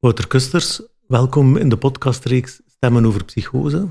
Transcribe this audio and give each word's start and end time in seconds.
Wouter 0.00 0.26
Kusters, 0.26 0.82
welkom 1.06 1.56
in 1.56 1.68
de 1.68 1.76
podcastreeks 1.76 2.60
Stemmen 2.66 3.06
over 3.06 3.24
Psychose. 3.24 3.88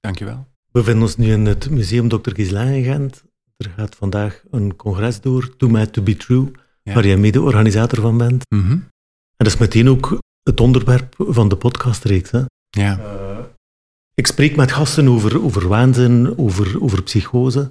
Dankjewel. 0.00 0.36
We 0.36 0.78
bevinden 0.80 1.02
ons 1.02 1.16
nu 1.16 1.32
in 1.32 1.46
het 1.46 1.70
Museum 1.70 2.08
Dr. 2.08 2.30
Gislain 2.34 2.74
in 2.74 2.84
Gent. 2.84 3.24
Er 3.56 3.70
gaat 3.76 3.94
vandaag 3.94 4.42
een 4.50 4.76
congres 4.76 5.20
door, 5.20 5.56
Too 5.56 5.68
Mad 5.70 5.92
To 5.92 6.02
Be 6.02 6.16
True, 6.16 6.50
waar 6.82 7.06
jij 7.06 7.16
mede-organisator 7.16 8.00
van 8.00 8.18
bent. 8.18 8.44
Mhm. 8.48 8.70
En 8.72 8.90
dat 9.36 9.46
is 9.46 9.56
meteen 9.56 9.88
ook 9.88 10.18
het 10.42 10.60
onderwerp 10.60 11.14
van 11.18 11.48
de 11.48 11.56
podcastreeks. 11.56 12.30
Hè? 12.30 12.42
Ja. 12.70 13.00
Ik 14.14 14.26
spreek 14.26 14.56
met 14.56 14.72
gasten 14.72 15.08
over, 15.08 15.42
over 15.44 15.68
waanzin, 15.68 16.38
over, 16.38 16.82
over 16.82 17.02
psychose 17.02 17.70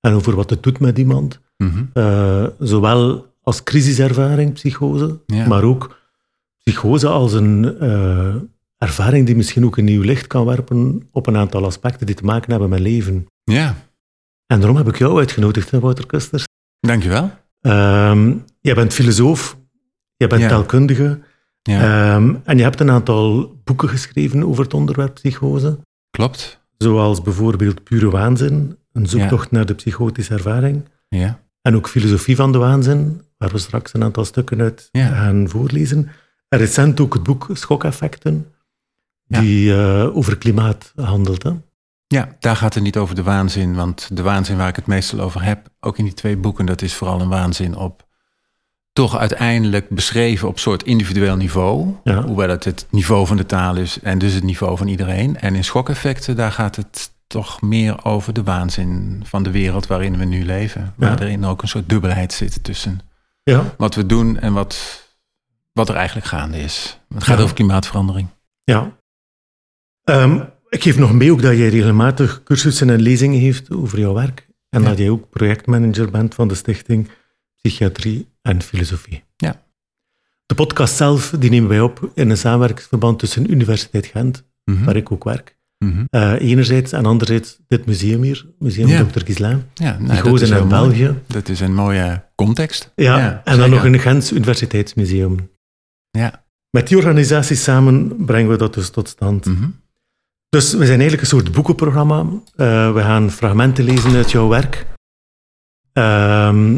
en 0.00 0.12
over 0.12 0.34
wat 0.34 0.50
het 0.50 0.62
doet 0.62 0.78
met 0.80 0.98
iemand. 0.98 1.40
Mhm. 1.56 1.84
Eh, 1.92 2.46
zowel 2.58 3.26
als 3.42 3.62
crisiservaring, 3.62 4.52
psychose, 4.52 5.20
Ja. 5.26 5.46
maar 5.48 5.62
ook 5.62 5.98
psychose 6.62 7.08
als 7.08 7.32
een 7.32 7.78
eh, 7.78 8.34
ervaring 8.78 9.26
die 9.26 9.36
misschien 9.36 9.64
ook 9.64 9.76
een 9.76 9.84
nieuw 9.84 10.02
licht 10.02 10.26
kan 10.26 10.44
werpen 10.44 11.08
op 11.10 11.26
een 11.26 11.36
aantal 11.36 11.64
aspecten 11.64 12.06
die 12.06 12.14
te 12.14 12.24
maken 12.24 12.50
hebben 12.50 12.68
met 12.68 12.80
leven. 12.80 13.26
ja, 13.44 13.74
En 14.46 14.58
daarom 14.58 14.76
heb 14.76 14.88
ik 14.88 14.98
jou 14.98 15.18
uitgenodigd, 15.18 15.70
hè, 15.70 15.80
Wouter 15.80 16.06
Kusters. 16.06 16.44
dankjewel. 16.80 17.30
Ehm 17.60 18.32
jij 18.60 18.74
bent 18.74 18.92
filosoof, 18.94 19.56
jij 20.16 20.28
bent 20.28 20.42
Ja. 20.42 20.48
taalkundige 20.48 21.20
Ja, 21.62 22.14
ehm, 22.14 22.34
en 22.44 22.56
je 22.56 22.62
hebt 22.62 22.80
een 22.80 22.90
aantal 22.90 23.54
boeken 23.64 23.88
geschreven 23.88 24.44
over 24.44 24.64
het 24.64 24.74
onderwerp 24.74 25.14
psychose. 25.14 25.78
klopt. 26.10 26.60
Zoals 26.78 27.22
bijvoorbeeld 27.22 27.82
Pure 27.84 28.10
Waanzin, 28.10 28.76
een 28.92 29.06
zoektocht 29.06 29.50
naar 29.50 29.66
de 29.66 29.74
psychotische 29.74 30.34
ervaring. 30.34 30.88
Ja, 31.08 31.40
En 31.62 31.76
ook 31.76 31.88
Filosofie 31.88 32.36
van 32.36 32.52
de 32.52 32.58
Waanzin, 32.58 33.22
waar 33.38 33.50
we 33.50 33.58
straks 33.58 33.94
een 33.94 34.02
aantal 34.02 34.24
stukken 34.24 34.60
uit 34.60 34.88
gaan 34.92 35.48
voorlezen. 35.48 36.08
En 36.50 36.58
recent 36.58 37.00
ook 37.00 37.14
het 37.14 37.22
boek 37.22 37.48
Schokeffecten, 37.52 38.52
Ja. 39.26 39.40
die 39.40 39.72
eh, 39.74 40.16
over 40.16 40.38
klimaat 40.38 40.92
handelt. 40.96 41.42
Hè? 41.42 41.50
ja, 42.06 42.28
daar 42.40 42.56
gaat 42.56 42.74
het 42.74 42.82
niet 42.82 42.96
over 42.96 43.14
de 43.14 43.22
waanzin, 43.22 43.74
want 43.74 44.08
de 44.16 44.22
waanzin 44.22 44.56
waar 44.56 44.68
ik 44.68 44.76
het 44.76 44.86
meestal 44.86 45.20
over 45.20 45.42
heb, 45.42 45.68
ook 45.80 45.98
in 45.98 46.04
die 46.04 46.14
twee 46.14 46.36
boeken, 46.36 46.66
dat 46.66 46.82
is 46.82 46.94
vooral 46.94 47.20
een 47.20 47.28
waanzin 47.28 47.76
op 47.76 48.08
toch 48.92 49.16
uiteindelijk 49.16 49.88
beschreven 49.88 50.48
op 50.48 50.58
soort 50.58 50.82
individueel 50.82 51.36
niveau, 51.36 51.94
Ja. 52.04 52.22
hoewel 52.22 52.48
het 52.48 52.64
het 52.64 52.86
niveau 52.90 53.26
van 53.26 53.36
de 53.36 53.46
taal 53.46 53.76
is 53.76 54.00
en 54.00 54.18
dus 54.18 54.32
het 54.32 54.42
niveau 54.42 54.76
van 54.76 54.86
iedereen. 54.88 55.36
En 55.38 55.54
in 55.54 55.64
schokeffecten, 55.64 56.36
daar 56.36 56.52
gaat 56.52 56.76
het 56.76 57.10
toch 57.26 57.60
meer 57.62 58.04
over 58.04 58.32
de 58.32 58.42
waanzin 58.42 59.22
van 59.26 59.42
de 59.42 59.50
wereld 59.50 59.86
waarin 59.86 60.18
we 60.18 60.24
nu 60.24 60.44
leven, 60.44 60.94
waar 60.96 61.10
Ja. 61.10 61.18
erin 61.26 61.44
ook 61.44 61.62
een 61.62 61.68
soort 61.68 61.88
dubbelheid 61.88 62.32
zit 62.32 62.64
tussen 62.64 63.00
Ja, 63.42 63.74
wat 63.78 63.94
we 63.94 64.06
doen 64.06 64.38
en 64.38 64.52
wat, 64.52 65.08
wat 65.72 65.88
er 65.88 65.94
eigenlijk 65.94 66.26
gaande 66.26 66.58
is. 66.58 67.00
Het 67.14 67.24
gaat 67.24 67.36
Ja. 67.36 67.42
over 67.42 67.54
klimaatverandering. 67.54 68.28
ja. 68.64 68.98
Ehm, 70.04 70.40
ik 70.68 70.82
geef 70.82 70.98
nog 70.98 71.12
mee 71.12 71.32
ook 71.32 71.42
dat 71.42 71.56
jij 71.56 71.68
regelmatig 71.68 72.42
cursussen 72.42 72.90
en 72.90 73.00
lezingen 73.00 73.40
heeft 73.40 73.70
over 73.70 73.98
jouw 73.98 74.14
werk. 74.14 74.48
En 74.68 74.82
Ja. 74.82 74.88
dat 74.88 74.98
jij 74.98 75.10
ook 75.10 75.30
projectmanager 75.30 76.10
bent 76.10 76.34
van 76.34 76.48
de 76.48 76.54
stichting 76.54 77.08
Psychiatrie 77.62 78.28
en 78.42 78.62
Filosofie. 78.62 79.22
Ja. 79.36 79.62
De 80.46 80.54
podcast 80.54 80.96
zelf 80.96 81.34
die 81.38 81.50
nemen 81.50 81.68
wij 81.68 81.80
op 81.80 82.10
in 82.14 82.30
een 82.30 82.36
samenwerkingsverband 82.36 83.18
tussen 83.18 83.50
Universiteit 83.50 84.06
Gent, 84.06 84.44
Mhm. 84.64 84.84
waar 84.84 84.96
ik 84.96 85.12
ook 85.12 85.24
werk. 85.24 85.58
Eh, 86.10 86.32
enerzijds 86.40 86.92
en 86.92 87.06
anderzijds 87.06 87.58
dit 87.68 87.86
museum 87.86 88.22
hier, 88.22 88.46
Museum 88.58 88.88
Ja. 88.88 89.04
Dr. 89.04 89.20
Gislain, 89.24 89.64
Ja, 89.74 89.98
nou, 89.98 90.22
die 90.22 90.44
in 90.46 90.52
mooi. 90.52 90.68
België. 90.68 91.14
Dat 91.26 91.48
is 91.48 91.60
een 91.60 91.74
mooie 91.74 92.24
context. 92.34 92.92
Ja, 92.94 93.28
en 93.28 93.40
dan 93.44 93.54
zeker. 93.54 93.70
nog 93.70 93.84
een 93.84 93.98
Gens 93.98 94.32
Universiteitsmuseum. 94.32 95.50
Ja. 96.10 96.44
Met 96.70 96.88
die 96.88 96.96
organisatie 96.96 97.56
samen 97.56 98.24
brengen 98.24 98.50
we 98.50 98.56
dat 98.56 98.74
dus 98.74 98.90
tot 98.90 99.08
stand. 99.08 99.46
Mhm. 99.46 99.68
Dus 100.48 100.72
we 100.72 100.86
zijn 100.86 101.00
eigenlijk 101.00 101.20
een 101.20 101.26
soort 101.38 101.52
boekenprogramma. 101.52 102.20
Eh, 102.56 102.92
we 102.92 103.00
gaan 103.00 103.30
fragmenten 103.30 103.84
lezen 103.84 104.14
uit 104.14 104.30
jouw 104.30 104.48
werk. 104.48 104.86
Ehm, 105.92 106.74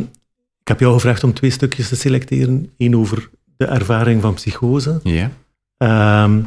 ik 0.60 0.68
heb 0.68 0.80
jou 0.80 0.92
gevraagd 0.94 1.24
om 1.24 1.34
twee 1.34 1.50
stukjes 1.50 1.88
te 1.88 1.96
selecteren. 1.96 2.72
Eén 2.78 2.96
over 2.96 3.30
de 3.56 3.64
ervaring 3.66 4.22
van 4.22 4.34
psychose. 4.34 5.00
Ja. 5.02 5.30
Ehm, 5.76 6.40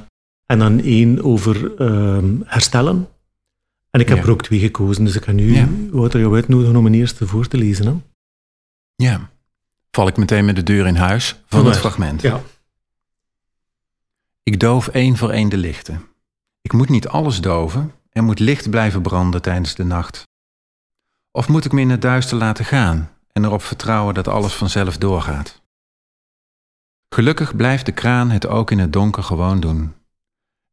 en 0.45 0.59
dan 0.59 0.79
één 0.81 1.24
over 1.24 1.75
ehm, 1.78 2.34
herstellen. 2.45 3.07
En 3.91 4.00
ik 4.01 4.07
heb 4.09 4.18
Ja. 4.18 4.24
er 4.24 4.29
ook 4.31 4.44
twee 4.44 4.59
gekozen, 4.59 5.06
dus 5.06 5.16
ik 5.16 5.24
ga 5.24 5.31
nu 5.31 5.53
Ja. 5.53 5.68
Wouter 5.91 6.19
jou 6.19 6.35
uitnodigen 6.35 6.75
om 6.75 6.85
een 6.85 6.94
eerste 6.94 7.28
voor 7.28 7.47
te 7.47 7.57
lezen. 7.57 7.85
Hè? 7.85 7.94
ja. 9.06 9.29
Val 9.91 10.07
ik 10.07 10.18
meteen 10.18 10.45
met 10.45 10.56
de 10.56 10.63
deur 10.63 10.88
in 10.88 10.95
huis 10.95 11.35
van 11.47 11.59
Doe 11.59 11.69
het 11.69 11.79
fragment. 11.79 12.22
Ja. 12.22 12.41
Ik 14.45 14.59
doof 14.59 14.88
één 14.88 15.17
voor 15.17 15.29
één 15.29 15.50
de 15.50 15.57
lichten. 15.57 16.07
Ik 16.61 16.73
moet 16.73 16.89
niet 16.89 17.07
alles 17.07 17.41
doven. 17.41 17.94
Er 18.09 18.23
moet 18.23 18.39
licht 18.39 18.69
blijven 18.69 19.01
branden 19.01 19.41
tijdens 19.41 19.75
de 19.75 19.83
nacht. 19.83 20.28
Of 21.31 21.47
moet 21.47 21.66
ik 21.66 21.72
me 21.72 21.81
in 21.81 21.89
het 21.89 22.01
duister 22.01 22.38
laten 22.38 22.66
gaan 22.66 23.11
en 23.31 23.44
erop 23.44 23.61
vertrouwen 23.61 24.13
dat 24.13 24.28
alles 24.28 24.53
vanzelf 24.53 24.97
doorgaat? 24.97 25.61
Gelukkig 27.09 27.56
blijft 27.56 27.85
de 27.85 27.91
kraan 27.91 28.29
het 28.29 28.47
ook 28.47 28.72
in 28.72 28.79
het 28.79 28.94
donker 28.94 29.23
gewoon 29.23 29.59
doen. 29.59 29.94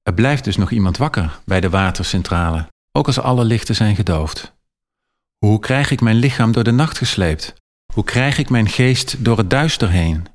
Er 0.02 0.14
blijft 0.14 0.44
dus 0.44 0.56
nog 0.56 0.70
iemand 0.70 0.96
wakker 0.96 1.40
bij 1.44 1.60
de 1.60 1.70
watercentrale, 1.70 2.68
ook 2.90 3.06
als 3.06 3.20
alle 3.20 3.44
lichten 3.44 3.74
zijn 3.74 3.94
gedoofd. 3.94 4.52
Hoe 5.38 5.58
krijg 5.58 5.90
ik 5.90 6.00
mijn 6.00 6.16
lichaam 6.16 6.52
door 6.52 6.64
de 6.64 6.70
nacht 6.70 6.98
gesleept? 6.98 7.54
Hoe 7.92 8.04
krijg 8.04 8.38
ik 8.38 8.50
mijn 8.50 8.68
geest 8.68 9.24
door 9.24 9.38
het 9.38 9.50
duister 9.50 9.90
heen? 9.90 10.26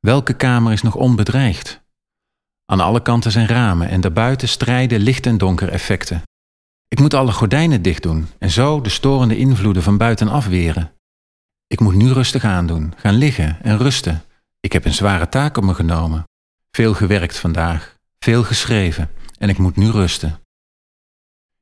Welke 0.00 0.34
kamer 0.34 0.72
is 0.72 0.82
nog 0.82 0.94
onbedreigd? 0.94 1.83
Aan 2.66 2.80
alle 2.80 3.02
kanten 3.02 3.32
zijn 3.32 3.46
ramen 3.46 3.88
en 3.88 4.00
daarbuiten 4.00 4.48
strijden 4.48 5.00
licht- 5.00 5.26
en 5.26 5.38
donker 5.38 5.68
effecten. 5.68 6.22
Ik 6.88 6.98
moet 7.00 7.14
alle 7.14 7.32
gordijnen 7.32 7.82
dicht 7.82 8.02
doen 8.02 8.28
en 8.38 8.50
zo 8.50 8.80
de 8.80 8.88
storende 8.88 9.36
invloeden 9.36 9.82
van 9.82 9.96
buiten 9.96 10.28
afweren. 10.28 10.92
Ik 11.66 11.80
moet 11.80 11.94
nu 11.94 12.12
rustig 12.12 12.44
aandoen, 12.44 12.94
gaan 12.96 13.14
liggen 13.14 13.62
en 13.62 13.78
rusten. 13.78 14.22
Ik 14.60 14.72
heb 14.72 14.84
een 14.84 14.94
zware 14.94 15.28
taak 15.28 15.56
op 15.56 15.64
me 15.64 15.74
genomen. 15.74 16.24
Veel 16.70 16.94
gewerkt 16.94 17.38
vandaag, 17.38 17.96
veel 18.18 18.42
geschreven 18.42 19.10
en 19.38 19.48
ik 19.48 19.58
moet 19.58 19.76
nu 19.76 19.90
rusten. 19.90 20.40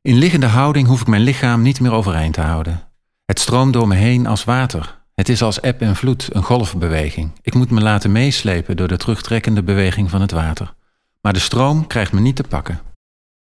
In 0.00 0.16
liggende 0.16 0.46
houding 0.46 0.86
hoef 0.86 1.00
ik 1.00 1.06
mijn 1.06 1.22
lichaam 1.22 1.62
niet 1.62 1.80
meer 1.80 1.92
overeind 1.92 2.34
te 2.34 2.40
houden. 2.40 2.88
Het 3.24 3.40
stroomt 3.40 3.72
door 3.72 3.88
me 3.88 3.94
heen 3.94 4.26
als 4.26 4.44
water. 4.44 5.00
Het 5.14 5.28
is 5.28 5.42
als 5.42 5.60
eb 5.60 5.80
en 5.80 5.96
vloed, 5.96 6.28
een 6.32 6.42
golfbeweging. 6.42 7.32
Ik 7.42 7.54
moet 7.54 7.70
me 7.70 7.80
laten 7.80 8.12
meeslepen 8.12 8.76
door 8.76 8.88
de 8.88 8.96
terugtrekkende 8.96 9.62
beweging 9.62 10.10
van 10.10 10.20
het 10.20 10.30
water. 10.30 10.74
Maar 11.22 11.32
de 11.32 11.38
stroom 11.38 11.86
krijgt 11.86 12.12
me 12.12 12.20
niet 12.20 12.36
te 12.36 12.42
pakken. 12.42 12.80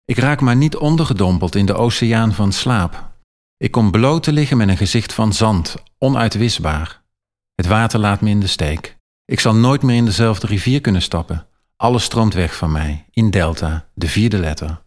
Ik 0.06 0.18
raak 0.18 0.42
maar 0.42 0.56
niet 0.56 0.76
ondergedompeld 0.76 1.56
in 1.56 1.66
de 1.66 1.74
oceaan 1.74 2.34
van 2.34 2.52
slaap. 2.52 3.12
Ik 3.58 3.72
kom 3.72 3.92
bloot 3.92 4.24
te 4.24 4.32
liggen 4.32 4.58
met 4.58 4.70
een 4.70 4.78
gezicht 4.78 5.14
van 5.14 5.34
zand, 5.34 5.76
onuitwisbaar. 5.98 7.02
Het 7.56 7.68
water 7.68 8.00
laat 8.00 8.22
me 8.22 8.30
in 8.30 8.40
de 8.40 8.48
steek. 8.48 8.98
Ik 9.26 9.40
zal 9.40 9.56
nooit 9.56 9.82
meer 9.82 9.96
in 9.96 10.06
dezelfde 10.06 10.48
rivier 10.48 10.82
kunnen 10.82 11.02
stappen. 11.02 11.48
Alles 11.76 12.04
stroomt 12.04 12.34
weg 12.34 12.56
van 12.56 12.72
mij, 12.72 13.06
in 13.12 13.30
delta, 13.30 13.88
de 13.94 14.08
vierde 14.08 14.38
letter. 14.38 14.82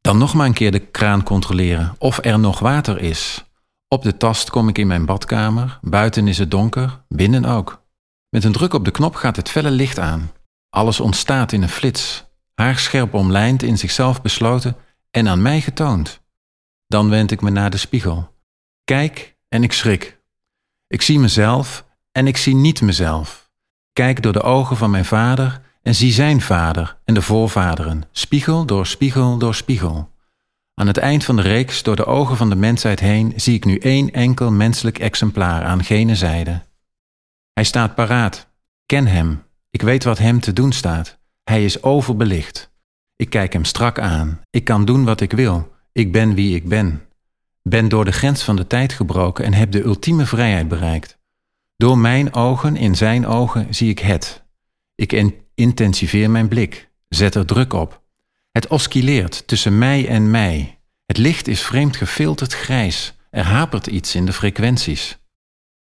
Dan 0.00 0.18
nog 0.18 0.34
maar 0.34 0.46
een 0.46 0.52
keer 0.52 0.70
de 0.70 0.78
kraan 0.78 1.22
controleren 1.22 1.94
of 1.98 2.24
er 2.24 2.38
nog 2.38 2.58
water 2.58 2.98
is. 2.98 3.44
Op 3.88 4.02
de 4.02 4.16
tast 4.16 4.50
kom 4.50 4.68
ik 4.68 4.78
in 4.78 4.86
mijn 4.86 5.06
badkamer, 5.06 5.78
buiten 5.82 6.28
is 6.28 6.38
het 6.38 6.50
donker, 6.50 7.04
binnen 7.08 7.44
ook. 7.44 7.82
Met 8.28 8.44
een 8.44 8.52
druk 8.52 8.74
op 8.74 8.84
de 8.84 8.90
knop 8.90 9.14
gaat 9.14 9.36
het 9.36 9.50
felle 9.50 9.70
licht 9.70 9.98
aan. 9.98 10.30
Alles 10.74 11.00
ontstaat 11.00 11.52
in 11.52 11.62
een 11.62 11.68
flits, 11.68 12.24
haarscherp 12.54 13.14
omlijnd, 13.14 13.62
in 13.62 13.78
zichzelf 13.78 14.22
besloten 14.22 14.76
en 15.10 15.28
aan 15.28 15.42
mij 15.42 15.60
getoond. 15.60 16.20
Dan 16.86 17.08
wend 17.08 17.30
ik 17.30 17.40
me 17.40 17.50
naar 17.50 17.70
de 17.70 17.76
spiegel. 17.76 18.34
Kijk 18.84 19.36
en 19.48 19.62
ik 19.62 19.72
schrik. 19.72 20.20
Ik 20.86 21.02
zie 21.02 21.18
mezelf 21.18 21.84
en 22.12 22.26
ik 22.26 22.36
zie 22.36 22.54
niet 22.54 22.80
mezelf. 22.80 23.50
Kijk 23.92 24.22
door 24.22 24.32
de 24.32 24.42
ogen 24.42 24.76
van 24.76 24.90
mijn 24.90 25.04
vader 25.04 25.60
en 25.82 25.94
zie 25.94 26.12
zijn 26.12 26.40
vader 26.40 26.98
en 27.04 27.14
de 27.14 27.22
voorvaderen, 27.22 28.02
spiegel 28.12 28.64
door 28.64 28.86
spiegel 28.86 29.38
door 29.38 29.54
spiegel. 29.54 30.10
Aan 30.74 30.86
het 30.86 30.98
eind 30.98 31.24
van 31.24 31.36
de 31.36 31.42
reeks, 31.42 31.82
door 31.82 31.96
de 31.96 32.06
ogen 32.06 32.36
van 32.36 32.48
de 32.48 32.56
mensheid 32.56 33.00
heen, 33.00 33.32
zie 33.36 33.54
ik 33.54 33.64
nu 33.64 33.78
één 33.78 34.12
enkel 34.12 34.50
menselijk 34.50 34.98
exemplaar 34.98 35.64
aan 35.64 35.84
gene 35.84 36.14
zijde. 36.14 36.62
Hij 37.52 37.64
staat 37.64 37.94
paraat. 37.94 38.46
Ken 38.86 39.06
hem. 39.06 39.42
Ik 39.72 39.82
weet 39.82 40.04
wat 40.04 40.18
hem 40.18 40.40
te 40.40 40.52
doen 40.52 40.72
staat. 40.72 41.18
Hij 41.44 41.64
is 41.64 41.82
overbelicht. 41.82 42.70
Ik 43.16 43.30
kijk 43.30 43.52
hem 43.52 43.64
strak 43.64 43.98
aan. 43.98 44.40
Ik 44.50 44.64
kan 44.64 44.84
doen 44.84 45.04
wat 45.04 45.20
ik 45.20 45.32
wil. 45.32 45.72
Ik 45.92 46.12
ben 46.12 46.34
wie 46.34 46.54
ik 46.54 46.68
ben. 46.68 47.02
Ben 47.62 47.88
door 47.88 48.04
de 48.04 48.12
grens 48.12 48.42
van 48.42 48.56
de 48.56 48.66
tijd 48.66 48.92
gebroken 48.92 49.44
en 49.44 49.52
heb 49.52 49.70
de 49.70 49.82
ultieme 49.82 50.26
vrijheid 50.26 50.68
bereikt. 50.68 51.18
Door 51.76 51.98
mijn 51.98 52.34
ogen, 52.34 52.76
in 52.76 52.94
zijn 52.94 53.26
ogen, 53.26 53.74
zie 53.74 53.90
ik 53.90 53.98
het. 53.98 54.42
Ik 54.94 55.12
in- 55.12 55.40
intensiveer 55.54 56.30
mijn 56.30 56.48
blik, 56.48 56.90
zet 57.08 57.34
er 57.34 57.46
druk 57.46 57.72
op. 57.72 58.02
Het 58.50 58.66
oscilleert 58.66 59.46
tussen 59.46 59.78
mij 59.78 60.08
en 60.08 60.30
mij. 60.30 60.78
Het 61.06 61.16
licht 61.18 61.48
is 61.48 61.62
vreemd 61.62 61.96
gefilterd 61.96 62.52
grijs. 62.52 63.14
Er 63.30 63.44
hapert 63.44 63.86
iets 63.86 64.14
in 64.14 64.26
de 64.26 64.32
frequenties. 64.32 65.18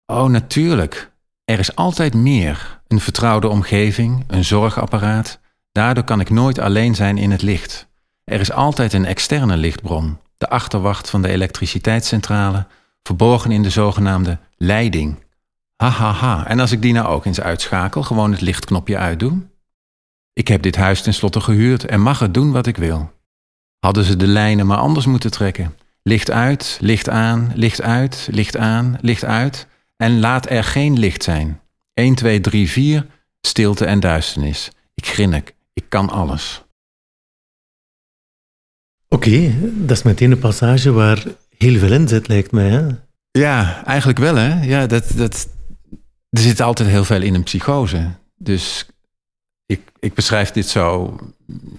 Oh, 0.05 0.25
natuurlijk. 0.29 1.11
Er 1.45 1.59
is 1.59 1.75
altijd 1.75 2.13
meer. 2.13 2.76
Een 2.87 2.99
vertrouwde 2.99 3.47
omgeving, 3.47 4.23
een 4.27 4.45
zorgapparaat. 4.45 5.39
Daardoor 5.71 6.03
kan 6.03 6.19
ik 6.19 6.29
nooit 6.29 6.59
alleen 6.59 6.95
zijn 6.95 7.17
in 7.17 7.31
het 7.31 7.41
licht. 7.41 7.87
Er 8.23 8.39
is 8.39 8.51
altijd 8.51 8.93
een 8.93 9.05
externe 9.05 9.57
lichtbron, 9.57 10.17
de 10.37 10.49
achterwacht 10.49 11.09
van 11.09 11.21
de 11.21 11.27
elektriciteitscentrale, 11.27 12.65
verborgen 13.03 13.51
in 13.51 13.63
de 13.63 13.69
zogenaamde 13.69 14.37
leiding. 14.57 15.25
Hahaha. 15.75 16.11
Ha, 16.11 16.37
ha. 16.37 16.47
En 16.47 16.59
als 16.59 16.71
ik 16.71 16.81
die 16.81 16.93
nou 16.93 17.07
ook 17.07 17.25
eens 17.25 17.41
uitschakel, 17.41 18.03
gewoon 18.03 18.31
het 18.31 18.41
lichtknopje 18.41 18.97
uitdoe? 18.97 19.41
Ik 20.33 20.47
heb 20.47 20.61
dit 20.61 20.75
huis 20.75 21.01
tenslotte 21.01 21.41
gehuurd 21.41 21.85
en 21.85 22.01
mag 22.01 22.19
het 22.19 22.33
doen 22.33 22.51
wat 22.51 22.67
ik 22.67 22.77
wil. 22.77 23.11
Hadden 23.79 24.03
ze 24.03 24.15
de 24.15 24.27
lijnen 24.27 24.67
maar 24.67 24.77
anders 24.77 25.05
moeten 25.05 25.31
trekken. 25.31 25.75
Licht 26.03 26.31
uit, 26.31 26.77
licht 26.81 27.09
aan, 27.09 27.51
licht 27.55 27.81
uit, 27.81 28.27
licht 28.31 28.57
aan, 28.57 28.97
licht 29.01 29.25
uit. 29.25 29.67
En 29.97 30.19
laat 30.19 30.49
er 30.49 30.63
geen 30.63 30.99
licht 30.99 31.23
zijn. 31.23 31.59
1, 31.97 32.15
2, 32.15 32.41
3, 32.41 32.69
4, 32.69 33.05
stilte 33.41 33.85
en 33.85 33.99
duisternis. 33.99 34.71
Ik 34.93 35.05
grinnik, 35.05 35.55
ik 35.73 35.85
kan 35.89 36.09
alles. 36.09 36.63
Oké, 39.09 39.53
dat 39.61 39.97
is 39.97 40.03
meteen 40.03 40.31
een 40.31 40.39
passage 40.39 40.91
waar 40.91 41.23
heel 41.57 41.79
veel 41.79 41.91
in 41.91 42.07
zit, 42.07 42.27
lijkt 42.27 42.51
mij. 42.51 42.69
Hè? 42.69 42.87
Ja, 43.31 43.85
eigenlijk 43.85 44.19
wel, 44.19 44.35
hè? 44.35 44.63
Ja, 44.63 44.85
dat, 44.85 45.11
dat, 45.15 45.47
er 46.29 46.41
zit 46.41 46.61
altijd 46.61 46.89
heel 46.89 47.05
veel 47.05 47.21
in 47.21 47.33
een 47.33 47.43
psychose. 47.43 48.11
Dus 48.35 48.85
ik, 49.65 49.81
ik 49.99 50.13
beschrijf 50.13 50.51
dit 50.51 50.67
zo, 50.67 51.15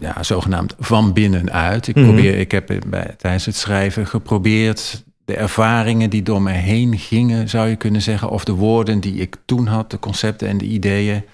ja, 0.01 0.23
zogenaamd 0.23 0.75
van 0.79 1.13
binnenuit. 1.13 1.89
Ik, 1.89 1.95
mhm. 1.95 2.05
probeer, 2.05 2.39
ik 2.39 2.51
heb 2.51 2.67
bij, 2.87 3.15
tijdens 3.17 3.47
het 3.47 3.57
schrijven 3.57 4.07
geprobeerd 4.07 5.05
de 5.29 5.37
ervaringen 5.37 6.11
die 6.11 6.23
door 6.23 6.43
me 6.43 6.51
heen 6.51 6.99
gingen, 6.99 7.49
zou 7.49 7.69
je 7.69 7.77
kunnen 7.77 8.03
zeggen, 8.03 8.31
of 8.31 8.45
de 8.45 8.53
woorden 8.53 9.01
die 9.01 9.15
ik 9.15 9.37
toen 9.45 9.67
had, 9.67 9.91
de 9.91 9.99
concepten 9.99 10.49
en 10.49 10.59
de 10.59 10.65
ideeën, 10.65 11.25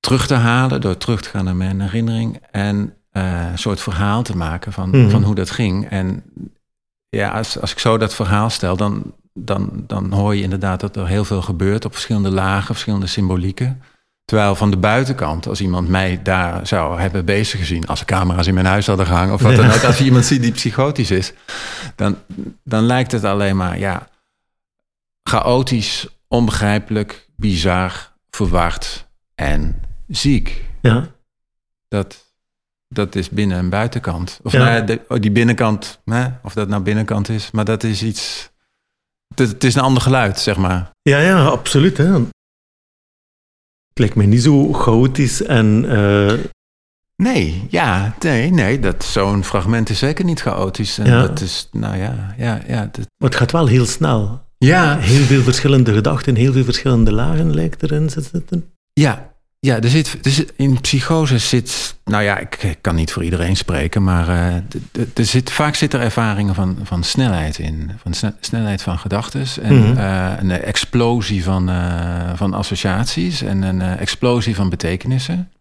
terug 0.00 0.26
te 0.26 0.34
halen, 0.34 0.80
door 0.80 0.96
terug 0.96 1.22
te 1.22 1.28
gaan 1.28 1.44
naar 1.44 1.56
mijn 1.56 1.80
herinnering 1.80 2.38
en 2.50 2.94
uh, 3.12 3.48
een 3.50 3.58
soort 3.58 3.80
verhaal 3.80 4.22
te 4.22 4.36
maken 4.36 4.72
van, 4.72 4.88
mhm. 4.88 5.10
van 5.10 5.22
hoe 5.22 5.34
dat 5.34 5.50
ging. 5.50 5.88
En 5.88 6.22
ja, 7.08 7.30
als, 7.30 7.60
als 7.60 7.72
ik 7.72 7.78
zo 7.78 7.98
dat 7.98 8.14
verhaal 8.14 8.50
stel, 8.50 8.76
dan, 8.76 9.14
dan, 9.34 9.84
dan 9.86 10.12
hoor 10.12 10.34
je 10.34 10.42
inderdaad 10.42 10.80
dat 10.80 10.96
er 10.96 11.06
heel 11.06 11.24
veel 11.24 11.42
gebeurt 11.42 11.84
op 11.84 11.92
verschillende 11.92 12.30
lagen, 12.30 12.66
verschillende 12.74 13.06
symbolieken. 13.06 13.82
Terwijl 14.26 14.54
van 14.54 14.70
de 14.70 14.76
buitenkant, 14.76 15.46
als 15.46 15.60
iemand 15.60 15.88
mij 15.88 16.22
daar 16.22 16.66
zou 16.66 17.00
hebben 17.00 17.24
bezig 17.24 17.60
gezien, 17.60 17.86
als 17.86 18.00
er 18.00 18.06
camera's 18.06 18.46
in 18.46 18.54
mijn 18.54 18.66
huis 18.66 18.86
hadden 18.86 19.06
gehangen 19.06 19.34
of 19.34 19.42
wat 19.42 19.56
dan 19.56 19.70
ook, 19.70 19.84
als 19.84 19.98
je 19.98 20.04
iemand 20.04 20.24
ziet 20.24 20.42
die 20.42 20.52
psychotisch 20.52 21.10
is, 21.10 21.32
dan, 21.94 22.16
dan 22.64 22.82
lijkt 22.82 23.12
het 23.12 23.24
alleen 23.24 23.56
maar 23.56 23.78
ja, 23.78 24.08
chaotisch, 25.22 26.06
onbegrijpelijk, 26.28 27.28
bizar, 27.36 28.12
verward 28.30 29.06
en 29.34 29.80
ziek. 30.08 30.64
Ja. 30.82 31.06
Dat, 31.88 32.24
dat 32.88 33.14
is 33.14 33.28
binnen- 33.28 33.58
en 33.58 33.68
buitenkant. 33.68 34.40
Of 34.42 34.52
ja. 34.52 34.58
nou, 34.58 34.98
oh, 35.08 35.20
die 35.20 35.30
binnenkant, 35.30 36.00
hè, 36.04 36.26
of 36.42 36.54
dat 36.54 36.68
nou 36.68 36.82
binnenkant 36.82 37.28
is, 37.28 37.50
maar 37.50 37.64
dat 37.64 37.82
is 37.82 38.02
iets. 38.02 38.50
Het, 39.34 39.48
het 39.48 39.64
is 39.64 39.74
een 39.74 39.82
ander 39.82 40.02
geluid, 40.02 40.38
zeg 40.38 40.56
maar. 40.56 40.90
Ja, 41.02 41.18
ja, 41.18 41.44
absoluut. 41.44 41.96
Hè. 41.96 42.20
Het 43.96 44.04
lijkt 44.04 44.14
me 44.14 44.24
niet 44.24 44.42
zo 44.42 44.72
chaotisch 44.72 45.42
en... 45.42 45.84
Uh... 45.88 46.32
Nee, 47.22 47.66
ja, 47.68 48.14
nee, 48.20 48.50
nee, 48.50 48.78
dat, 48.78 49.04
zo'n 49.04 49.44
fragment 49.44 49.90
is 49.90 49.98
zeker 49.98 50.24
niet 50.24 50.40
chaotisch. 50.40 50.98
En 50.98 51.06
ja. 51.06 51.20
dat 51.20 51.40
is, 51.40 51.68
nou 51.72 51.96
ja, 51.96 52.34
ja, 52.38 52.60
ja. 52.66 52.80
Dat... 52.92 53.06
Maar 53.16 53.28
het 53.28 53.34
gaat 53.34 53.52
wel 53.52 53.66
heel 53.66 53.86
snel. 53.86 54.44
Ja. 54.58 54.98
Heel 54.98 55.24
veel 55.24 55.42
verschillende 55.42 55.92
gedachten, 55.92 56.34
heel 56.34 56.52
veel 56.52 56.64
verschillende 56.64 57.12
lagen 57.12 57.54
lijkt 57.54 57.82
erin 57.82 58.06
te 58.06 58.20
zitten. 58.32 58.72
Ja, 58.92 59.34
ja, 59.60 59.80
er 59.80 59.88
zit, 59.88 60.18
er 60.22 60.30
zit, 60.30 60.52
in 60.56 60.80
psychose 60.80 61.38
zit, 61.38 61.96
nou 62.04 62.22
ja, 62.22 62.38
ik, 62.38 62.78
kan 62.80 62.94
niet 62.94 63.12
voor 63.12 63.24
iedereen 63.24 63.56
spreken, 63.56 64.02
maar 64.02 64.28
uh, 64.28 64.54
er 65.14 65.24
zit, 65.24 65.52
vaak 65.52 65.74
zit 65.74 65.92
er 65.92 66.00
ervaringen 66.00 66.54
van, 66.54 66.78
van 66.82 67.04
snelheid 67.04 67.58
in, 67.58 67.90
van 67.96 68.32
snelheid 68.40 68.82
van 68.82 68.98
gedachten 68.98 69.46
en 69.62 69.74
mm 69.74 69.94
een 70.36 70.50
explosie 70.50 71.44
van, 71.44 71.70
uh, 71.70 72.30
van 72.34 72.54
associaties 72.54 73.42
en 73.42 73.62
een 73.62 73.80
explosie 73.80 74.54
van 74.54 74.68
betekenissen. 74.68 75.52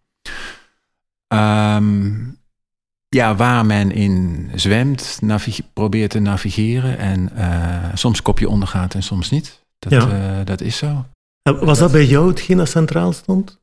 Um, 1.28 2.40
ja, 3.10 3.36
waar 3.36 3.66
men 3.66 3.92
in 3.92 4.50
zwemt, 4.56 5.20
probeert 5.74 6.10
te 6.10 6.20
navigeren 6.20 6.98
en 6.98 7.32
soms 7.94 8.22
kopje 8.22 8.50
ondergaat 8.50 8.94
en 8.94 9.04
soms 9.04 9.30
niet. 9.30 9.64
Dat, 9.80 9.92
ja. 9.92 10.44
dat 10.44 10.62
is 10.62 10.78
zo. 10.78 11.06
Was 11.44 11.80
dat 11.80 11.92
bij 11.92 12.06
jou 12.06 12.28
hetgeen 12.28 12.58
dat 12.58 12.70
centraal 12.70 13.14
stond? 13.14 13.60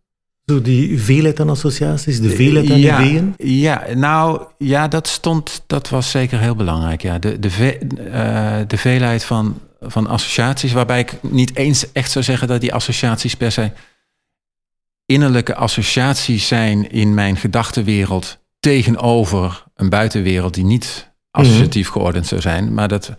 Die 0.60 1.00
veelheid 1.00 1.40
aan 1.40 1.50
associaties, 1.50 2.20
de 2.20 2.30
veelheid 2.30 2.70
aan 2.70 2.78
ja, 2.78 3.00
ideeën? 3.00 3.34
Ja, 3.36 3.84
nou 3.94 4.42
ja, 4.58 4.88
dat 4.88 5.08
stond, 5.08 5.62
dat 5.66 5.88
was 5.88 6.10
zeker 6.10 6.38
heel 6.38 6.56
belangrijk. 6.56 7.02
Ja. 7.02 7.18
De, 7.18 7.38
de, 7.38 7.50
ve, 7.50 7.78
uh, 7.80 8.56
de 8.66 8.76
veelheid 8.76 9.24
van, 9.24 9.60
van 9.80 10.06
associaties, 10.06 10.72
waarbij 10.72 11.00
ik 11.00 11.18
niet 11.22 11.56
eens 11.56 11.92
echt 11.92 12.10
zou 12.10 12.24
zeggen 12.24 12.48
dat 12.48 12.60
die 12.60 12.74
associaties 12.74 13.34
per 13.34 13.52
se 13.52 13.70
innerlijke 15.06 15.54
associaties 15.54 16.46
zijn 16.46 16.90
in 16.90 17.14
mijn 17.14 17.36
gedachtenwereld 17.36 18.38
tegenover 18.60 19.64
een 19.74 19.88
buitenwereld 19.88 20.54
die 20.54 20.64
niet 20.64 21.10
associatief 21.30 21.88
mhm. 21.88 21.98
geordend 21.98 22.26
zou 22.26 22.40
zijn, 22.40 22.74
maar 22.74 22.88
dat 22.88 23.12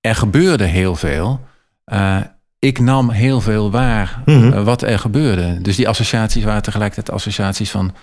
er 0.00 0.14
gebeurde 0.14 0.64
heel 0.64 0.96
veel. 0.96 1.40
Uh, 1.86 2.20
ik 2.58 2.78
nam 2.78 3.10
heel 3.10 3.40
veel 3.40 3.70
waar 3.70 4.22
mhm. 4.24 4.52
eh, 4.52 4.64
wat 4.64 4.82
er 4.82 4.98
gebeurde. 4.98 5.58
Dus 5.62 5.76
die 5.76 5.88
associaties 5.88 6.44
waren 6.44 6.62
tegelijkertijd 6.62 7.16
associaties 7.16 7.70
van 7.70 7.94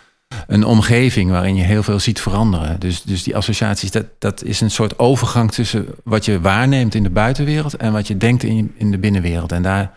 een 0.48 0.64
omgeving 0.64 1.32
waarin 1.32 1.56
je 1.56 1.64
heel 1.64 1.84
veel 1.84 2.00
ziet 2.00 2.22
veranderen. 2.22 2.80
Dus, 2.80 3.02
dus 3.02 3.24
die 3.24 3.36
associaties, 3.36 3.92
dat, 3.92 4.06
dat 4.20 4.44
is 4.44 4.62
een 4.62 4.72
soort 4.72 5.00
overgang 5.00 5.52
tussen 5.52 5.88
wat 6.04 6.26
je 6.26 6.42
waarneemt 6.42 6.96
in 6.96 7.04
de 7.04 7.10
buitenwereld 7.10 7.76
en 7.76 7.92
wat 7.92 8.08
je 8.08 8.18
denkt 8.18 8.44
in, 8.44 8.74
in 8.78 8.92
de 8.92 8.98
binnenwereld. 8.98 9.52
En 9.52 9.62
daar 9.62 9.92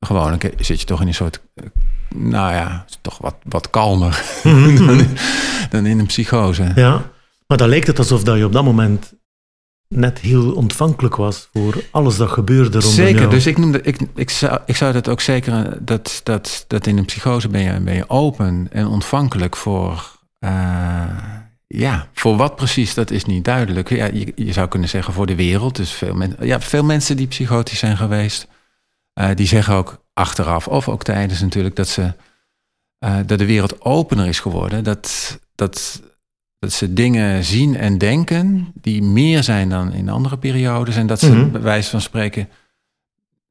gewoon 0.00 0.40
zit 0.56 0.80
je 0.80 0.86
toch 0.86 1.00
in 1.00 1.06
een 1.06 1.14
soort, 1.14 1.40
eh, 1.54 1.64
nou 2.14 2.52
ja, 2.52 2.84
toch 3.00 3.18
wat, 3.18 3.34
wat 3.42 3.70
kalmer 3.70 4.22
mhm. 4.42 4.76
dan, 4.86 5.06
dan 5.70 5.86
in 5.86 5.98
een 5.98 6.06
psychose. 6.06 6.72
Ja, 6.74 7.02
maar 7.46 7.58
dan 7.58 7.68
lijkt 7.68 7.86
het 7.86 7.98
alsof 7.98 8.22
dat 8.22 8.36
je 8.36 8.44
op 8.44 8.52
dat 8.52 8.64
moment 8.64 9.12
net 9.94 10.18
heel 10.18 10.52
ontvankelijk 10.52 11.16
was 11.16 11.48
voor 11.52 11.82
alles 11.90 12.16
dat 12.16 12.30
gebeurde 12.30 12.78
rondom 12.78 12.90
Zeker, 12.90 13.18
jou. 13.18 13.30
dus 13.30 13.46
ik, 13.46 13.58
noemde, 13.58 13.82
ik, 13.82 14.00
ik, 14.14 14.30
zou, 14.30 14.60
ik 14.66 14.76
zou 14.76 14.92
dat 14.92 15.08
ook 15.08 15.20
zeker... 15.20 15.84
Dat, 15.84 16.20
dat, 16.22 16.64
dat 16.66 16.86
in 16.86 16.98
een 16.98 17.04
psychose 17.04 17.48
ben 17.48 17.60
je, 17.60 17.80
ben 17.80 17.94
je 17.94 18.08
open 18.08 18.68
en 18.70 18.86
ontvankelijk 18.86 19.56
voor... 19.56 20.18
Uh, 20.38 21.04
ja, 21.66 22.08
voor 22.12 22.36
wat 22.36 22.56
precies, 22.56 22.94
dat 22.94 23.10
is 23.10 23.24
niet 23.24 23.44
duidelijk. 23.44 23.88
Ja, 23.88 24.04
je, 24.04 24.32
je 24.34 24.52
zou 24.52 24.68
kunnen 24.68 24.88
zeggen 24.88 25.14
voor 25.14 25.26
de 25.26 25.34
wereld. 25.34 25.76
Dus 25.76 25.90
veel, 25.92 26.14
men, 26.14 26.36
ja, 26.40 26.60
veel 26.60 26.84
mensen 26.84 27.16
die 27.16 27.26
psychotisch 27.26 27.78
zijn 27.78 27.96
geweest... 27.96 28.48
Uh, 29.20 29.28
die 29.34 29.46
zeggen 29.46 29.74
ook 29.74 30.04
achteraf, 30.12 30.68
of 30.68 30.88
ook 30.88 31.02
tijdens 31.02 31.40
natuurlijk... 31.40 31.76
dat, 31.76 31.88
ze, 31.88 32.14
uh, 33.04 33.16
dat 33.26 33.38
de 33.38 33.46
wereld 33.46 33.80
opener 33.80 34.26
is 34.26 34.40
geworden. 34.40 34.84
Dat, 34.84 35.38
dat 35.54 36.02
dat 36.60 36.72
ze 36.72 36.92
dingen 36.92 37.44
zien 37.44 37.76
en 37.76 37.98
denken 37.98 38.72
die 38.74 39.02
meer 39.02 39.42
zijn 39.42 39.68
dan 39.68 39.92
in 39.92 40.08
andere 40.08 40.38
periodes. 40.38 40.96
En 40.96 41.06
dat 41.06 41.20
ze 41.20 41.32
mm 41.32 41.50
bij 41.50 41.60
wijze 41.60 41.90
van 41.90 42.00
spreken. 42.00 42.48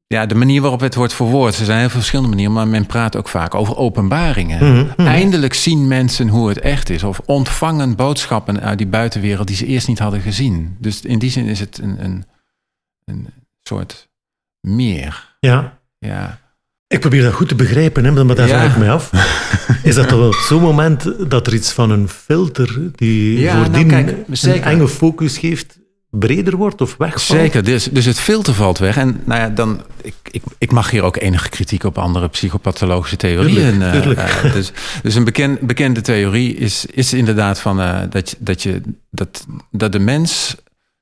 Ja, 0.06 0.26
de 0.26 0.34
manier 0.34 0.60
waarop 0.60 0.80
het 0.80 0.94
wordt 0.94 1.12
verwoord. 1.12 1.58
Er 1.58 1.64
zijn 1.64 1.78
heel 1.78 1.88
veel 1.88 1.98
verschillende 1.98 2.30
manieren, 2.30 2.54
maar 2.54 2.68
men 2.68 2.86
praat 2.86 3.16
ook 3.16 3.28
vaak 3.28 3.54
over 3.54 3.76
openbaringen. 3.76 4.72
Mhm, 4.72 4.86
mhm. 4.96 5.06
Eindelijk 5.06 5.54
zien 5.54 5.88
mensen 5.88 6.28
hoe 6.28 6.48
het 6.48 6.60
echt 6.60 6.90
is. 6.90 7.02
Of 7.02 7.20
ontvangen 7.24 7.96
boodschappen 7.96 8.60
uit 8.60 8.78
die 8.78 8.86
buitenwereld 8.86 9.46
die 9.46 9.56
ze 9.56 9.66
eerst 9.66 9.88
niet 9.88 9.98
hadden 9.98 10.20
gezien. 10.20 10.76
Dus 10.78 11.00
in 11.00 11.18
die 11.18 11.30
zin 11.30 11.46
is 11.46 11.60
het 11.60 11.78
een, 11.78 12.04
een, 12.04 12.24
een 13.04 13.28
soort 13.62 14.08
meer. 14.60 15.36
Ja. 15.40 15.78
Ja. 15.98 16.38
Ik 16.90 17.00
probeer 17.00 17.22
dat 17.22 17.32
goed 17.32 17.48
te 17.48 17.54
begrijpen, 17.54 18.04
hè, 18.04 18.24
maar 18.24 18.34
daar 18.34 18.48
vraag 18.48 18.72
ik 18.72 18.78
mij 18.78 18.90
af. 18.90 19.10
Is 19.82 19.94
dat 19.94 20.08
toch 20.08 20.18
wel 20.18 20.32
zo'n 20.32 20.62
moment 20.62 21.30
dat 21.30 21.46
er 21.46 21.54
iets 21.54 21.72
van 21.72 21.90
een 21.90 22.08
filter 22.08 22.80
die 22.94 23.38
ja, 23.38 23.56
voordien 23.56 23.86
nou, 23.86 24.06
een 24.26 24.62
enge 24.62 24.88
focus 24.88 25.38
geeft, 25.38 25.78
breder 26.10 26.56
wordt 26.56 26.80
of 26.80 26.96
wegvalt? 26.98 27.40
Zeker, 27.40 27.64
dus, 27.64 27.84
dus 27.84 28.04
het 28.04 28.18
filter 28.18 28.54
valt 28.54 28.78
weg. 28.78 28.96
En 28.96 29.20
nou 29.24 29.40
ja, 29.40 29.48
dan, 29.48 29.80
ik, 30.02 30.14
ik, 30.30 30.42
ik 30.58 30.72
mag 30.72 30.90
hier 30.90 31.02
ook 31.02 31.16
enige 31.16 31.48
kritiek 31.48 31.84
op 31.84 31.98
andere 31.98 32.28
psychopathologische 32.28 33.16
theorieën. 33.16 33.82
Tuurlijk, 33.92 34.42
uh, 34.44 34.52
dus, 34.52 34.72
dus 35.02 35.14
een 35.14 35.24
bekend, 35.24 35.60
bekende 35.60 36.00
theorie 36.00 36.54
is, 36.54 36.86
is 36.86 37.12
inderdaad 37.12 37.60
van, 37.60 37.80
uh, 37.80 38.00
dat, 38.10 38.36
dat, 38.38 38.62
je, 38.62 38.80
dat, 39.10 39.46
dat 39.70 39.92
de 39.92 39.98
mens 39.98 40.56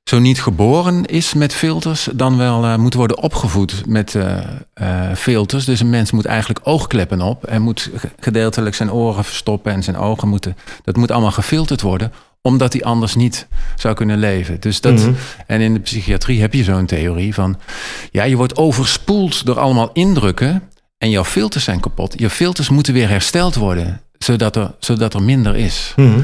zo 0.09 0.19
niet 0.19 0.41
geboren 0.41 1.05
is 1.05 1.33
met 1.33 1.53
filters, 1.53 2.09
dan 2.13 2.37
wel 2.37 2.65
uh, 2.65 2.75
moet 2.75 2.93
worden 2.93 3.17
opgevoed 3.17 3.85
met 3.85 4.13
uh, 4.13 4.37
uh, 4.81 5.13
filters. 5.15 5.65
Dus 5.65 5.79
een 5.79 5.89
mens 5.89 6.11
moet 6.11 6.25
eigenlijk 6.25 6.59
oogkleppen 6.63 7.21
op 7.21 7.43
en 7.45 7.61
moet 7.61 7.89
gedeeltelijk 8.19 8.75
zijn 8.75 8.91
oren 8.91 9.23
verstoppen 9.23 9.71
en 9.71 9.83
zijn 9.83 9.97
ogen 9.97 10.27
moeten. 10.27 10.57
Dat 10.83 10.95
moet 10.95 11.11
allemaal 11.11 11.31
gefilterd 11.31 11.81
worden, 11.81 12.11
omdat 12.41 12.73
hij 12.73 12.83
anders 12.83 13.15
niet 13.15 13.47
zou 13.75 13.95
kunnen 13.95 14.17
leven. 14.17 14.59
Dus 14.59 14.81
dat, 14.81 14.93
mm 14.93 15.15
En 15.47 15.61
in 15.61 15.73
de 15.73 15.79
psychiatrie 15.79 16.41
heb 16.41 16.53
je 16.53 16.63
zo'n 16.63 16.85
theorie 16.85 17.33
van, 17.33 17.57
ja, 18.11 18.23
je 18.23 18.35
wordt 18.35 18.57
overspoeld 18.57 19.45
door 19.45 19.59
allemaal 19.59 19.89
indrukken. 19.93 20.61
en 20.97 21.09
jouw 21.09 21.25
filters 21.25 21.63
zijn 21.63 21.79
kapot. 21.79 22.13
Je 22.17 22.29
filters 22.29 22.69
moeten 22.69 22.93
weer 22.93 23.09
hersteld 23.09 23.55
worden, 23.55 24.01
zodat 24.17 24.55
er, 24.55 24.71
zodat 24.79 25.13
er 25.13 25.23
minder 25.23 25.55
is. 25.55 25.93
Mhm. 25.95 26.19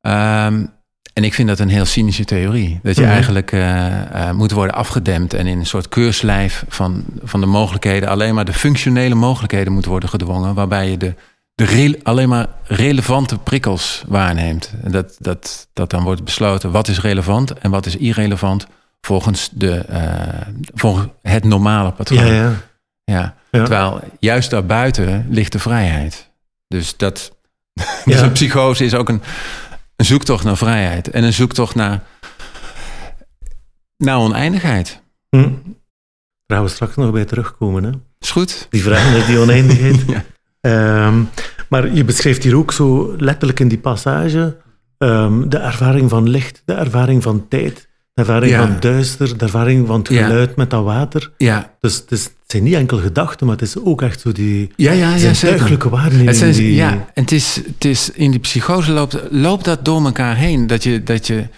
Ehm, 0.00 0.64
en 1.12 1.24
ik 1.24 1.34
vind 1.34 1.48
dat 1.48 1.58
een 1.58 1.68
heel 1.68 1.84
cynische 1.84 2.24
theorie. 2.24 2.80
Dat 2.82 2.96
je 2.96 3.02
Mhm. 3.02 3.10
eigenlijk 3.10 3.52
eh, 3.52 4.28
eh, 4.28 4.34
moet 4.34 4.50
worden 4.50 4.74
afgedempt 4.74 5.34
en 5.34 5.46
in 5.46 5.58
een 5.58 5.66
soort 5.66 5.88
keurslijf 5.88 6.64
van, 6.68 7.04
van 7.22 7.40
de 7.40 7.46
mogelijkheden, 7.46 8.08
alleen 8.08 8.34
maar 8.34 8.44
de 8.44 8.52
functionele 8.52 9.14
mogelijkheden 9.14 9.72
moeten 9.72 9.90
worden 9.90 10.08
gedwongen, 10.08 10.54
waarbij 10.54 10.90
je 10.90 10.96
de, 10.96 11.14
de 11.54 11.98
alleen 12.02 12.28
maar 12.28 12.46
relevante 12.64 13.38
prikkels 13.38 14.04
waarneemt. 14.06 14.72
En 14.82 14.90
dat, 14.90 15.16
dat, 15.18 15.68
dat 15.72 15.90
dan 15.90 16.02
wordt 16.02 16.24
besloten 16.24 16.70
wat 16.70 16.88
is 16.88 17.00
relevant 17.00 17.52
en 17.52 17.70
wat 17.70 17.86
is 17.86 17.96
irrelevant 17.96 18.66
volgens, 19.00 19.50
de, 19.52 19.74
eh, 19.76 20.02
volgens 20.74 21.06
het 21.22 21.44
normale 21.44 21.90
patroon. 21.92 22.26
Ja, 22.26 22.32
ja. 22.32 22.52
Ja. 23.04 23.34
Ja. 23.50 23.58
Terwijl 23.64 24.00
juist 24.18 24.50
daarbuiten 24.50 25.26
ligt 25.30 25.52
de 25.52 25.58
vrijheid. 25.58 26.30
Dus 26.68 26.96
dat. 26.96 27.32
Dus 28.04 28.20
een 28.20 28.32
psychose 28.32 28.84
is 28.84 28.94
ook 28.94 29.08
een, 29.08 29.22
een 30.00 30.06
zoektocht 30.06 30.44
naar 30.44 30.56
vrijheid. 30.56 31.10
En 31.10 31.24
een 31.24 31.32
zoektocht 31.32 31.74
naar. 31.74 32.02
naar 33.96 34.18
oneindigheid. 34.18 35.02
Hm. 35.28 35.38
Daar 36.46 36.58
gaan 36.58 36.62
we 36.62 36.68
straks 36.68 36.96
nog 36.96 37.12
bij 37.12 37.24
terugkomen. 37.24 37.84
Hè? 37.84 37.90
Is 38.18 38.30
goed? 38.30 38.66
Die 38.70 38.82
vraag 38.82 39.12
naar 39.12 39.26
die 39.26 39.38
oneindigheid. 39.38 40.04
Ja. 40.10 40.24
Ehm, 40.60 41.22
maar 41.68 41.92
je 41.92 42.04
beschrijft 42.04 42.42
hier 42.42 42.56
ook 42.56 42.72
zo 42.72 43.14
letterlijk 43.18 43.60
in 43.60 43.68
die 43.68 43.78
passage 43.78 44.56
ehm, 44.98 45.48
de 45.48 45.58
ervaring 45.58 46.10
van 46.10 46.28
licht, 46.28 46.62
de 46.64 46.72
ervaring 46.72 47.22
van 47.22 47.48
tijd, 47.48 47.88
de 48.14 48.20
ervaring 48.22 48.52
Ja. 48.52 48.66
van 48.66 48.76
duister, 48.80 49.38
de 49.38 49.44
ervaring 49.44 49.86
van 49.86 49.98
het 49.98 50.08
Ja. 50.08 50.26
geluid 50.26 50.56
met 50.56 50.70
dat 50.70 50.84
water. 50.84 51.32
Ja, 51.36 51.74
Dus 51.80 51.94
het, 51.96 52.10
is, 52.12 52.24
het 52.24 52.32
zijn 52.46 52.62
niet 52.62 52.74
enkel 52.74 52.98
gedachten, 52.98 53.46
maar 53.46 53.56
het 53.56 53.64
is 53.68 53.76
ook 53.78 54.02
echt 54.02 54.20
zo 54.20 54.32
die 54.32 54.70
ja, 54.76 54.92
ja, 54.92 55.14
ja 55.14 55.32
waarneming. 55.90 56.28
Het 56.28 56.36
zijn, 56.36 56.52
die, 56.52 56.74
ja, 56.74 56.90
en 56.90 57.22
het 57.22 57.32
is, 57.32 57.56
het 57.66 57.84
is 57.84 58.10
in 58.10 58.30
die 58.30 58.40
psychose 58.40 58.92
loopt, 58.92 59.18
loopt 59.30 59.64
dat 59.64 59.84
door 59.84 60.04
elkaar 60.04 60.36
heen. 60.36 60.66
Dat 60.66 60.82
je, 60.82 61.02
dat 61.02 61.26
je 61.26 61.48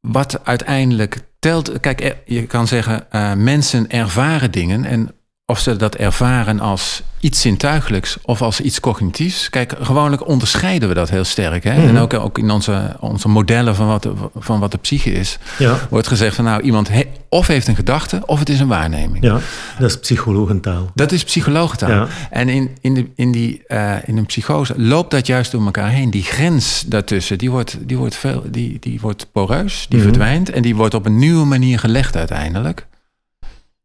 wat 0.00 0.40
uiteindelijk 0.44 1.18
telt. 1.38 1.80
Kijk, 1.80 2.00
er- 2.00 2.16
je 2.24 2.42
kan 2.46 2.66
zeggen, 2.66 3.10
eh, 3.10 3.34
mensen 3.34 3.90
ervaren 3.90 4.50
dingen. 4.50 4.84
En 4.84 5.10
of 5.52 5.58
ze 5.58 5.76
dat 5.76 5.94
ervaren 5.94 6.60
als 6.60 7.02
iets 7.20 7.40
zintuigelijks 7.40 8.16
of 8.22 8.42
als 8.42 8.60
iets 8.60 8.80
cognitiefs. 8.80 9.50
Kijk, 9.50 9.74
gewoonlijk 9.80 10.26
onderscheiden 10.26 10.88
we 10.88 10.94
dat 10.94 11.10
heel 11.10 11.24
sterk. 11.24 11.64
Hè? 11.64 11.78
Mhm. 11.78 11.88
En 11.88 11.98
ook, 11.98 12.14
ook 12.14 12.38
in 12.38 12.50
onze, 12.50 12.96
onze 13.00 13.28
modellen 13.28 13.74
van 13.74 13.86
wat, 13.86 14.02
de, 14.02 14.12
van 14.36 14.60
wat 14.60 14.70
de 14.70 14.78
psyche 14.78 15.12
is, 15.12 15.38
ja, 15.58 15.78
wordt 15.90 16.06
gezegd 16.08 16.34
van 16.36 16.44
nou, 16.44 16.62
iemand 16.62 16.88
he- 16.88 17.08
of 17.28 17.46
heeft 17.46 17.66
een 17.68 17.74
gedachte 17.76 18.22
of 18.26 18.38
het 18.38 18.48
is 18.48 18.60
een 18.60 18.68
waarneming. 18.68 19.24
ja, 19.24 19.38
dat 19.78 19.90
is 19.90 19.98
psychologentaal. 19.98 20.90
Dat 20.94 21.12
is 21.12 21.24
psychologentaal. 21.24 21.90
Ja. 21.90 22.06
En 22.30 22.48
in, 22.48 22.70
in, 22.80 22.94
de, 22.94 23.06
in, 23.14 23.32
die, 23.32 23.62
eh, 23.66 23.94
in 24.04 24.16
een 24.16 24.26
psychose 24.26 24.74
loopt 24.76 25.10
dat 25.10 25.26
juist 25.26 25.50
door 25.50 25.64
elkaar 25.64 25.88
heen. 25.90 26.10
Die 26.10 26.22
grens 26.24 26.84
daartussen, 26.86 27.38
die 27.38 27.50
wordt, 27.50 27.76
die 27.80 27.96
wordt, 27.96 28.14
veel, 28.14 28.42
die, 28.50 28.76
die 28.80 29.00
wordt 29.00 29.26
poreus, 29.32 29.86
die 29.88 29.98
Mhm. 29.98 30.08
verdwijnt. 30.08 30.50
En 30.50 30.62
die 30.62 30.76
wordt 30.76 30.94
op 30.94 31.06
een 31.06 31.18
nieuwe 31.18 31.44
manier 31.44 31.78
gelegd 31.78 32.16
uiteindelijk. 32.16 32.86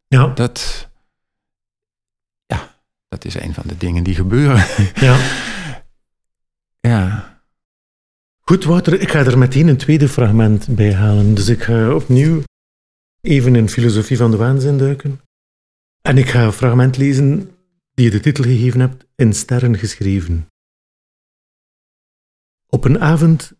Ja, 0.08 0.32
Dat, 0.36 0.88
dat 3.08 3.26
is 3.26 3.36
een 3.36 3.54
van 3.54 3.64
de 3.68 3.78
dingen 3.78 4.04
die 4.04 4.16
gebeuren. 4.16 4.66
ja. 5.08 5.18
ja. 6.80 7.36
Goed, 8.40 8.64
Wouter, 8.64 9.02
ik 9.02 9.12
ga 9.12 9.26
er 9.26 9.38
meteen 9.38 9.68
een 9.68 9.78
tweede 9.78 10.10
fragment 10.10 10.76
bij 10.76 10.94
halen. 10.94 11.34
Dus 11.34 11.48
ik 11.48 11.64
ga 11.64 11.94
opnieuw 11.94 12.44
even 13.22 13.56
in 13.56 13.70
filosofie 13.70 14.18
van 14.18 14.32
de 14.32 14.38
waanzin 14.38 14.78
duiken. 14.78 15.22
En 16.02 16.18
ik 16.18 16.30
ga 16.30 16.44
een 16.44 16.52
fragment 16.52 16.98
lezen 16.98 17.52
die 17.94 18.06
je 18.06 18.12
de 18.12 18.20
titel 18.20 18.44
gegeven 18.44 18.80
hebt, 18.80 19.06
In 19.16 19.34
sterren 19.34 19.78
geschreven. 19.78 20.48
Op 22.68 22.84
een 22.84 23.00
avond 23.00 23.54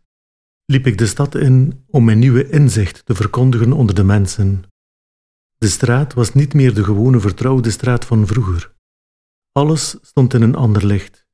liep 0.66 0.88
ik 0.88 0.98
de 0.98 1.08
stad 1.08 1.36
in 1.36 1.86
om 1.88 2.04
mijn 2.04 2.20
nieuwe 2.20 2.50
inzicht 2.50 3.06
te 3.06 3.16
verkondigen 3.16 3.74
onder 3.74 3.96
de 3.96 4.04
mensen. 4.04 4.64
De 5.58 5.68
straat 5.68 6.14
was 6.14 6.34
niet 6.34 6.54
meer 6.54 6.74
de 6.74 6.84
gewone 6.84 7.20
vertrouwde 7.20 7.72
straat 7.72 8.06
van 8.06 8.28
vroeger. 8.28 8.76
Alles 9.58 9.98
stond 10.02 10.34
in 10.34 10.42
een 10.42 10.56
ander 10.56 10.86
licht. 10.86 11.28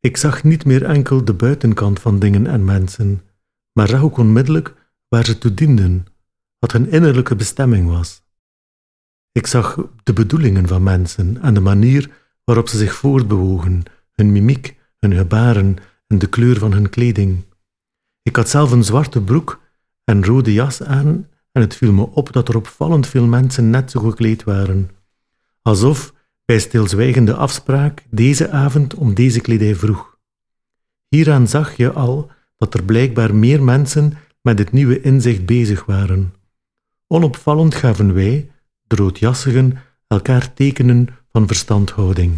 Ik 0.00 0.16
zag 0.16 0.44
niet 0.44 0.64
meer 0.64 0.84
enkel 0.84 1.24
de 1.24 1.34
buitenkant 1.34 2.00
van 2.00 2.18
dingen 2.18 2.46
en 2.46 2.64
mensen, 2.64 3.22
maar 3.72 3.88
zag 3.88 4.02
ook 4.02 4.16
onmiddellijk 4.16 4.74
waar 5.08 5.24
ze 5.24 5.38
toe 5.38 5.54
dienden, 5.54 6.06
wat 6.58 6.72
hun 6.72 6.88
innerlijke 6.88 7.36
bestemming 7.36 7.88
was. 7.88 8.22
Ik 9.32 9.46
zag 9.46 9.76
de 10.02 10.12
bedoelingen 10.12 10.68
van 10.68 10.82
mensen 10.82 11.42
en 11.42 11.54
de 11.54 11.60
manier 11.60 12.10
waarop 12.44 12.68
ze 12.68 12.76
zich 12.76 12.94
voortbewogen, 12.94 13.82
hun 14.12 14.32
mimiek, 14.32 14.76
hun 14.98 15.14
gebaren 15.14 15.76
en 16.06 16.18
de 16.18 16.28
kleur 16.28 16.58
van 16.58 16.72
hun 16.72 16.90
kleding. 16.90 17.44
Ik 18.22 18.36
had 18.36 18.48
zelf 18.48 18.70
een 18.70 18.84
zwarte 18.84 19.22
broek 19.22 19.60
en 20.04 20.24
rode 20.24 20.52
jas 20.52 20.82
aan 20.82 21.28
en 21.52 21.60
het 21.60 21.74
viel 21.74 21.92
me 21.92 22.08
op 22.10 22.32
dat 22.32 22.48
er 22.48 22.56
opvallend 22.56 23.06
veel 23.06 23.26
mensen 23.26 23.70
net 23.70 23.90
zo 23.90 24.00
gekleed 24.00 24.44
waren. 24.44 24.90
Alsof 25.62 26.11
bij 26.44 26.58
stilzwijgende 26.58 27.34
afspraak 27.34 28.02
deze 28.10 28.50
avond 28.50 28.94
om 28.94 29.14
deze 29.14 29.40
kledij 29.40 29.74
vroeg. 29.74 30.18
Hieraan 31.08 31.48
zag 31.48 31.76
je 31.76 31.92
al 31.92 32.30
dat 32.56 32.74
er 32.74 32.84
blijkbaar 32.84 33.34
meer 33.34 33.62
mensen 33.62 34.12
met 34.42 34.56
dit 34.56 34.72
nieuwe 34.72 35.00
inzicht 35.00 35.46
bezig 35.46 35.84
waren. 35.84 36.34
Onopvallend 37.06 37.74
gaven 37.74 38.14
wij, 38.14 38.50
de 38.86 39.72
elkaar 40.06 40.54
tekenen 40.54 41.08
van 41.32 41.46
verstandhouding. 41.46 42.32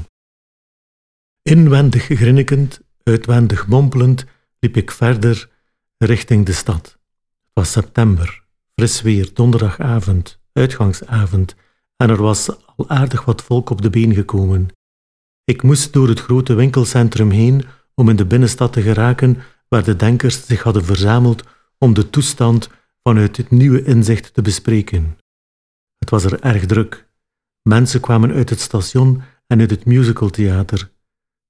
Inwendig 1.42 2.04
grinnikend, 2.04 2.80
uitwendig 3.02 3.66
mompelend, 3.66 4.25
liep 4.61 4.76
ik 4.76 4.90
verder 4.90 5.50
richting 5.99 6.46
de 6.46 6.52
stad. 6.52 6.82
Het 6.84 7.52
was 7.52 7.73
september, 7.73 8.44
fris 8.75 9.02
weer, 9.02 9.30
donderdagavond, 9.34 10.40
uitgangsavond, 10.52 11.54
en 11.97 12.11
er 12.11 12.23
was 12.23 12.49
al 12.77 12.89
aardig 12.89 13.25
wat 13.25 13.43
volk 13.43 13.71
op 13.71 13.83
de 13.83 13.91
been 13.91 14.15
gekomen. 14.15 14.69
Ik 15.45 15.63
moest 15.63 15.93
door 15.93 16.09
het 16.09 16.21
grote 16.21 16.55
winkelcentrum 16.55 17.31
heen 17.31 17.65
om 17.95 18.09
in 18.09 18.17
de 18.17 18.27
binnenstad 18.27 18.73
te 18.73 18.83
geraken 18.83 19.43
waar 19.69 19.85
de 19.85 19.97
denkers 19.97 20.47
zich 20.47 20.63
hadden 20.63 20.85
verzameld 20.85 21.43
om 21.79 21.95
de 21.95 22.11
toestand 22.11 22.71
vanuit 23.03 23.37
het 23.37 23.51
nieuwe 23.51 23.83
inzicht 23.83 24.35
te 24.35 24.43
bespreken. 24.43 25.19
Het 25.99 26.11
was 26.11 26.25
er 26.25 26.41
erg 26.41 26.67
druk. 26.67 27.09
Mensen 27.63 28.01
kwamen 28.01 28.33
uit 28.33 28.51
het 28.51 28.61
station 28.61 29.23
en 29.47 29.61
uit 29.61 29.71
het 29.71 29.85
musicaltheater. 29.85 30.79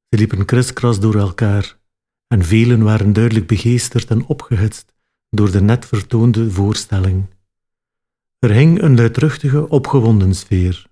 Ze 0.08 0.18
liepen 0.18 0.44
kriskras 0.44 1.00
door 1.00 1.14
elkaar 1.14 1.78
en 2.26 2.44
velen 2.44 2.82
waren 2.82 3.12
duidelijk 3.12 3.46
begeesterd 3.46 4.10
en 4.10 4.26
opgehitst 4.26 4.94
door 5.30 5.50
de 5.50 5.60
net 5.60 5.86
vertoonde 5.86 6.50
voorstelling. 6.50 7.26
Er 8.44 8.52
hing 8.52 8.82
een 8.82 8.96
luidruchtige, 8.96 9.68
opgewonden 9.68 10.34
sfeer. 10.34 10.86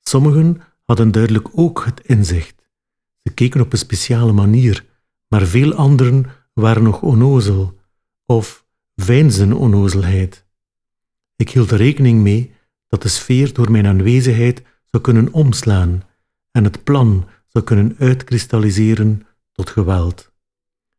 Sommigen 0.00 0.60
hadden 0.84 1.10
duidelijk 1.10 1.48
ook 1.52 1.84
het 1.84 2.00
inzicht. 2.00 2.68
Ze 3.22 3.32
keken 3.32 3.60
op 3.60 3.72
een 3.72 3.78
speciale 3.78 4.32
manier, 4.32 4.84
maar 5.28 5.46
veel 5.46 5.74
anderen 5.74 6.26
waren 6.52 6.82
nog 6.82 7.02
onnozel 7.02 7.78
of 8.26 8.66
veinsden 8.94 9.52
onnozelheid. 9.52 10.46
Ik 11.36 11.50
hield 11.50 11.70
er 11.70 11.76
rekening 11.76 12.22
mee 12.22 12.52
dat 12.88 13.02
de 13.02 13.08
sfeer 13.08 13.52
door 13.52 13.70
mijn 13.70 13.86
aanwezigheid 13.86 14.62
zou 14.84 15.02
kunnen 15.02 15.32
omslaan 15.32 16.02
en 16.50 16.64
het 16.64 16.84
plan 16.84 17.28
zou 17.46 17.64
kunnen 17.64 17.96
uitkristalliseren 17.98 19.26
tot 19.52 19.70
geweld. 19.70 20.32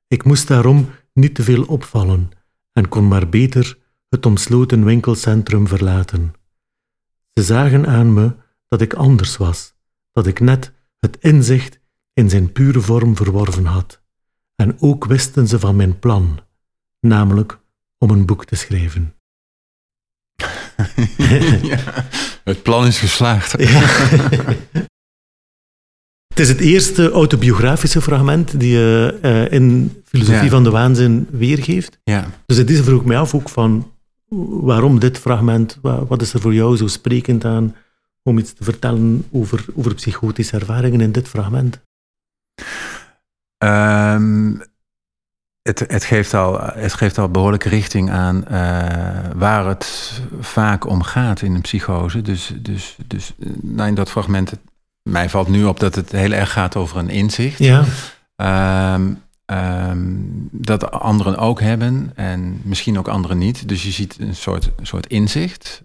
Ik 0.08 0.24
moest 0.24 0.48
daarom 0.48 0.90
niet 1.14 1.36
te 1.36 1.44
veel 1.44 1.64
opvallen 1.64 2.30
en 2.72 2.90
kon 2.90 3.08
maar 3.08 3.30
beter 3.30 3.84
het 4.16 4.26
omsloten 4.26 4.84
winkelcentrum 4.86 5.68
verlaten. 5.68 6.34
Ze 7.34 7.44
zagen 7.44 7.88
aan 7.88 8.14
me 8.14 8.32
dat 8.68 8.82
ik 8.82 8.94
anders 8.94 9.38
was, 9.38 9.74
dat 10.12 10.28
ik 10.28 10.40
net 10.40 10.72
het 11.00 11.18
inzicht 11.20 11.80
in 12.14 12.30
zijn 12.30 12.52
pure 12.52 12.82
vorm 12.82 13.16
verworven 13.16 13.66
had. 13.66 14.02
En 14.56 14.76
ook 14.80 15.06
wisten 15.06 15.48
ze 15.48 15.60
van 15.60 15.76
mijn 15.76 16.00
plan, 16.00 16.40
namelijk 17.00 17.60
om 17.98 18.10
een 18.10 18.26
boek 18.26 18.46
te 18.46 18.56
schrijven. 18.56 19.14
ja. 21.62 21.80
Het 22.44 22.64
plan 22.64 22.86
is 22.86 23.00
geslaagd. 23.00 23.62
Ja. 23.62 23.82
Het 26.28 26.44
is 26.44 26.50
het 26.50 26.60
eerste 26.60 27.12
autobiografische 27.12 28.02
fragment 28.02 28.60
die 28.60 28.72
je 28.72 29.18
eh, 29.22 29.52
in 29.52 29.94
Filosofie 30.06 30.44
Ja. 30.44 30.50
van 30.50 30.64
de 30.64 30.70
Waanzin 30.70 31.28
weergeeft. 31.32 32.00
Ja. 32.04 32.30
Dus 32.46 32.66
deze 32.66 32.84
vroeg 32.84 33.06
mij 33.06 33.18
af 33.18 33.34
ook 33.36 33.50
van 33.50 33.92
waarom 34.48 35.00
dit 35.00 35.18
fragment, 35.18 35.78
Wa- 35.82 36.06
wat 36.06 36.22
is 36.22 36.34
er 36.34 36.40
voor 36.40 36.54
jou 36.54 36.78
zo 36.78 36.88
sprekend 36.88 37.46
aan 37.46 37.76
om 38.24 38.38
iets 38.38 38.54
te 38.54 38.64
vertellen 38.64 39.26
over, 39.32 39.66
over 39.74 39.94
psychotische 39.94 40.56
ervaringen 40.56 41.02
in 41.02 41.12
dit 41.12 41.28
fragment? 41.28 41.82
Ehm, 43.58 44.56
het, 45.62 45.80
het, 45.88 46.04
geeft 46.04 46.34
al, 46.34 46.60
het 46.62 46.94
geeft 46.94 47.18
al 47.18 47.30
behoorlijk 47.30 47.64
richting 47.64 48.12
aan 48.12 48.48
eh, 48.48 49.32
waar 49.36 49.68
het 49.68 50.22
vaak 50.40 50.88
om 50.88 51.04
gaat 51.04 51.42
in 51.42 51.56
een 51.56 51.62
psychose. 51.62 52.22
Dus, 52.22 52.54
dus, 52.62 52.98
dus 53.08 53.34
eh, 53.40 53.50
nou, 53.62 53.90
in 53.90 53.96
dat 53.96 54.10
fragment 54.10 54.54
mij 55.10 55.30
valt 55.30 55.48
nu 55.48 55.64
op 55.64 55.80
dat 55.80 55.96
het 55.96 56.12
heel 56.12 56.32
erg 56.32 56.52
gaat 56.52 56.76
over 56.76 56.98
een 56.98 57.10
inzicht. 57.10 57.60
Ja. 57.60 57.84
Ehm, 58.36 59.14
ehm, 59.46 60.08
dat 60.52 60.92
anderen 60.92 61.38
ook 61.38 61.62
hebben 61.62 62.12
en 62.16 62.62
misschien 62.64 62.98
ook 62.98 63.08
anderen 63.08 63.38
niet. 63.38 63.68
Dus 63.68 63.84
je 63.84 63.92
ziet 63.92 64.16
een 64.20 64.36
soort, 64.36 64.72
een 64.78 64.88
soort 64.88 65.08
inzicht. 65.08 65.84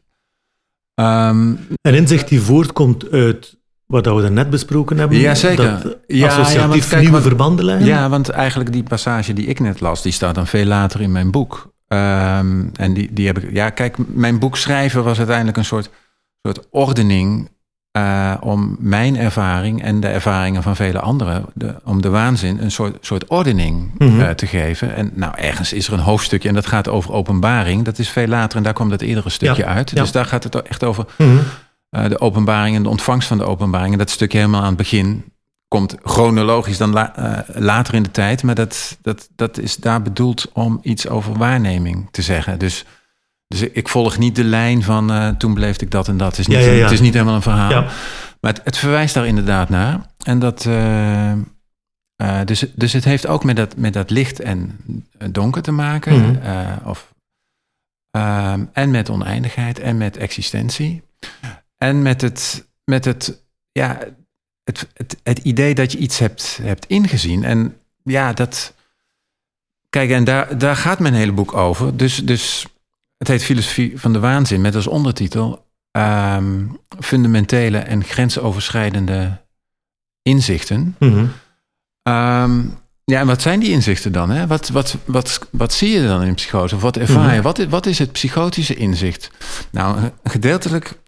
Ehm, 0.94 1.54
Een 1.82 1.94
inzicht 1.94 2.28
die 2.28 2.40
voortkomt 2.40 3.10
uit 3.10 3.56
wat 3.86 4.06
we 4.06 4.20
daarnet 4.20 4.50
besproken 4.50 4.98
hebben. 4.98 5.18
Jazeker. 5.18 5.80
Dat 5.82 5.96
Ja, 6.06 6.26
associatief 6.26 6.60
ja, 6.60 6.68
want 6.68 6.88
kijk, 6.88 7.02
nieuwe 7.02 7.20
verbanden 7.20 7.64
leggen. 7.64 7.86
ja, 7.86 8.08
want 8.08 8.28
eigenlijk 8.28 8.72
die 8.72 8.82
passage 8.82 9.32
die 9.32 9.46
ik 9.46 9.60
net 9.60 9.80
las, 9.80 10.02
die 10.02 10.12
staat 10.12 10.34
dan 10.34 10.46
veel 10.46 10.64
later 10.66 11.00
in 11.00 11.12
mijn 11.12 11.30
boek. 11.30 11.72
Ehm, 11.88 12.66
en 12.72 12.92
die, 12.94 13.12
die 13.12 13.26
heb 13.26 13.38
ik. 13.38 13.52
Ja, 13.52 13.70
kijk, 13.70 13.96
mijn 14.06 14.38
boek 14.38 14.56
schrijven 14.56 15.04
was 15.04 15.18
uiteindelijk 15.18 15.56
een 15.56 15.64
soort, 15.64 15.90
soort 16.42 16.66
ordening. 16.70 17.50
Eh, 17.92 18.34
om 18.40 18.76
mijn 18.78 19.16
ervaring 19.16 19.82
en 19.82 20.00
de 20.00 20.08
ervaringen 20.08 20.62
van 20.62 20.76
vele 20.76 21.00
anderen, 21.00 21.44
de, 21.54 21.74
om 21.84 22.02
de 22.02 22.08
waanzin, 22.08 22.58
een 22.62 22.70
soort, 22.70 22.96
soort 23.06 23.26
ordening 23.26 23.90
Mhm. 23.98 24.20
eh, 24.20 24.28
te 24.30 24.46
geven. 24.46 24.94
En 24.94 25.10
nou, 25.14 25.32
ergens 25.36 25.72
is 25.72 25.86
er 25.86 25.92
een 25.92 25.98
hoofdstukje 25.98 26.48
en 26.48 26.54
dat 26.54 26.66
gaat 26.66 26.88
over 26.88 27.12
openbaring. 27.12 27.84
Dat 27.84 27.98
is 27.98 28.08
veel 28.08 28.26
later 28.26 28.56
en 28.58 28.62
daar 28.64 28.72
kwam 28.72 28.88
dat 28.90 29.00
eerdere 29.00 29.30
stukje 29.30 29.62
Ja, 29.62 29.68
uit. 29.68 29.90
ja. 29.90 30.00
Dus 30.00 30.12
daar 30.12 30.24
gaat 30.24 30.44
het 30.44 30.54
echt 30.62 30.84
over 30.84 31.04
Mhm. 31.18 31.36
eh, 31.90 32.04
de 32.08 32.20
openbaring 32.20 32.76
en 32.76 32.82
de 32.82 32.88
ontvangst 32.88 33.28
van 33.28 33.38
de 33.38 33.44
openbaring. 33.44 33.92
En 33.92 33.98
dat 33.98 34.10
stukje 34.10 34.38
helemaal 34.38 34.60
aan 34.60 34.66
het 34.66 34.76
begin 34.76 35.24
komt 35.68 35.94
chronologisch 36.02 36.78
dan 36.78 36.92
la- 36.92 37.44
later 37.54 37.94
in 37.94 38.02
de 38.02 38.10
tijd. 38.10 38.42
Maar 38.42 38.54
dat, 38.54 38.98
dat, 39.02 39.28
dat 39.36 39.58
is 39.58 39.76
daar 39.76 40.02
bedoeld 40.02 40.50
om 40.52 40.78
iets 40.82 41.08
over 41.08 41.38
waarneming 41.38 42.08
te 42.10 42.22
zeggen. 42.22 42.58
Dus, 42.58 42.84
dus 43.54 43.62
ik 43.62 43.88
volg 43.88 44.18
niet 44.18 44.36
de 44.36 44.44
lijn 44.44 44.82
van 44.82 45.12
eh, 45.12 45.28
toen 45.28 45.54
beleefde 45.54 45.84
ik 45.84 45.90
dat 45.90 46.08
en 46.08 46.16
dat. 46.16 46.30
Het 46.30 46.38
is 46.38 46.46
niet, 46.46 46.56
Ja, 46.58 46.64
ja, 46.64 46.70
ja. 46.70 46.82
Het 46.82 46.92
is 46.92 47.00
niet 47.00 47.12
helemaal 47.12 47.34
een 47.34 47.42
verhaal. 47.42 47.70
Ja. 47.70 47.80
Maar 48.40 48.52
het, 48.52 48.60
het 48.64 48.76
verwijst 48.76 49.14
daar 49.14 49.26
inderdaad 49.26 49.68
naar. 49.68 50.00
En 50.22 50.38
dat... 50.38 50.66
eh, 50.66 51.32
eh, 51.32 51.38
dus, 52.44 52.64
dus 52.74 52.92
het 52.92 53.04
heeft 53.04 53.26
ook 53.26 53.44
met 53.44 53.56
dat, 53.56 53.76
met 53.76 53.92
dat 53.92 54.10
licht 54.10 54.40
en 54.40 54.80
donker 55.30 55.62
te 55.62 55.70
maken. 55.70 56.20
Mhm. 56.20 56.88
of, 56.88 57.14
ehm, 58.10 58.64
en 58.72 58.90
met 58.90 59.10
oneindigheid 59.10 59.78
en 59.78 59.96
met 59.96 60.16
existentie. 60.16 61.02
En 61.78 62.02
met 62.02 62.20
het, 62.20 62.68
met 62.84 63.04
het, 63.04 63.42
ja, 63.72 63.98
het, 64.64 64.88
het, 64.94 65.16
het 65.22 65.38
idee 65.38 65.74
dat 65.74 65.92
je 65.92 65.98
iets 65.98 66.18
hebt, 66.18 66.58
hebt 66.62 66.86
ingezien. 66.86 67.44
En 67.44 67.76
ja, 68.02 68.32
dat. 68.32 68.74
Kijk, 69.88 70.10
en 70.10 70.24
daar, 70.24 70.58
daar 70.58 70.76
gaat 70.76 70.98
mijn 70.98 71.14
hele 71.14 71.32
boek 71.32 71.54
over. 71.54 71.96
Dus, 71.96 72.16
dus 72.16 72.66
het 73.20 73.28
heet 73.28 73.44
Filosofie 73.44 74.00
van 74.00 74.12
de 74.12 74.18
Waanzin 74.18 74.60
met 74.60 74.74
als 74.74 74.86
ondertitel 74.86 75.66
ehm, 75.90 76.64
fundamentele 77.00 77.78
en 77.78 78.04
grensoverschrijdende 78.04 79.40
inzichten. 80.22 80.96
Mhm. 80.98 81.26
Ehm, 82.02 82.60
ja, 83.04 83.20
en 83.20 83.26
wat 83.26 83.42
zijn 83.42 83.60
die 83.60 83.70
inzichten 83.70 84.12
dan? 84.12 84.30
Hè? 84.30 84.46
Wat, 84.46 84.68
wat, 84.68 84.96
wat, 85.04 85.48
wat 85.50 85.72
zie 85.72 85.90
je 85.90 86.06
dan 86.06 86.22
in 86.22 86.34
psychose? 86.34 86.74
Of 86.74 86.82
wat 86.82 86.96
ervaar 86.96 87.28
je? 87.28 87.34
Mhm. 87.34 87.42
wat, 87.42 87.58
is, 87.58 87.66
wat 87.66 87.86
is 87.86 87.98
het 87.98 88.12
psychotische 88.12 88.74
inzicht? 88.74 89.30
Nou, 89.70 90.10
gedeeltelijk, 90.24 90.98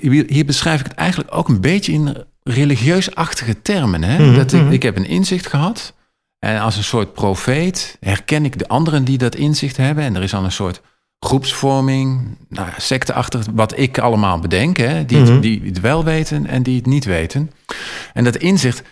hier, 0.00 0.44
beschrijf 0.44 0.80
ik 0.80 0.86
het 0.86 0.96
eigenlijk 0.96 1.34
ook 1.34 1.48
een 1.48 1.60
beetje 1.60 1.92
in 1.92 2.24
religieus-achtige 2.42 3.62
termen. 3.62 4.02
Hè? 4.02 4.18
Mhm, 4.18 4.36
Dat 4.36 4.52
ik, 4.52 4.70
ik 4.70 4.82
heb 4.82 4.96
een 4.96 5.08
inzicht 5.08 5.46
gehad. 5.46 5.94
En 6.38 6.60
als 6.60 6.76
een 6.76 6.84
soort 6.84 7.12
profeet 7.12 7.96
herken 8.00 8.44
ik 8.44 8.58
de 8.58 8.68
anderen 8.68 9.04
die 9.04 9.18
dat 9.18 9.34
inzicht 9.34 9.76
hebben. 9.76 10.04
En 10.04 10.16
er 10.16 10.22
is 10.22 10.30
dan 10.30 10.44
een 10.44 10.52
soort 10.52 10.80
groepsvorming, 11.24 12.36
nou 12.48 12.68
secteachtig, 12.78 13.46
wat 13.54 13.78
ik 13.78 13.98
allemaal 13.98 14.38
bedenk. 14.38 14.76
Hè? 14.76 15.04
Die, 15.04 15.18
het- 15.18 15.28
Mhm. 15.30 15.40
die 15.40 15.62
het 15.64 15.80
wel 15.80 16.04
weten 16.04 16.46
en 16.46 16.62
die 16.62 16.76
het 16.76 16.86
niet 16.86 17.04
weten. 17.04 17.50
En 18.12 18.24
dat 18.24 18.36
inzicht, 18.36 18.82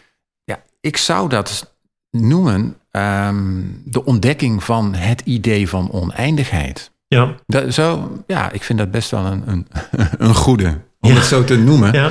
ja, 0.45 0.63
ik 0.81 0.97
zou 0.97 1.29
dat 1.29 1.75
noemen 2.11 2.77
ehm, 2.91 3.61
de 3.85 4.05
ontdekking 4.05 4.65
van 4.65 4.95
het 4.95 5.21
idee 5.25 5.69
van 5.69 5.91
oneindigheid. 5.93 6.91
Ja. 7.07 7.35
Dat, 7.47 7.75
zo, 7.75 8.13
ja, 8.27 8.51
ik 8.51 8.63
vind 8.63 8.79
dat 8.79 8.91
best 8.91 9.11
wel 9.11 9.25
een, 9.25 9.43
een, 9.47 9.67
een 10.29 10.35
goede, 10.35 10.79
om 11.01 11.11
Ja. 11.11 11.15
het 11.17 11.25
zo 11.25 11.45
te 11.45 11.57
noemen. 11.59 11.93
Ja. 11.93 12.11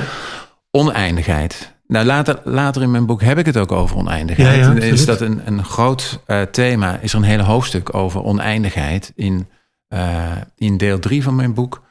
Oneindigheid. 0.70 1.72
Nou, 1.86 2.06
later, 2.06 2.40
later 2.44 2.82
in 2.82 2.90
mijn 2.90 3.06
boek 3.06 3.22
heb 3.22 3.38
ik 3.38 3.46
het 3.46 3.56
ook 3.56 3.72
over 3.72 3.96
oneindigheid. 3.96 4.58
Ja, 4.64 4.72
is 4.74 5.04
dat 5.06 5.20
een, 5.20 5.40
een 5.44 5.64
groot 5.64 6.20
eh, 6.26 6.42
thema? 6.42 6.98
Is 6.98 7.12
er 7.12 7.18
een 7.18 7.24
hele 7.24 7.42
hoofdstuk 7.42 7.94
over 7.94 8.22
oneindigheid 8.24 9.12
in, 9.16 9.48
eh, 9.92 10.32
in 10.56 10.76
deel 10.76 10.98
3 10.98 11.22
van 11.22 11.34
mijn 11.34 11.54
boek? 11.54 11.82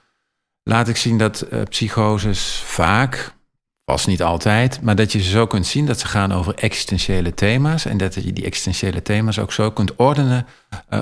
Laat 0.63 0.87
ik 0.87 0.97
zien 0.97 1.17
dat 1.17 1.41
eh, 1.41 1.61
psychoses 1.69 2.61
vaak, 2.65 3.33
was 3.83 4.05
niet 4.05 4.23
altijd, 4.23 4.81
maar 4.81 4.95
dat 4.95 5.11
je 5.11 5.21
ze 5.21 5.29
zo 5.29 5.47
kunt 5.47 5.65
zien 5.65 5.85
dat 5.85 5.99
ze 5.99 6.07
gaan 6.07 6.31
over 6.31 6.55
existentiële 6.55 7.33
thema's 7.33 7.85
en 7.85 7.97
dat 7.97 8.13
je 8.13 8.33
die 8.33 8.45
existentiële 8.45 9.01
thema's 9.01 9.39
ook 9.39 9.51
zo 9.51 9.71
kunt 9.71 9.95
ordenen, 9.95 10.45
eh, 10.89 10.99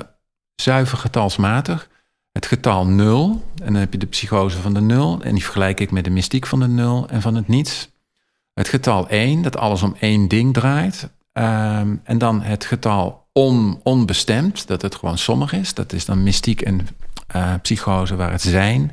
zuiver 0.55 0.97
getalsmatig. 0.97 1.89
Het 2.31 2.45
getal 2.45 2.87
nul, 2.87 3.43
en 3.55 3.73
dan 3.73 3.81
heb 3.81 3.91
je 3.91 3.99
de 3.99 4.05
psychose 4.05 4.57
van 4.57 4.73
de 4.73 4.81
nul, 4.81 5.21
en 5.21 5.33
die 5.33 5.43
vergelijk 5.43 5.79
ik 5.79 5.91
met 5.91 6.03
de 6.03 6.09
mystiek 6.09 6.45
van 6.45 6.59
de 6.59 6.67
nul 6.67 7.09
en 7.09 7.21
van 7.21 7.35
het 7.35 7.47
niets. 7.47 7.89
Het 8.53 8.67
getal 8.67 9.09
1, 9.09 9.41
dat 9.41 9.57
alles 9.57 9.81
om 9.81 9.95
één 9.99 10.27
ding 10.27 10.53
draait. 10.53 11.09
Ehm, 11.31 11.95
en 12.03 12.17
dan 12.17 12.41
het 12.41 12.65
getal 12.65 13.18
on, 13.39 13.79
onbestemd, 13.83 14.67
dat 14.67 14.81
het 14.81 14.95
gewoon 14.95 15.17
sommig 15.17 15.53
is. 15.53 15.73
Dat 15.73 15.93
is 15.93 16.05
dan 16.05 16.23
mystiek 16.23 16.61
en 16.61 16.87
eh, 17.27 17.53
psychose 17.61 18.15
waar 18.15 18.31
het 18.31 18.41
zijn 18.41 18.91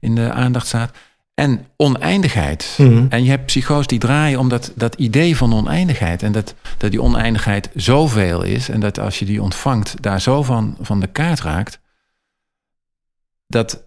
in 0.00 0.14
de 0.14 0.32
aandacht 0.32 0.66
staat. 0.66 0.96
En 1.34 1.66
oneindigheid. 1.76 2.74
Mhm. 2.78 3.06
En 3.08 3.24
je 3.24 3.30
hebt 3.30 3.46
psychose 3.46 3.86
die 3.88 3.98
draaien 3.98 4.38
om 4.38 4.48
dat, 4.48 4.72
dat 4.74 4.94
idee 4.94 5.36
van 5.36 5.54
oneindigheid. 5.54 6.22
En 6.22 6.32
dat, 6.32 6.54
dat 6.76 6.90
die 6.90 7.02
oneindigheid 7.02 7.70
zoveel 7.74 8.42
is. 8.42 8.68
En 8.68 8.80
dat 8.80 8.98
als 8.98 9.18
je 9.18 9.24
die 9.24 9.42
ontvangt, 9.42 10.02
daar 10.02 10.20
zo 10.20 10.42
van, 10.42 10.76
van 10.80 11.00
de 11.00 11.06
kaart 11.06 11.40
raakt. 11.40 11.80
Dat 13.46 13.82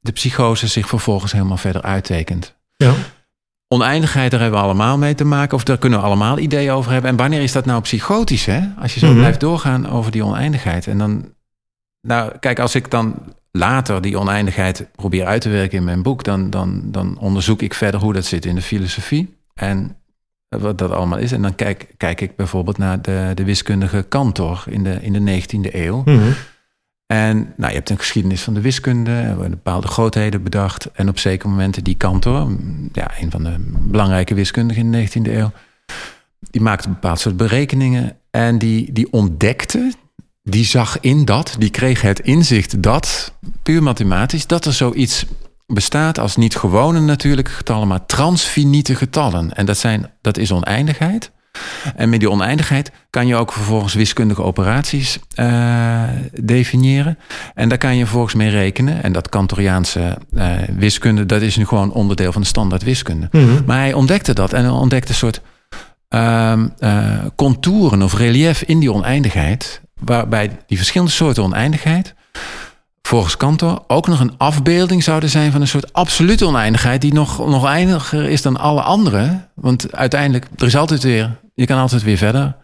de 0.00 0.12
psychose 0.12 0.66
zich 0.66 0.88
vervolgens 0.88 1.32
helemaal 1.32 1.56
verder 1.56 1.82
uittekent. 1.82 2.54
Ja. 2.76 2.94
Oneindigheid, 3.68 4.30
daar 4.30 4.40
hebben 4.40 4.58
we 4.58 4.64
allemaal 4.64 4.98
mee 4.98 5.14
te 5.14 5.24
maken. 5.24 5.56
Of 5.56 5.64
daar 5.64 5.78
kunnen 5.78 5.98
we 5.98 6.04
allemaal 6.04 6.38
ideeën 6.38 6.70
over 6.72 6.92
hebben. 6.92 7.10
En 7.10 7.16
wanneer 7.16 7.40
is 7.42 7.52
dat 7.52 7.64
nou 7.64 7.80
psychotisch, 7.82 8.46
hè? 8.46 8.60
Als 8.78 8.94
je 8.94 9.00
zo 9.00 9.06
Mhm. 9.08 9.16
blijft 9.18 9.40
doorgaan 9.40 9.88
over 9.88 10.10
die 10.12 10.24
oneindigheid. 10.24 10.86
En 10.86 10.98
dan, 10.98 11.32
nou, 12.00 12.32
kijk, 12.40 12.58
als 12.58 12.74
ik 12.74 12.90
dan 12.90 13.14
later 13.52 14.00
die 14.02 14.18
oneindigheid 14.18 14.86
probeer 14.94 15.26
uit 15.26 15.40
te 15.40 15.48
werken 15.48 15.78
in 15.78 15.84
mijn 15.84 16.02
boek, 16.02 16.24
dan, 16.24 16.50
dan, 16.50 16.80
dan 16.84 17.18
onderzoek 17.18 17.62
ik 17.62 17.74
verder 17.74 18.00
hoe 18.00 18.12
dat 18.12 18.24
zit 18.24 18.44
in 18.46 18.54
de 18.54 18.62
filosofie. 18.62 19.36
En 19.54 19.96
wat 20.48 20.78
dat 20.78 20.90
allemaal 20.90 21.18
is. 21.18 21.32
En 21.32 21.42
dan 21.42 21.54
kijk, 21.54 21.94
kijk 21.96 22.20
ik 22.20 22.36
bijvoorbeeld 22.36 22.78
naar 22.78 23.02
de, 23.02 23.30
de 23.34 23.44
wiskundige 23.44 24.06
Cantor 24.08 24.64
in 24.68 24.84
de, 24.84 24.98
in 25.02 25.12
de 25.12 25.20
19e 25.20 25.74
eeuw. 25.74 26.02
Mhm. 26.04 26.30
En 27.12 27.52
nou, 27.56 27.70
je 27.70 27.76
hebt 27.76 27.90
een 27.90 27.98
geschiedenis 27.98 28.42
van 28.42 28.54
de 28.54 28.60
wiskunde, 28.60 29.36
bepaalde 29.50 29.86
grootheden 29.86 30.42
bedacht. 30.42 30.90
En 30.92 31.08
op 31.08 31.18
zekere 31.18 31.48
momenten 31.48 31.84
die 31.84 31.96
Cantor, 31.96 32.56
ja, 32.92 33.10
een 33.20 33.30
van 33.30 33.44
de 33.44 33.54
belangrijke 33.70 34.34
wiskundigen 34.34 34.82
in 34.82 34.90
de 34.90 35.08
19e 35.08 35.32
eeuw, 35.32 35.52
die 36.50 36.60
maakte 36.60 36.86
een 36.86 36.92
bepaald 36.94 37.20
soort 37.20 37.36
berekeningen. 37.36 38.16
En 38.30 38.58
die, 38.58 38.92
die 38.92 39.12
ontdekte, 39.12 39.92
die 40.42 40.64
zag 40.64 41.00
in 41.00 41.24
dat, 41.24 41.56
die 41.58 41.70
kreeg 41.70 42.00
het 42.00 42.20
inzicht 42.20 42.82
dat, 42.82 43.32
puur 43.62 43.82
mathematisch, 43.82 44.46
dat 44.46 44.64
er 44.64 44.72
zoiets 44.72 45.26
bestaat 45.66 46.18
als 46.18 46.36
niet 46.36 46.56
gewone 46.56 47.00
natuurlijke 47.00 47.50
getallen, 47.50 47.88
maar 47.88 48.06
transfiniete 48.06 48.94
getallen. 48.94 49.54
En 49.54 49.66
dat, 49.66 49.78
zijn, 49.78 50.10
dat 50.20 50.36
is 50.36 50.52
oneindigheid. 50.52 51.30
En 51.96 52.08
met 52.08 52.20
die 52.20 52.30
oneindigheid 52.30 52.90
kan 53.10 53.26
je 53.26 53.36
ook 53.36 53.52
vervolgens 53.52 53.94
wiskundige 53.94 54.42
operaties 54.42 55.18
eh, 55.34 56.02
definiëren. 56.40 57.18
En 57.54 57.68
daar 57.68 57.78
kan 57.78 57.96
je 57.96 58.02
vervolgens 58.02 58.34
mee 58.34 58.50
rekenen. 58.50 59.02
En 59.02 59.12
dat 59.12 59.28
Kantoriaanse 59.28 60.18
eh, 60.36 60.50
wiskunde, 60.76 61.26
dat 61.26 61.42
is 61.42 61.56
nu 61.56 61.66
gewoon 61.66 61.92
onderdeel 61.92 62.32
van 62.32 62.40
de 62.40 62.48
standaard 62.48 62.82
wiskunde. 62.82 63.28
Mhm. 63.32 63.64
Maar 63.66 63.78
hij 63.78 63.92
ontdekte 63.92 64.32
dat 64.32 64.52
en 64.52 64.62
hij 64.62 64.72
ontdekte 64.72 65.08
een 65.08 65.14
soort 65.14 65.40
ehm, 66.08 66.68
eh, 66.78 67.08
contouren 67.36 68.02
of 68.02 68.14
relief 68.14 68.62
in 68.62 68.78
die 68.78 68.92
oneindigheid. 68.92 69.80
Waarbij 70.00 70.50
die 70.66 70.76
verschillende 70.76 71.12
soorten 71.12 71.42
oneindigheid 71.42 72.14
volgens 73.08 73.36
Cantor 73.36 73.82
ook 73.86 74.06
nog 74.06 74.20
een 74.20 74.34
afbeelding 74.36 75.02
zouden 75.02 75.28
zijn 75.28 75.52
van 75.52 75.60
een 75.60 75.68
soort 75.68 75.92
absolute 75.92 76.46
oneindigheid 76.46 77.00
die 77.00 77.12
nog, 77.12 77.48
nog 77.48 77.66
eindiger 77.66 78.28
is 78.30 78.42
dan 78.42 78.56
alle 78.56 78.80
andere. 78.82 79.40
Want 79.54 79.92
uiteindelijk, 79.92 80.46
er 80.56 80.66
is 80.66 80.76
altijd 80.76 81.02
weer, 81.02 81.40
je 81.58 81.66
kan 81.66 81.78
altijd 81.78 82.02
weer 82.02 82.16
verder 82.16 82.56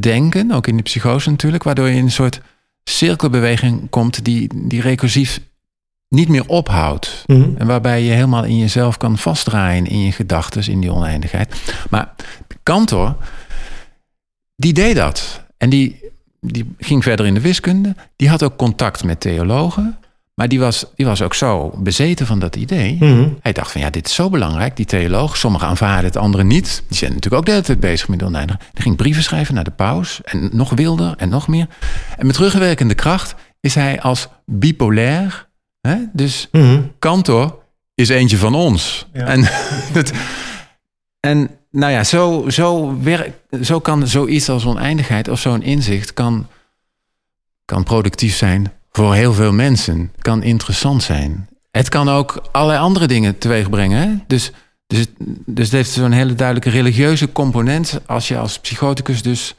denken, 0.00 0.52
ook 0.52 0.66
in 0.66 0.76
de 0.76 0.82
psychose 0.82 1.30
natuurlijk, 1.30 1.62
waardoor 1.62 1.88
je 1.88 1.96
in 1.96 2.04
een 2.04 2.10
soort 2.10 2.40
cirkelbeweging 2.84 3.90
komt 3.90 4.24
die, 4.24 4.68
die 4.68 4.80
recursief 4.80 5.40
niet 6.08 6.28
meer 6.28 6.48
ophoudt. 6.48 7.24
Mhm. 7.26 7.50
En 7.58 7.66
waarbij 7.66 8.02
je 8.02 8.10
helemaal 8.10 8.44
in 8.44 8.58
jezelf 8.58 8.96
kan 8.96 9.18
vastdraaien 9.18 9.86
in 9.86 9.98
je 9.98 10.12
gedachten, 10.12 10.70
in 10.70 10.80
die 10.80 10.92
oneindigheid. 10.92 11.74
Maar 11.90 12.14
Cantor, 12.62 13.16
die 14.56 14.72
deed 14.72 14.96
dat. 14.96 15.44
En 15.56 15.70
die, 15.70 16.00
die 16.40 16.74
ging 16.78 17.02
verder 17.02 17.26
in 17.26 17.34
de 17.34 17.40
wiskunde. 17.40 17.94
Die 18.16 18.28
had 18.28 18.42
ook 18.42 18.56
contact 18.56 19.04
met 19.04 19.20
theologen. 19.20 19.98
Maar 20.36 20.48
die 20.48 20.60
was, 20.60 20.84
die 20.94 21.06
was 21.06 21.22
ook 21.22 21.34
zo 21.34 21.70
bezeten 21.78 22.26
van 22.26 22.38
dat 22.38 22.56
idee. 22.56 22.96
Mhm. 23.00 23.28
Hij 23.40 23.52
dacht 23.52 23.72
van 23.72 23.80
ja, 23.80 23.90
dit 23.90 24.06
is 24.06 24.14
zo 24.14 24.30
belangrijk, 24.30 24.76
die 24.76 24.86
theoloog. 24.86 25.36
Sommigen 25.36 25.68
aanvaarden 25.68 26.04
het, 26.04 26.16
anderen 26.16 26.46
niet. 26.46 26.82
Die 26.88 26.96
zijn 26.96 27.10
natuurlijk 27.12 27.40
ook 27.40 27.46
de 27.46 27.50
hele 27.52 27.64
tijd 27.64 27.80
bezig 27.80 28.08
met 28.08 28.18
de 28.18 28.24
oneindige. 28.24 28.58
Hij 28.72 28.82
ging 28.82 28.96
brieven 28.96 29.22
schrijven 29.22 29.54
naar 29.54 29.64
de 29.64 29.70
paus. 29.70 30.20
En 30.24 30.50
nog 30.52 30.70
wilder 30.70 31.14
en 31.16 31.28
nog 31.28 31.48
meer. 31.48 31.66
En 32.18 32.26
met 32.26 32.34
terugwerkende 32.34 32.94
kracht 32.94 33.34
is 33.60 33.74
hij 33.74 34.00
als 34.00 34.28
bipolair. 34.44 35.48
Hè? 35.80 35.96
Dus 36.12 36.48
Mhm. 36.52 36.80
kantor 36.98 37.58
is 37.94 38.08
eentje 38.08 38.36
van 38.36 38.54
ons. 38.54 39.06
Ja. 39.12 39.26
En, 39.26 39.40
het, 39.98 40.12
en 41.20 41.50
nou 41.70 41.92
ja, 41.92 42.04
zo, 42.04 42.44
zo, 42.50 42.98
werk, 43.02 43.32
zo 43.62 43.80
kan 43.80 44.06
zoiets 44.08 44.48
als 44.48 44.66
oneindigheid 44.66 45.28
of 45.28 45.40
zo'n 45.40 45.62
inzicht 45.62 46.14
kan, 46.14 46.46
kan 47.64 47.82
productief 47.82 48.36
zijn 48.36 48.72
voor 48.96 49.14
heel 49.14 49.32
veel 49.32 49.52
mensen. 49.52 50.12
Kan 50.18 50.42
interessant 50.42 51.02
zijn. 51.02 51.48
Het 51.70 51.88
kan 51.88 52.08
ook 52.08 52.42
allerlei 52.52 52.80
andere 52.80 53.06
dingen 53.06 53.38
teweeg 53.38 53.70
brengen. 53.70 53.98
Hè? 54.08 54.14
Dus, 54.26 54.50
dus, 54.86 54.98
het- 54.98 55.10
dus 55.46 55.64
het 55.64 55.74
heeft 55.74 55.90
zo'n 55.90 56.12
hele 56.12 56.34
duidelijke 56.34 56.70
religieuze 56.70 57.32
component. 57.32 58.00
Als 58.06 58.28
je 58.28 58.38
als 58.38 58.58
psychoticus 58.60 59.22
dus 59.22 59.54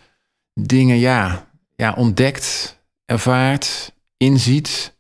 dingen 0.54 0.98
ja, 0.98 1.48
ja, 1.76 1.94
ontdekt, 1.98 2.78
ervaart, 3.06 3.92
inziet, 4.18 4.96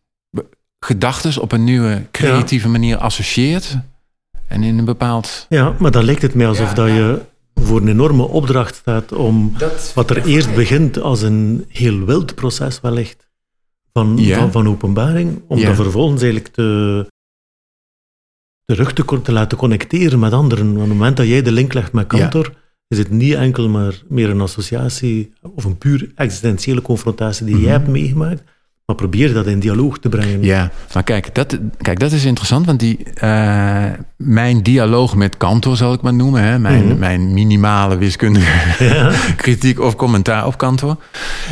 gedachten 0.80 1.41
op 1.41 1.52
een 1.52 1.63
nieuwe 1.63 2.06
creatieve 2.12 2.67
manier 2.69 2.97
associeert. 2.97 3.78
En 4.47 4.63
in 4.63 4.78
een 4.78 4.86
bepaald. 4.86 5.45
Ja, 5.50 5.76
maar 5.80 5.91
dan 5.91 6.04
lijkt 6.04 6.21
het 6.21 6.34
mij 6.34 6.47
alsof 6.47 6.67
Ja, 6.69 6.73
dat 6.76 6.88
je 6.88 7.21
voor 7.56 7.82
een 7.82 7.88
enorme 7.88 8.23
opdracht 8.23 8.76
staat 8.76 9.12
om 9.12 9.54
Dat, 9.58 9.91
wat 9.95 10.10
er 10.10 10.26
eerst 10.26 10.56
begint 10.56 11.00
als 11.02 11.21
een 11.21 11.65
heel 11.69 12.06
wild 12.06 12.36
proces 12.36 12.82
wellicht 12.82 13.26
van, 13.97 14.17
Ja. 14.17 14.38
van, 14.39 14.51
van 14.51 14.67
openbaring, 14.67 15.41
om 15.47 15.57
Ja. 15.57 15.65
dat 15.67 15.75
vervolgens 15.75 16.21
eigenlijk 16.21 16.53
te, 16.53 17.05
terug 18.65 18.93
te, 18.93 19.21
te 19.21 19.31
laten 19.31 19.57
connecteren 19.57 20.19
met 20.19 20.31
anderen. 20.33 20.65
Want 20.65 20.75
op 20.77 20.81
het 20.83 20.91
moment 20.93 21.17
dat 21.17 21.27
jij 21.27 21.41
de 21.41 21.51
link 21.51 21.73
legt 21.73 21.91
met 21.93 22.07
Kantor, 22.07 22.53
is 22.88 22.97
het 22.97 23.10
niet 23.12 23.33
enkel 23.33 23.69
maar 23.69 24.01
meer 24.07 24.29
een 24.29 24.41
associatie 24.41 25.33
of 25.55 25.63
een 25.65 25.77
puur 25.77 26.12
existentiële 26.15 26.81
confrontatie 26.81 27.45
die 27.45 27.60
jij 27.60 27.71
hebt 27.71 27.88
meegemaakt, 27.88 28.43
maar 28.86 28.95
probeer 28.95 29.33
dat 29.33 29.47
in 29.47 29.60
dialoog 29.60 29.99
te 29.99 30.10
brengen. 30.10 30.38
Mhm. 30.38 30.45
Ja, 30.47 30.71
maar 30.93 31.03
kijk 31.03 31.36
dat, 31.36 31.57
kijk, 31.77 31.99
dat 31.99 32.12
is 32.12 32.25
interessant, 32.25 32.65
want 32.65 32.79
die, 32.79 33.03
eh, 33.13 33.91
mijn 34.17 34.63
dialoog 34.63 35.15
met 35.15 35.38
Kantor, 35.38 35.77
zal 35.77 35.93
ik 35.93 36.01
maar 36.01 36.13
noemen, 36.13 36.41
hè, 36.43 36.60
mijn, 36.60 36.86
Mhm. 36.88 36.99
mijn 36.99 37.33
minimale 37.33 37.97
wiskundige 37.97 38.75
kritiek 39.43 39.79
of 39.79 39.95
commentaar 39.95 40.45
op 40.45 40.57
Kantor, 40.57 40.97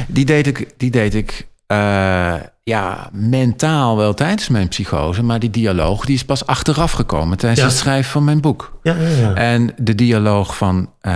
die 0.07 0.25
deed 0.25 0.47
ik, 0.47 0.73
die 0.77 0.91
deed 0.91 1.13
ik 1.13 1.47
eh, 1.67 2.35
ja, 2.63 3.09
mentaal 3.13 3.97
wel 3.97 4.13
tijdens 4.13 4.47
mijn 4.49 4.67
psychose, 4.67 5.23
maar 5.23 5.39
die 5.39 5.49
dialoog 5.49 6.05
die 6.05 6.15
is 6.15 6.25
pas 6.25 6.45
achteraf 6.45 6.91
gekomen 6.91 7.37
tijdens 7.37 7.61
Ja. 7.61 7.67
het 7.67 7.75
schrijven 7.77 8.11
van 8.11 8.23
mijn 8.23 8.41
boek. 8.41 8.79
Ja, 8.83 8.95
ja, 8.95 9.07
ja. 9.09 9.33
En 9.33 9.73
de 9.77 9.95
dialoog 9.95 10.57
van 10.57 10.91
eh, 11.01 11.13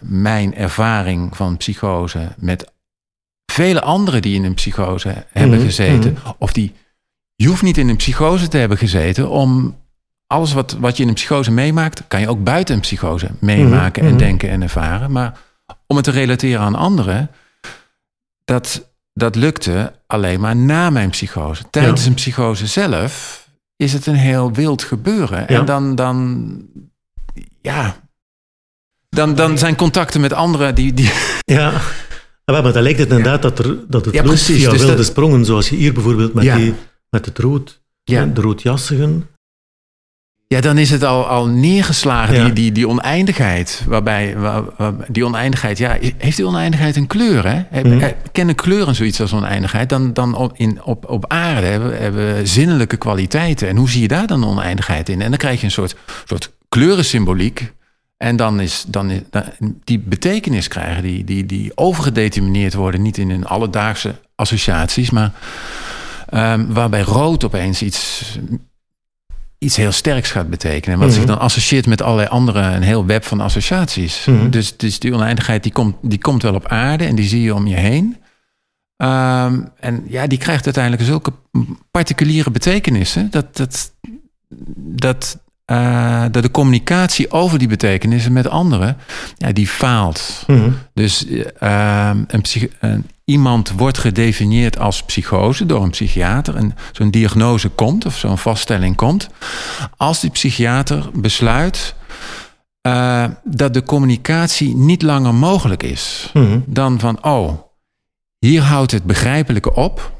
mijn 0.00 0.54
ervaring 0.54 1.36
van 1.36 1.56
psychose 1.56 2.28
met 2.36 2.72
vele 3.52 3.80
anderen 3.82 4.22
die 4.22 4.34
in 4.34 4.44
een 4.44 4.54
psychose 4.54 5.24
hebben 5.32 5.56
Mhm, 5.58 5.66
gezeten. 5.66 6.16
Of 6.38 6.52
die, 6.52 6.72
je 7.34 7.46
hoeft 7.46 7.62
niet 7.62 7.78
in 7.78 7.88
een 7.88 7.96
psychose 7.96 8.48
te 8.48 8.56
hebben 8.58 8.78
gezeten 8.78 9.30
om 9.30 9.76
alles 10.26 10.52
wat, 10.52 10.76
wat 10.80 10.96
je 10.96 11.02
in 11.02 11.08
een 11.08 11.14
psychose 11.14 11.50
meemaakt, 11.50 12.02
kan 12.08 12.20
je 12.20 12.28
ook 12.28 12.44
buiten 12.44 12.74
een 12.74 12.80
psychose 12.80 13.30
meemaken 13.38 14.02
Mhm, 14.02 14.12
en 14.12 14.16
mhm. 14.18 14.24
denken 14.26 14.48
en 14.50 14.62
ervaren. 14.62 15.12
Maar 15.12 15.38
om 15.86 15.96
het 15.96 16.04
te 16.04 16.10
relateren 16.10 16.60
aan 16.60 16.74
anderen, 16.74 17.30
dat, 18.44 18.90
dat 19.14 19.34
lukte 19.36 19.92
alleen 20.06 20.40
maar 20.40 20.56
na 20.56 20.90
mijn 20.90 21.10
psychose. 21.10 21.62
Tijdens 21.70 22.02
Ja. 22.02 22.08
een 22.08 22.14
psychose 22.14 22.66
zelf 22.66 23.40
is 23.76 23.92
het 23.92 24.06
een 24.06 24.14
heel 24.14 24.52
wild 24.52 24.82
gebeuren. 24.82 25.38
Ja. 25.38 25.46
En 25.46 25.64
dan, 25.64 25.94
dan 25.94 26.46
ja, 27.60 27.96
dan, 29.08 29.34
dan 29.34 29.58
zijn 29.58 29.76
contacten 29.76 30.20
met 30.20 30.32
anderen 30.32 30.74
die, 30.74 30.94
die, 30.94 31.10
Ja, 31.44 31.80
maar 32.44 32.72
dan 32.72 32.82
lijkt 32.82 32.98
het 32.98 33.08
inderdaad 33.08 33.42
dat, 33.42 33.58
er, 33.58 33.76
dat 33.88 34.04
het 34.04 34.14
Ja, 34.14 34.22
precies. 34.22 34.56
via 34.60 34.70
Dus 34.70 34.80
wilde 34.80 34.96
dat- 34.96 35.04
sprongen, 35.06 35.44
zoals 35.44 35.68
je 35.68 35.76
hier 35.76 35.92
bijvoorbeeld 35.92 36.34
met, 36.34 36.54
die, 36.56 36.74
met 37.10 37.26
het 37.26 37.38
rood, 37.38 37.80
de 38.04 38.30
roodjassigen. 38.34 39.28
Ja, 40.52 40.60
dan 40.60 40.78
is 40.78 40.90
het 40.90 41.02
al, 41.02 41.26
al 41.26 41.46
neergeslagen, 41.46 42.34
Ja. 42.34 42.44
die, 42.44 42.52
die, 42.52 42.72
die 42.72 42.88
oneindigheid. 42.88 43.82
Waarbij, 43.86 44.36
waar, 44.38 44.62
waar- 44.76 44.92
die 45.08 45.24
oneindigheid, 45.24 45.78
ja, 45.78 45.96
heeft 46.18 46.36
die 46.36 46.46
oneindigheid 46.46 46.96
een 46.96 47.06
kleur? 47.06 47.46
Hè? 47.48 47.62
Heb- 47.70 47.84
Mhm. 47.86 48.10
Kennen 48.32 48.54
kleuren 48.54 48.94
zoiets 48.94 49.20
als 49.20 49.32
oneindigheid? 49.32 49.88
Dan, 49.88 50.12
dan 50.12 50.34
op, 50.34 50.52
in, 50.56 50.82
op, 50.84 51.08
op 51.10 51.24
aarde 51.32 51.66
hebben, 51.66 52.00
hebben 52.00 52.34
we 52.34 52.46
zinnelijke 52.46 52.96
kwaliteiten. 52.96 53.68
En 53.68 53.76
hoe 53.76 53.90
zie 53.90 54.00
je 54.02 54.08
daar 54.08 54.26
dan 54.26 54.44
oneindigheid 54.46 55.08
in? 55.08 55.22
En 55.22 55.28
dan 55.28 55.38
krijg 55.38 55.58
je 55.60 55.64
een 55.66 55.72
soort, 55.72 55.94
soort 56.24 56.52
kleurensymboliek. 56.68 57.72
En 58.16 58.36
dan 58.36 58.60
is, 58.60 58.84
dan 58.88 59.10
is 59.10 59.20
dan- 59.30 59.44
die 59.84 59.98
betekenis 59.98 60.68
krijgen, 60.68 61.02
die, 61.02 61.24
die, 61.24 61.46
die 61.46 61.72
overgedetermineerd 61.74 62.74
worden, 62.74 63.02
niet 63.02 63.18
in 63.18 63.30
hun 63.30 63.46
alledaagse 63.46 64.14
associaties, 64.34 65.10
maar 65.10 65.32
ehm, 66.28 66.64
waarbij 66.68 67.00
rood 67.02 67.44
opeens 67.44 67.82
iets, 67.82 68.22
iets 69.62 69.76
heel 69.76 69.92
sterks 69.92 70.30
gaat 70.30 70.50
betekenen. 70.50 70.94
En 70.94 70.98
wat 71.00 71.08
Mhm. 71.08 71.16
zich 71.18 71.26
dan 71.26 71.38
associeert 71.38 71.86
met 71.86 72.02
allerlei 72.02 72.28
andere, 72.28 72.60
een 72.60 72.82
heel 72.82 73.06
web 73.06 73.24
van 73.24 73.40
associaties. 73.40 74.24
Mhm. 74.24 74.50
Dus, 74.50 74.76
dus 74.76 74.98
die 74.98 75.14
oneindigheid 75.14 75.62
die 75.62 75.72
komt, 75.72 75.96
die 76.02 76.18
komt 76.18 76.42
wel 76.42 76.54
op 76.54 76.66
aarde 76.66 77.04
en 77.04 77.14
die 77.14 77.28
zie 77.28 77.42
je 77.42 77.54
om 77.54 77.66
je 77.66 77.76
heen. 77.76 78.16
Ehm, 78.96 79.60
en 79.80 80.04
ja, 80.08 80.26
die 80.26 80.38
krijgt 80.38 80.64
uiteindelijk 80.64 81.04
zulke 81.04 81.32
particuliere 81.90 82.50
betekenissen 82.50 83.30
dat, 83.30 83.56
dat, 83.56 83.92
dat, 84.76 85.38
eh, 85.64 86.24
dat 86.30 86.42
de 86.42 86.50
communicatie 86.50 87.30
over 87.30 87.58
die 87.58 87.68
betekenissen 87.68 88.32
met 88.32 88.48
anderen, 88.48 88.96
ja, 89.36 89.52
die 89.52 89.66
faalt. 89.68 90.44
Mhm. 90.46 90.70
Dus 90.94 91.26
eh, 91.58 92.10
een 92.26 92.40
psych- 92.40 92.68
een- 92.80 93.06
iemand 93.32 93.72
wordt 93.76 93.98
gedefinieerd 93.98 94.78
als 94.78 95.02
psychose 95.02 95.66
door 95.66 95.82
een 95.82 95.90
psychiater. 95.90 96.56
En 96.56 96.74
zo'n 96.92 97.10
diagnose 97.10 97.68
komt, 97.68 98.06
of 98.06 98.16
zo'n 98.16 98.38
vaststelling 98.38 98.96
komt. 98.96 99.28
Als 99.96 100.20
die 100.20 100.30
psychiater 100.30 101.10
besluit 101.14 101.94
eh, 102.80 103.24
dat 103.44 103.74
de 103.74 103.82
communicatie 103.82 104.76
niet 104.76 105.02
langer 105.02 105.34
mogelijk 105.34 105.82
is. 105.82 106.30
Mhm. 106.32 106.58
Dan 106.66 107.00
van, 107.00 107.24
oh, 107.24 107.52
hier 108.38 108.62
houdt 108.62 108.92
het 108.92 109.04
begrijpelijke 109.04 109.74
op. 109.74 110.12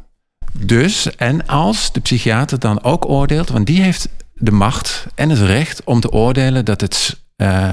Dus, 0.53 1.17
en 1.17 1.47
als 1.47 1.93
de 1.93 2.01
psychiater 2.01 2.59
dan 2.59 2.83
ook 2.83 3.09
oordeelt, 3.09 3.49
want 3.49 3.67
die 3.67 3.83
heeft 3.83 4.09
de 4.35 4.53
macht 4.53 5.07
en 5.15 5.31
het 5.31 5.39
recht 5.39 5.85
om 5.85 6.01
te 6.01 6.11
oordelen 6.11 6.65
dat 6.65 6.81
het 6.81 7.21
eh, 7.37 7.71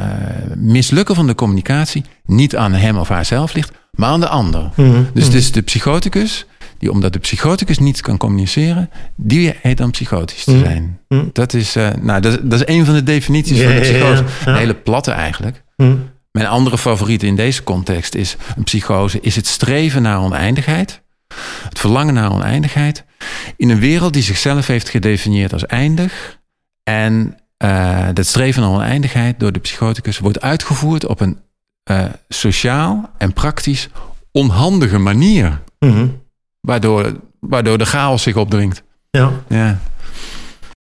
mislukken 0.56 1.15
van 1.15 1.28
de 1.28 1.36
communicatie 1.36 2.04
niet 2.25 2.56
aan 2.56 2.73
hem 2.73 2.97
of 2.97 3.08
haarzelf 3.08 3.54
ligt, 3.54 3.71
maar 4.00 4.10
aan 4.10 4.20
de 4.20 4.28
ander. 4.28 4.70
Mhm. 4.76 5.04
Dus 5.14 5.24
het 5.26 5.34
is 5.34 5.52
de 5.52 5.62
psychoticus, 5.62 6.46
die 6.78 6.92
omdat 6.92 7.14
de 7.14 7.20
psychoticus 7.20 7.80
niet 7.80 8.02
kan 8.02 8.18
communiceren, 8.18 8.90
die 9.16 9.54
heet 9.62 9.78
dan 9.78 9.92
psychotisch 9.92 10.44
te 10.44 10.52
Mhm. 10.52 10.64
zijn. 10.64 11.00
Mhm. 11.08 11.26
Dat 11.34 11.54
is, 11.54 11.76
eh, 11.76 11.90
nou, 12.02 12.22
dat, 12.22 12.34
is- 12.34 12.40
dat 12.44 12.60
is 12.68 12.76
een 12.76 12.86
van 12.86 12.94
de 12.94 13.04
definities 13.04 13.58
Ja, 13.58 13.64
van 13.64 13.72
de 13.76 13.76
ja, 13.76 13.82
psychose. 13.92 14.24
ja. 14.46 14.52
Een 14.52 14.58
hele 14.58 14.76
platte 14.76 15.12
eigenlijk. 15.12 15.64
Mhm. 15.78 15.96
Mijn 16.32 16.48
andere 16.48 16.78
favoriet 16.78 17.24
in 17.24 17.36
deze 17.36 17.64
context 17.64 18.16
is 18.16 18.36
een 18.58 18.64
psychose, 18.64 19.20
is 19.22 19.36
het 19.36 19.48
streven 19.48 20.02
naar 20.02 20.20
oneindigheid. 20.22 21.02
Het 21.70 21.80
verlangen 21.80 22.14
naar 22.14 22.32
oneindigheid. 22.32 23.04
In 23.58 23.70
een 23.70 23.80
wereld 23.80 24.14
die 24.14 24.24
zichzelf 24.24 24.68
heeft 24.68 24.90
gedefinieerd 24.90 25.54
als 25.54 25.66
eindig. 25.66 26.38
En 26.84 27.38
eh, 27.58 28.08
dat 28.14 28.26
streven 28.26 28.62
naar 28.62 28.72
oneindigheid 28.72 29.40
door 29.40 29.52
de 29.52 29.60
psychoticus 29.60 30.20
wordt 30.20 30.42
uitgevoerd 30.42 31.06
op 31.06 31.20
een 31.20 31.38
eh, 31.89 32.06
sociaal 32.28 33.10
en 33.17 33.34
praktisch 33.34 33.89
onhandige 34.32 34.97
manier. 34.97 35.60
Mhm. 35.80 36.08
Waardoor, 36.62 37.12
waardoor 37.39 37.78
de 37.78 37.86
chaos 37.86 38.23
zich 38.23 38.36
opdringt. 38.36 38.84
Ja. 39.10 39.32
Ja, 39.47 39.80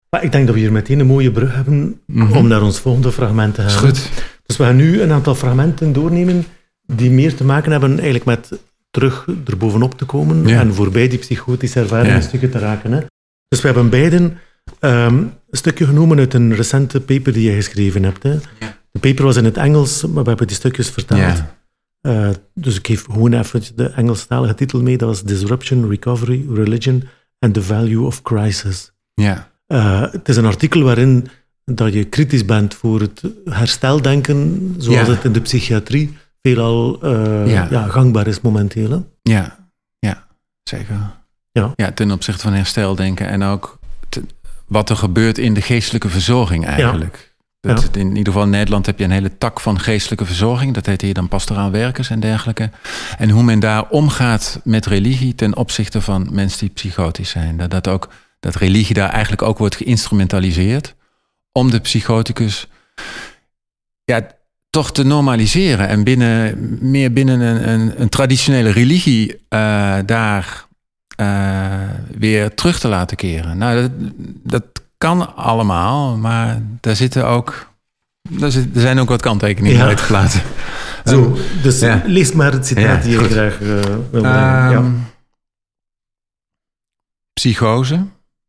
Maar 0.09 0.23
ik 0.23 0.31
denk 0.31 0.45
dat 0.45 0.55
we 0.55 0.61
hier 0.61 0.71
meteen 0.71 0.99
een 0.99 1.07
mooie 1.07 1.31
brug 1.31 1.55
hebben 1.55 2.01
Mhm. 2.05 2.37
om 2.37 2.47
naar 2.47 2.61
ons 2.61 2.79
volgende 2.79 3.11
fragment 3.11 3.55
te 3.55 3.61
gaan. 3.61 3.69
is 3.69 3.75
goed. 3.75 4.09
Dus 4.45 4.57
we 4.57 4.63
gaan 4.63 4.75
nu 4.75 5.01
een 5.01 5.11
aantal 5.11 5.35
fragmenten 5.35 5.93
doornemen 5.93 6.45
die 6.85 7.11
meer 7.11 7.35
te 7.35 7.43
maken 7.43 7.71
hebben 7.71 7.91
eigenlijk 7.91 8.25
met 8.25 8.51
terug 8.91 9.27
erbovenop 9.45 9.97
te 9.97 10.05
komen 10.05 10.47
Ja. 10.47 10.59
en 10.59 10.73
voorbij 10.73 11.07
die 11.07 11.19
psychotische 11.19 11.79
ervaring 11.79 12.07
Ja. 12.09 12.15
een 12.15 12.21
stukje 12.21 12.49
te 12.49 12.59
raken. 12.59 12.91
Hè. 12.91 12.99
Dus 13.47 13.61
we 13.61 13.67
hebben 13.67 13.89
beiden 13.89 14.37
ehm, 14.79 15.15
een 15.17 15.31
stukje 15.51 15.85
genomen 15.85 16.17
uit 16.19 16.33
een 16.33 16.55
recente 16.55 17.01
paper 17.01 17.33
die 17.33 17.49
je 17.49 17.55
geschreven 17.55 18.03
hebt. 18.03 18.23
Hè. 18.23 18.35
De 18.99 19.07
paper 19.09 19.25
was 19.25 19.35
in 19.35 19.45
het 19.45 19.57
Engels, 19.57 20.05
maar 20.05 20.23
we 20.23 20.29
hebben 20.29 20.47
die 20.47 20.55
stukjes 20.55 20.89
vertaald. 20.89 21.37
Ja. 21.37 21.55
Eh, 22.01 22.29
dus 22.53 22.75
ik 22.77 22.87
geef 22.87 23.05
gewoon 23.05 23.33
even 23.33 23.61
de 23.75 23.85
Engelstalige 23.89 24.55
titel 24.55 24.81
mee. 24.81 24.97
Dat 24.97 25.07
was 25.07 25.23
Disruption, 25.23 25.89
Recovery, 25.89 26.45
Religion 26.53 27.03
and 27.39 27.53
the 27.53 27.61
Value 27.63 28.05
of 28.05 28.21
Crisis. 28.21 28.91
Ja. 29.13 29.51
Eh, 29.67 30.01
het 30.11 30.29
is 30.29 30.35
een 30.37 30.45
artikel 30.45 30.81
waarin 30.81 31.27
dat 31.65 31.93
je 31.93 32.03
kritisch 32.03 32.45
bent 32.45 32.73
voor 32.73 33.01
het 33.01 33.21
hersteldenken, 33.45 34.73
zoals 34.77 35.07
Ja. 35.07 35.13
het 35.13 35.23
in 35.23 35.31
de 35.31 35.41
psychiatrie 35.41 36.17
veelal 36.41 37.01
eh, 37.01 37.51
Ja. 37.51 37.67
ja, 37.71 37.87
gangbaar 37.87 38.27
is 38.27 38.41
momenteel. 38.41 38.91
Hè? 38.91 38.97
Ja. 39.21 39.67
Ja. 39.99 40.27
Zeker. 40.63 40.95
Ja. 41.51 41.73
Ja, 41.75 41.91
ten 41.91 42.11
opzichte 42.11 42.41
van 42.41 42.53
hersteldenken. 42.53 43.27
En 43.27 43.43
ook 43.43 43.79
te- 44.09 44.23
wat 44.67 44.89
er 44.89 44.95
gebeurt 44.95 45.37
in 45.37 45.53
de 45.53 45.61
geestelijke 45.61 46.09
verzorging 46.09 46.65
eigenlijk. 46.65 47.26
Dat. 47.59 47.95
In 47.95 48.07
ieder 48.07 48.25
geval 48.25 48.43
in 48.43 48.49
Nederland 48.49 48.85
heb 48.85 48.97
je 48.99 49.03
een 49.03 49.11
hele 49.11 49.37
tak 49.37 49.59
van 49.59 49.79
geestelijke 49.79 50.25
verzorging. 50.25 50.73
Dat 50.73 50.85
heet 50.85 51.01
hier 51.01 51.13
dan 51.13 51.27
pastoraal 51.27 51.71
werkers 51.71 52.09
en 52.09 52.19
dergelijke. 52.19 52.69
En 53.17 53.29
hoe 53.29 53.43
men 53.43 53.59
daar 53.59 53.89
omgaat 53.89 54.59
met 54.63 54.85
religie 54.85 55.35
ten 55.35 55.55
opzichte 55.55 56.01
van 56.01 56.27
mensen 56.31 56.59
die 56.59 56.69
psychotisch 56.69 57.29
zijn. 57.29 57.57
Dat, 57.57 57.71
dat, 57.71 57.87
ook, 57.87 58.09
dat 58.39 58.55
religie 58.55 58.95
daar 58.95 59.09
eigenlijk 59.09 59.41
ook 59.41 59.57
wordt 59.57 59.75
geïnstrumentaliseerd 59.75 60.95
om 61.51 61.71
de 61.71 61.79
psychoticus 61.79 62.67
ja, 64.03 64.27
toch 64.69 64.91
te 64.91 65.03
normaliseren. 65.03 65.87
En 65.87 66.03
binnen, 66.03 66.57
meer 66.81 67.13
binnen 67.13 67.39
een, 67.39 67.69
een, 67.69 68.01
een 68.01 68.09
traditionele 68.09 68.69
religie 68.69 69.39
eh, 69.49 69.97
daar 70.05 70.65
eh, 71.15 71.89
weer 72.17 72.53
terug 72.53 72.79
te 72.79 72.87
laten 72.87 73.17
keren. 73.17 73.57
Nou, 73.57 73.81
dat, 73.81 73.91
dat 74.43 74.63
kan 74.97 75.35
allemaal, 75.35 76.17
maar 76.17 76.61
daar 76.81 76.95
zitten 76.95 77.27
ook. 77.27 77.67
daar 78.29 78.51
zit- 78.51 78.75
Er 78.75 78.81
zijn 78.81 78.99
ook 78.99 79.09
wat 79.09 79.21
kanttekeningen 79.21 79.77
Ja. 79.77 79.85
bij 79.85 79.95
te 79.95 80.05
plaatsen. 80.05 80.41
Zo, 81.05 81.37
dus 81.61 81.79
ja. 81.79 82.01
lees 82.05 82.31
maar 82.31 82.51
het 82.51 82.67
citaat 82.67 83.03
die 83.03 83.11
je 83.11 83.17
goed. 83.17 83.27
graag 83.31 83.53
eh, 83.61 83.67
wil. 84.11 84.23
Ehm, 84.23 84.71
ja. 84.71 84.91
Psychose, 87.33 88.05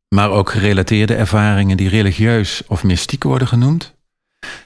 maar 0.09 0.31
ook 0.31 0.51
gerelateerde 0.51 1.15
ervaringen 1.15 1.77
die 1.77 1.89
religieus 1.89 2.63
of 2.67 2.85
mystiek 2.85 3.23
worden 3.23 3.49
genoemd, 3.49 3.95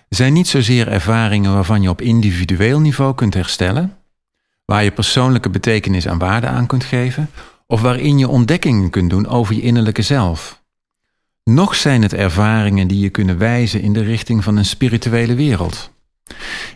zijn 0.09 0.33
niet 0.33 0.49
zozeer 0.49 0.89
ervaringen 0.89 1.53
waarvan 1.55 1.83
je 1.83 1.89
op 1.89 2.01
individueel 2.01 2.81
niveau 2.81 3.15
kunt 3.15 3.35
herstellen, 3.35 3.97
waar 4.65 4.85
je 4.85 4.91
persoonlijke 4.91 5.51
betekenis 5.51 6.05
en 6.05 6.19
waarde 6.19 6.47
aan 6.47 6.67
kunt 6.67 6.85
geven, 6.85 7.31
of 7.67 7.81
waarin 7.81 8.19
je 8.19 8.29
ontdekkingen 8.29 8.91
kunt 8.91 9.11
doen 9.11 9.27
over 9.27 9.55
je 9.55 9.61
innerlijke 9.63 10.03
zelf. 10.03 10.62
Nog 11.45 11.75
zijn 11.75 12.03
het 12.03 12.13
ervaringen 12.13 12.89
die 12.89 12.99
je 12.99 13.11
kunnen 13.11 13.39
wijzen 13.39 13.81
in 13.81 13.93
de 13.93 14.03
richting 14.03 14.45
van 14.45 14.57
een 14.57 14.65
spirituele 14.65 15.35
wereld. 15.35 15.91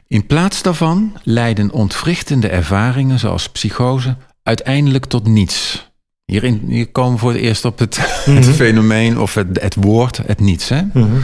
In 0.06 0.26
plaats 0.26 0.62
daarvan 0.62 1.16
leiden 1.22 1.70
ontwrichtende 1.70 2.48
ervaringen 2.48 3.18
zoals 3.18 3.48
psychose 3.50 4.16
uiteindelijk 4.42 5.04
tot 5.04 5.26
niets. 5.26 5.90
Hierin, 6.24 6.62
hier 6.68 6.88
komen 6.90 7.12
we 7.12 7.18
voor 7.18 7.32
het 7.32 7.40
eerst 7.40 7.64
op 7.64 7.78
het, 7.78 7.96
het 8.24 8.26
Mhm. 8.26 8.52
fenomeen 8.52 9.18
of 9.18 9.34
het, 9.34 9.60
het 9.60 9.74
woord, 9.74 10.16
het 10.16 10.40
niets. 10.40 10.68
Hè? 10.68 10.82
Mhm. 10.82 11.16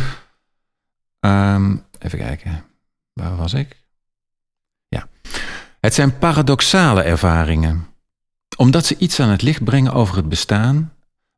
Ehm, 1.21 1.77
even 1.99 2.19
kijken, 2.19 2.65
waar 3.13 3.37
was 3.37 3.55
ik? 3.55 3.83
Ja. 4.89 5.09
Het 5.81 5.95
zijn 5.95 6.19
paradoxale 6.19 7.03
ervaringen, 7.03 7.87
omdat 8.57 8.87
ze 8.87 8.97
iets 8.99 9.21
aan 9.21 9.29
het 9.29 9.43
licht 9.43 9.65
brengen 9.65 9.93
over 9.93 10.17
het 10.17 10.29
bestaan, 10.29 10.92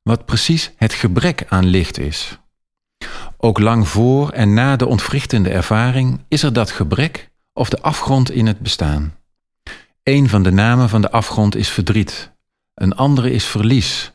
wat 0.05 0.25
precies 0.25 0.73
het 0.77 0.93
gebrek 0.93 1.45
aan 1.49 1.67
licht 1.67 1.99
is. 1.99 2.39
Ook 3.37 3.59
lang 3.59 3.89
voor 3.89 4.31
en 4.31 4.55
na 4.55 4.77
de 4.77 4.87
ontwrichtende 4.87 5.51
ervaring 5.51 6.25
is 6.29 6.43
er 6.43 6.53
dat 6.53 6.71
gebrek 6.71 7.31
of 7.53 7.69
de 7.69 7.81
afgrond 7.81 8.31
in 8.31 8.47
het 8.47 8.59
bestaan. 8.59 9.15
Een 10.03 10.29
van 10.29 10.43
de 10.43 10.51
namen 10.51 10.89
van 10.89 11.01
de 11.01 11.11
afgrond 11.11 11.57
is 11.57 11.69
verdriet, 11.69 12.33
een 12.75 12.95
andere 12.95 13.31
is 13.31 13.45
verlies. 13.45 14.13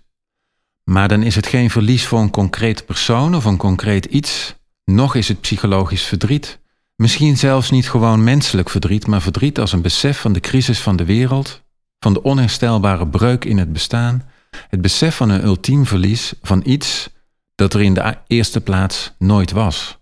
Maar 0.83 1.07
dan 1.07 1.23
is 1.23 1.35
het 1.35 1.47
geen 1.47 1.69
verlies 1.69 2.05
voor 2.05 2.19
een 2.19 2.29
concreet 2.29 2.85
persoon 2.85 3.35
of 3.35 3.45
een 3.45 3.57
concreet 3.57 4.05
iets, 4.05 4.55
nog 4.85 5.15
is 5.15 5.27
het 5.27 5.41
psychologisch 5.41 6.03
verdriet. 6.03 6.59
Misschien 6.95 7.37
zelfs 7.37 7.69
niet 7.69 7.89
gewoon 7.89 8.23
menselijk 8.23 8.69
verdriet, 8.69 9.07
maar 9.07 9.21
verdriet 9.21 9.59
als 9.59 9.71
een 9.71 9.81
besef 9.81 10.19
van 10.19 10.33
de 10.33 10.39
crisis 10.39 10.79
van 10.79 10.95
de 10.95 11.05
wereld, 11.05 11.61
van 11.99 12.13
de 12.13 12.23
onherstelbare 12.23 13.07
breuk 13.07 13.45
in 13.45 13.57
het 13.57 13.73
bestaan, 13.73 14.28
het 14.67 14.81
besef 14.81 15.15
van 15.15 15.29
een 15.29 15.43
ultiem 15.43 15.85
verlies 15.85 16.33
van 16.41 16.61
iets 16.65 17.09
dat 17.55 17.73
er 17.73 17.81
in 17.81 17.93
de 17.93 18.15
eerste 18.27 18.61
plaats 18.61 19.13
nooit 19.17 19.51
was. 19.51 19.97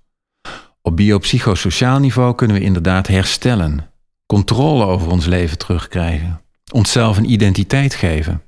Op 0.82 0.96
biopsychosociaal 0.96 2.00
niveau 2.00 2.36
kunnen 2.36 2.56
we 2.56 2.64
inderdaad 2.64 3.08
herstellen, 3.08 3.90
controle 4.26 4.86
over 4.86 5.12
ons 5.12 5.26
leven 5.26 5.58
terugkrijgen, 5.58 6.42
onszelf 6.72 7.18
een 7.18 7.32
identiteit 7.32 7.94
geven. 7.94 8.42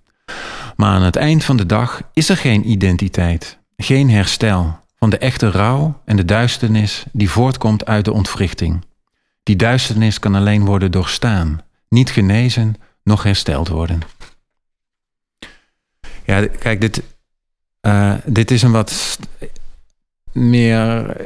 Maar 0.75 0.89
aan 0.95 1.01
het 1.01 1.15
eind 1.15 1.43
van 1.43 1.57
de 1.57 1.65
dag 1.65 2.01
is 2.13 2.29
er 2.29 2.37
geen 2.37 2.69
identiteit, 2.69 3.59
geen 3.77 4.09
herstel 4.09 4.79
van 4.95 5.09
de 5.09 5.17
echte 5.17 5.51
rouw 5.51 6.01
en 6.05 6.15
de 6.15 6.25
duisternis 6.25 7.05
die 7.11 7.29
voortkomt 7.29 7.85
uit 7.85 8.05
de 8.05 8.11
ontwrichting. 8.11 8.85
Die 9.43 9.55
duisternis 9.55 10.19
kan 10.19 10.35
alleen 10.35 10.65
worden 10.65 10.91
doorstaan, 10.91 11.61
niet 11.89 12.09
genezen, 12.09 12.75
nog 13.03 13.23
hersteld 13.23 13.67
worden. 13.67 13.99
Ja, 16.29 16.47
kijk, 16.59 16.81
dit, 16.81 17.01
eh, 17.81 18.13
dit 18.25 18.51
is 18.51 18.61
een 18.61 18.71
wat 18.71 19.19
meer. 20.31 21.15
eh, 21.17 21.25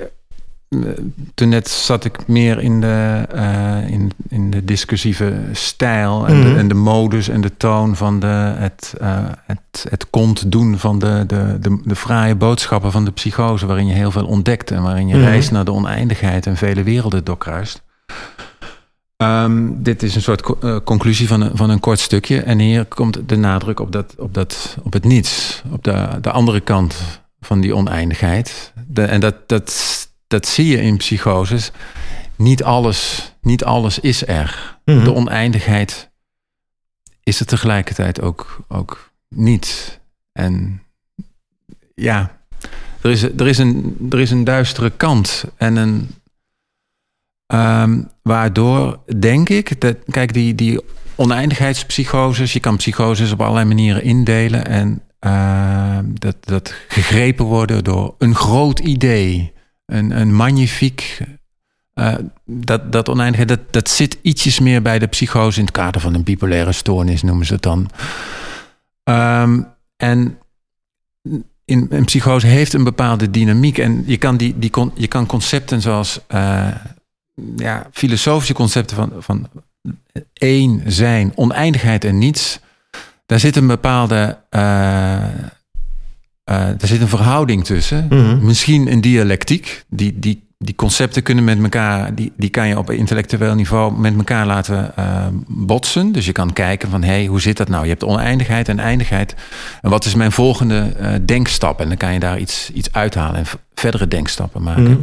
Toen 1.35 1.49
net 1.49 1.69
zat 1.69 2.05
ik 2.05 2.27
meer 2.27 2.59
in 2.59 2.81
de, 2.81 3.25
eh, 3.31 3.89
in, 3.89 4.11
in 4.29 4.51
de 4.51 4.65
discussieve 4.65 5.41
stijl 5.51 6.27
en, 6.27 6.39
Mhm. 6.39 6.47
de, 6.53 6.55
en 6.57 6.67
de 6.67 6.73
modus 6.73 7.27
en 7.29 7.41
de 7.41 7.57
toon 7.57 7.95
van 7.95 8.19
de, 8.19 8.53
het, 8.57 8.93
het, 9.45 9.85
het 9.89 10.09
kont 10.09 10.51
doen 10.51 10.77
van 10.77 10.99
de, 10.99 11.23
de, 11.27 11.57
de, 11.59 11.81
de 11.85 11.95
fraaie 11.95 12.35
boodschappen 12.35 12.91
van 12.91 13.05
de 13.05 13.11
psychose, 13.11 13.65
waarin 13.65 13.87
je 13.87 13.93
heel 13.93 14.11
veel 14.11 14.25
ontdekt 14.25 14.71
en 14.71 14.81
waarin 14.83 15.07
je 15.07 15.15
Mhm. 15.15 15.23
reist 15.23 15.51
naar 15.51 15.65
de 15.65 15.71
oneindigheid 15.73 16.45
en 16.45 16.57
vele 16.57 16.83
werelden 16.83 17.23
doorkruist. 17.23 17.81
Ehm, 19.23 19.69
dit 19.75 20.03
is 20.03 20.15
een 20.15 20.21
soort 20.21 20.41
co- 20.41 20.57
eh, 20.61 20.77
conclusie 20.83 21.27
van 21.27 21.41
een, 21.41 21.57
van 21.57 21.69
een 21.69 21.79
kort 21.79 21.99
stukje. 21.99 22.41
En 22.41 22.59
hier 22.59 22.85
komt 22.85 23.29
de 23.29 23.35
nadruk 23.35 23.79
op, 23.79 23.91
dat, 23.91 24.15
op, 24.17 24.33
dat, 24.33 24.77
op 24.83 24.93
het 24.93 25.03
niets. 25.03 25.61
Op 25.71 25.83
de, 25.83 26.07
de 26.21 26.31
andere 26.31 26.59
kant 26.59 26.95
van 27.39 27.61
die 27.61 27.75
oneindigheid. 27.75 28.73
De, 28.87 29.03
en 29.03 29.19
dat, 29.19 29.49
dat, 29.49 30.07
dat 30.27 30.47
zie 30.47 30.67
je 30.67 30.81
in 30.81 30.97
psychoses. 30.97 31.71
Niet 32.35 32.63
alles, 32.63 33.31
niet 33.41 33.63
alles 33.63 33.99
is 33.99 34.27
er. 34.27 34.77
Mhm. 34.85 35.03
De 35.03 35.13
oneindigheid 35.13 36.11
is 37.23 37.39
er 37.39 37.45
tegelijkertijd 37.45 38.21
ook, 38.21 38.65
ook 38.67 39.11
niet. 39.29 39.99
En 40.31 40.81
ja, 41.95 42.37
er 43.01 43.09
is, 43.09 43.23
er, 43.23 43.47
is 43.47 43.57
een, 43.57 43.97
er 44.09 44.19
is 44.19 44.31
een 44.31 44.43
duistere 44.43 44.89
kant 44.89 45.43
en 45.57 45.75
een. 45.75 46.15
Ehm, 47.53 48.01
waardoor 48.21 48.99
denk 49.19 49.49
ik 49.49 49.81
dat, 49.81 49.97
kijk, 50.05 50.33
die, 50.33 50.55
die 50.55 50.81
oneindigheidspsychoses, 51.15 52.53
je 52.53 52.59
kan 52.59 52.77
psychoses 52.77 53.31
op 53.31 53.41
allerlei 53.41 53.65
manieren 53.65 54.03
indelen 54.03 54.65
en 54.65 55.01
ehm, 55.19 56.05
dat, 56.13 56.35
dat 56.39 56.73
gegrepen 56.87 57.45
worden 57.45 57.83
door 57.83 58.15
een 58.17 58.35
groot 58.35 58.79
idee, 58.79 59.53
een, 59.85 60.19
een 60.19 60.33
magnifiek. 60.33 61.19
eh, 61.93 62.13
dat, 62.45 62.91
dat 62.91 63.09
oneindigheid, 63.09 63.47
dat, 63.47 63.73
dat 63.73 63.89
zit 63.89 64.17
ietsjes 64.21 64.59
meer 64.59 64.81
bij 64.81 64.99
de 64.99 65.07
psychose 65.07 65.59
in 65.59 65.65
het 65.65 65.73
kader 65.73 66.01
van 66.01 66.13
een 66.13 66.23
bipolaire 66.23 66.71
stoornis, 66.71 67.21
noemen 67.21 67.45
ze 67.45 67.53
het 67.53 67.61
dan. 67.61 67.89
Ehm, 69.03 69.61
en 69.97 70.37
in, 71.65 71.87
een 71.89 72.05
psychose 72.05 72.47
heeft 72.47 72.73
een 72.73 72.83
bepaalde 72.83 73.29
dynamiek. 73.29 73.77
En 73.77 74.03
je 74.05 74.17
kan, 74.17 74.37
die, 74.37 74.59
die 74.59 74.71
je 74.95 75.07
kan 75.07 75.25
concepten 75.25 75.81
zoals 75.81 76.19
eh, 76.27 76.67
ja, 77.55 77.87
filosofische 77.91 78.53
concepten 78.53 78.95
van, 78.95 79.11
van 79.19 79.47
één 80.33 80.81
zijn, 80.85 81.31
oneindigheid 81.35 82.05
en 82.05 82.17
niets. 82.17 82.59
Daar 83.25 83.39
zit 83.39 83.55
een 83.55 83.67
bepaalde. 83.67 84.37
eh, 84.49 85.23
eh, 85.23 85.29
daar 86.43 86.87
zit 86.87 87.01
een 87.01 87.07
verhouding 87.07 87.65
tussen. 87.65 88.05
Mhm. 88.09 88.45
Misschien 88.45 88.91
een 88.91 89.01
dialectiek. 89.01 89.83
Die, 89.89 90.19
die, 90.19 90.47
die 90.57 90.75
concepten 90.75 91.23
kunnen 91.23 91.43
met 91.43 91.63
elkaar, 91.63 92.15
die, 92.15 92.31
die 92.37 92.49
kan 92.49 92.67
je 92.67 92.77
op 92.77 92.91
intellectueel 92.91 93.55
niveau 93.55 93.99
met 93.99 94.15
elkaar 94.15 94.45
laten 94.45 94.95
eh, 94.95 95.27
botsen. 95.47 96.11
Dus 96.11 96.25
je 96.25 96.31
kan 96.31 96.53
kijken 96.53 96.89
van, 96.89 97.03
hé, 97.03 97.09
hey, 97.13 97.25
hoe 97.25 97.41
zit 97.41 97.57
dat 97.57 97.67
nou? 97.67 97.83
Je 97.83 97.89
hebt 97.89 98.03
oneindigheid 98.03 98.69
en 98.69 98.79
eindigheid. 98.79 99.35
En 99.81 99.89
wat 99.89 100.05
is 100.05 100.15
mijn 100.15 100.31
volgende 100.31 101.21
denkstap? 101.25 101.79
En 101.79 101.87
dan 101.87 101.97
kan 101.97 102.13
je 102.13 102.19
daar 102.19 102.39
iets, 102.39 102.71
iets 102.73 102.91
uithalen 102.91 103.35
en 103.35 103.45
verdere 103.73 104.07
denkstappen 104.07 104.63
maken. 104.63 104.83
Mhm. 104.83 105.01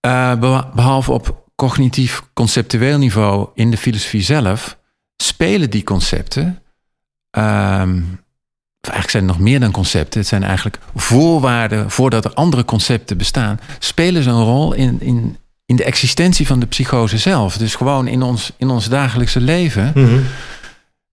Beha- 0.00 0.70
behalve 0.74 1.12
op 1.12 1.46
cognitief 1.56 2.22
conceptueel 2.34 2.98
niveau 2.98 3.48
in 3.54 3.70
de 3.70 3.76
filosofie 3.76 4.22
zelf, 4.22 4.78
spelen 5.16 5.70
die 5.70 5.82
concepten. 5.84 6.62
ehm, 7.30 8.00
eigenlijk 8.80 9.10
zijn 9.10 9.22
het 9.28 9.32
nog 9.32 9.38
meer 9.38 9.60
dan 9.60 9.70
concepten. 9.70 10.20
Het 10.20 10.28
zijn 10.28 10.42
eigenlijk 10.42 10.78
voorwaarden 10.94 11.90
voordat 11.90 12.24
er 12.24 12.34
andere 12.34 12.64
concepten 12.64 13.16
bestaan. 13.18 13.60
Spelen 13.78 14.22
ze 14.22 14.30
een 14.30 14.42
rol 14.44 14.72
in, 14.72 15.00
in, 15.00 15.36
in 15.66 15.76
de 15.76 15.84
existentie 15.84 16.46
van 16.46 16.60
de 16.60 16.66
psychose 16.66 17.18
zelf. 17.18 17.56
Dus 17.56 17.74
gewoon 17.74 18.06
in 18.06 18.22
ons, 18.22 18.52
in 18.56 18.68
ons 18.70 18.88
dagelijkse 18.88 19.40
leven 19.40 19.92
Mhm. 19.94 20.20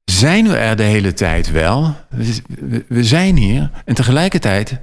zijn 0.06 0.48
we 0.48 0.56
er 0.58 0.76
de 0.76 0.84
hele 0.84 1.14
tijd 1.14 1.52
wel. 1.52 1.96
We, 2.10 2.42
we- 2.60 2.86
we 2.88 3.04
zijn 3.04 3.38
hier. 3.38 3.72
En 3.86 3.96
tegelijkertijd 3.96 4.80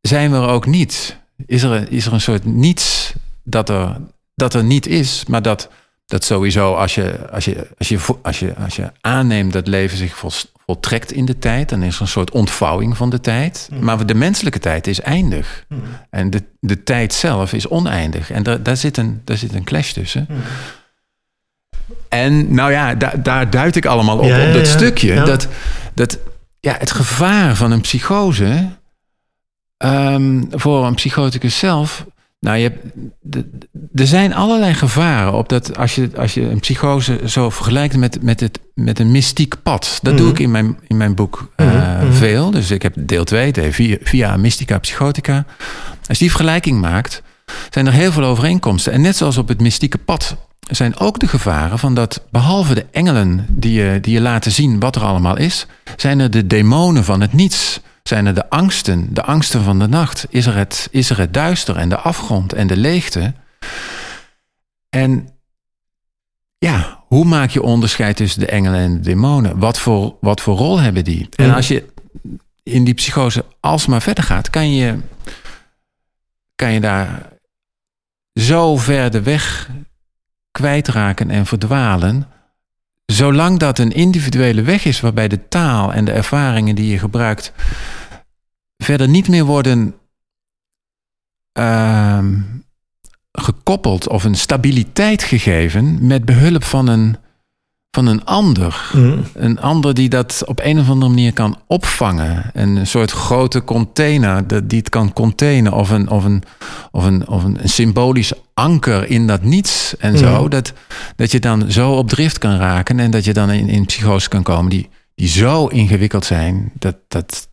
zijn 0.00 0.30
we 0.30 0.36
er 0.36 0.48
ook 0.48 0.66
niet. 0.66 1.16
Is 1.46 1.62
er, 1.62 1.92
is 1.92 2.06
er 2.06 2.12
een 2.12 2.20
soort 2.20 2.44
niets 2.44 3.12
dat 3.42 3.68
er, 3.68 3.96
dat 4.34 4.54
er 4.54 4.64
niet 4.64 4.86
is, 4.86 5.24
maar 5.28 5.42
dat, 5.42 5.68
dat 6.06 6.24
sowieso 6.24 6.74
als 6.74 6.94
je, 6.94 7.30
als, 7.30 7.44
je, 7.44 7.68
als, 7.78 7.88
je, 7.88 7.98
als, 8.22 8.38
je, 8.38 8.54
als 8.54 8.76
je 8.76 8.92
aanneemt 9.00 9.52
dat 9.52 9.66
leven 9.66 9.96
zich 9.96 10.22
voltrekt 10.66 11.12
in 11.12 11.24
de 11.24 11.38
tijd. 11.38 11.68
Dan 11.68 11.82
is 11.82 11.94
er 11.94 12.00
een 12.00 12.08
soort 12.08 12.30
ontvouwing 12.30 12.96
van 12.96 13.10
de 13.10 13.20
tijd. 13.20 13.68
Mhm. 13.70 13.84
Maar 13.84 14.06
de 14.06 14.14
menselijke 14.14 14.58
tijd 14.58 14.86
is 14.86 15.00
eindig. 15.00 15.64
Mhm. 15.68 15.80
En 16.10 16.30
de, 16.30 16.42
de 16.60 16.82
tijd 16.82 17.12
zelf 17.12 17.52
is 17.52 17.68
oneindig. 17.68 18.30
En 18.30 18.42
daar, 18.42 18.62
daar, 18.62 18.76
zit, 18.76 18.96
een, 18.96 19.20
daar 19.24 19.36
zit 19.36 19.54
een 19.54 19.64
clash 19.64 19.92
tussen. 19.92 20.26
Mhm. 20.28 20.40
En 22.08 22.54
nou 22.54 22.72
ja, 22.72 22.94
daar, 22.94 23.22
daar 23.22 23.50
duid 23.50 23.76
ik 23.76 23.86
allemaal 23.86 24.18
op, 24.18 24.24
ja, 24.24 24.46
op 24.46 24.52
dat 24.52 24.66
ja. 24.66 24.72
stukje. 24.72 25.14
Ja. 25.14 25.24
Dat, 25.24 25.48
dat 25.94 26.18
ja, 26.60 26.76
het 26.78 26.90
gevaar 26.90 27.56
van 27.56 27.70
een 27.70 27.80
psychose 27.80 28.68
ehm, 29.76 30.42
voor 30.50 30.86
een 30.86 30.94
psychoticus 30.94 31.58
zelf. 31.58 32.06
Nou, 32.40 32.56
je 32.58 32.62
hebt, 32.62 32.84
er 33.94 34.06
zijn 34.06 34.34
allerlei 34.34 34.74
gevaren 34.74 35.32
op 35.32 35.48
dat 35.48 35.76
als 35.76 35.94
je, 35.94 36.10
als 36.16 36.34
je 36.34 36.40
een 36.50 36.60
psychose 36.60 37.20
zo 37.24 37.50
vergelijkt 37.50 37.96
met, 37.96 38.22
met, 38.22 38.40
het, 38.40 38.60
met 38.74 38.98
een 38.98 39.10
mystiek 39.10 39.54
pad. 39.62 39.98
Dat 40.02 40.16
doe 40.16 40.26
Mhm. 40.26 40.34
ik 40.34 40.40
in 40.40 40.50
mijn, 40.50 40.78
in 40.86 40.96
mijn 40.96 41.14
boek 41.14 41.50
eh, 41.56 41.66
Mhm, 41.66 42.04
mhm. 42.06 42.12
veel. 42.12 42.50
Dus 42.50 42.70
ik 42.70 42.82
heb 42.82 42.94
deel 42.98 43.24
2, 43.24 43.52
de 43.52 43.72
via, 43.72 43.96
via 44.02 44.36
Mystica 44.36 44.78
Psychotica. 44.78 45.44
Als 46.08 46.18
je 46.18 46.24
die 46.24 46.30
vergelijking 46.30 46.80
maakt, 46.80 47.22
zijn 47.70 47.86
er 47.86 47.92
heel 47.92 48.12
veel 48.12 48.24
overeenkomsten. 48.24 48.92
En 48.92 49.00
net 49.00 49.16
zoals 49.16 49.36
op 49.38 49.48
het 49.48 49.60
mystieke 49.60 49.98
pad 49.98 50.36
zijn 50.70 50.98
ook 50.98 51.18
de 51.18 51.28
gevaren 51.28 51.78
van 51.78 51.94
dat, 51.94 52.22
behalve 52.30 52.74
de 52.74 52.86
engelen 52.90 53.46
die 53.48 53.72
je, 53.72 53.98
die 54.00 54.12
je 54.14 54.20
laten 54.20 54.52
zien 54.52 54.80
wat 54.80 54.96
er 54.96 55.02
allemaal 55.02 55.36
is, 55.36 55.66
zijn 55.96 56.20
er 56.20 56.30
de 56.30 56.46
demonen 56.46 57.04
van 57.04 57.20
het 57.20 57.32
niets. 57.32 57.80
Zijn 58.08 58.26
er 58.26 58.34
de 58.34 58.50
angsten, 58.50 59.14
de 59.14 59.22
angsten 59.22 59.62
van 59.62 59.78
de 59.78 59.86
nacht? 59.86 60.26
Is 60.28 60.46
er 60.46 60.56
het, 60.56 60.88
is 60.90 61.10
er 61.10 61.18
het 61.18 61.34
duister 61.34 61.76
en 61.76 61.88
de 61.88 61.96
afgrond 61.96 62.52
en 62.52 62.66
de 62.66 62.76
leegte? 62.76 63.34
En 64.88 65.28
ja, 66.58 67.04
hoe 67.06 67.24
maak 67.24 67.50
je 67.50 67.62
onderscheid 67.62 68.16
tussen 68.16 68.40
de 68.40 68.46
engelen 68.46 68.80
en 68.80 68.94
de 68.94 69.00
demonen? 69.00 69.58
Wat 69.58 69.78
voor, 69.78 70.16
wat 70.20 70.40
voor 70.40 70.56
rol 70.56 70.80
hebben 70.80 71.04
die? 71.04 71.28
En 71.36 71.54
als 71.54 71.68
je 71.68 71.86
in 72.62 72.84
die 72.84 72.94
psychose 72.94 73.44
alsmaar 73.60 74.02
verder 74.02 74.24
gaat, 74.24 74.50
kan 74.50 74.74
je, 74.74 74.98
kan 76.54 76.72
je 76.72 76.80
daar 76.80 77.32
zo 78.34 78.76
ver 78.76 79.10
de 79.10 79.22
weg 79.22 79.70
kwijtraken 80.50 81.30
en 81.30 81.46
verdwalen. 81.46 82.26
Zolang 83.06 83.58
dat 83.58 83.78
een 83.78 83.92
individuele 83.92 84.62
weg 84.62 84.84
is 84.84 85.00
waarbij 85.00 85.28
de 85.28 85.48
taal 85.48 85.92
en 85.92 86.04
de 86.04 86.12
ervaringen 86.12 86.74
die 86.74 86.90
je 86.90 86.98
gebruikt 86.98 87.52
verder 88.76 89.08
niet 89.08 89.28
meer 89.28 89.44
worden 89.44 89.94
ehm, 91.52 92.40
gekoppeld 93.32 94.08
of 94.08 94.24
een 94.24 94.34
stabiliteit 94.34 95.22
gegeven 95.22 96.06
met 96.06 96.24
behulp 96.24 96.64
van 96.64 96.86
een, 96.86 97.16
van 97.96 98.06
een 98.06 98.24
ander. 98.24 98.90
Mhm. 98.92 99.18
Een 99.34 99.60
ander 99.60 99.94
die 99.94 100.08
dat 100.08 100.42
op 100.46 100.60
een 100.62 100.78
of 100.78 100.88
andere 100.88 101.10
manier 101.10 101.32
kan 101.32 101.58
opvangen. 101.66 102.50
Een 102.54 102.86
soort 102.86 103.10
grote 103.10 103.64
container 103.64 104.46
dat- 104.46 104.68
die 104.68 104.78
het 104.78 104.88
kan 104.88 105.12
containen. 105.12 105.72
Of 105.72 105.90
een, 105.90 106.08
of 106.08 106.24
een, 106.24 106.42
of 106.90 107.04
een, 107.04 107.28
of 107.28 107.44
een, 107.44 107.58
symbolisch 107.64 108.32
anker 108.54 109.08
in 109.10 109.26
dat 109.26 109.42
niets 109.42 109.96
en 109.98 110.18
zo. 110.18 110.40
Mhm. 110.40 110.48
Dat, 110.48 110.72
dat 111.16 111.30
je 111.30 111.40
dan 111.40 111.64
zo 111.72 111.92
op 111.92 112.08
drift 112.08 112.38
kan 112.38 112.56
raken. 112.56 112.98
En 113.00 113.10
dat 113.10 113.24
je 113.24 113.32
dan 113.32 113.50
in, 113.50 113.68
in 113.68 113.84
psychose 113.86 114.28
kan 114.28 114.42
komen 114.42 114.70
die, 114.70 114.88
die 115.14 115.28
zo 115.28 115.66
ingewikkeld 115.66 116.24
zijn. 116.24 116.70
Dat, 116.78 116.96
dat, 117.08 117.48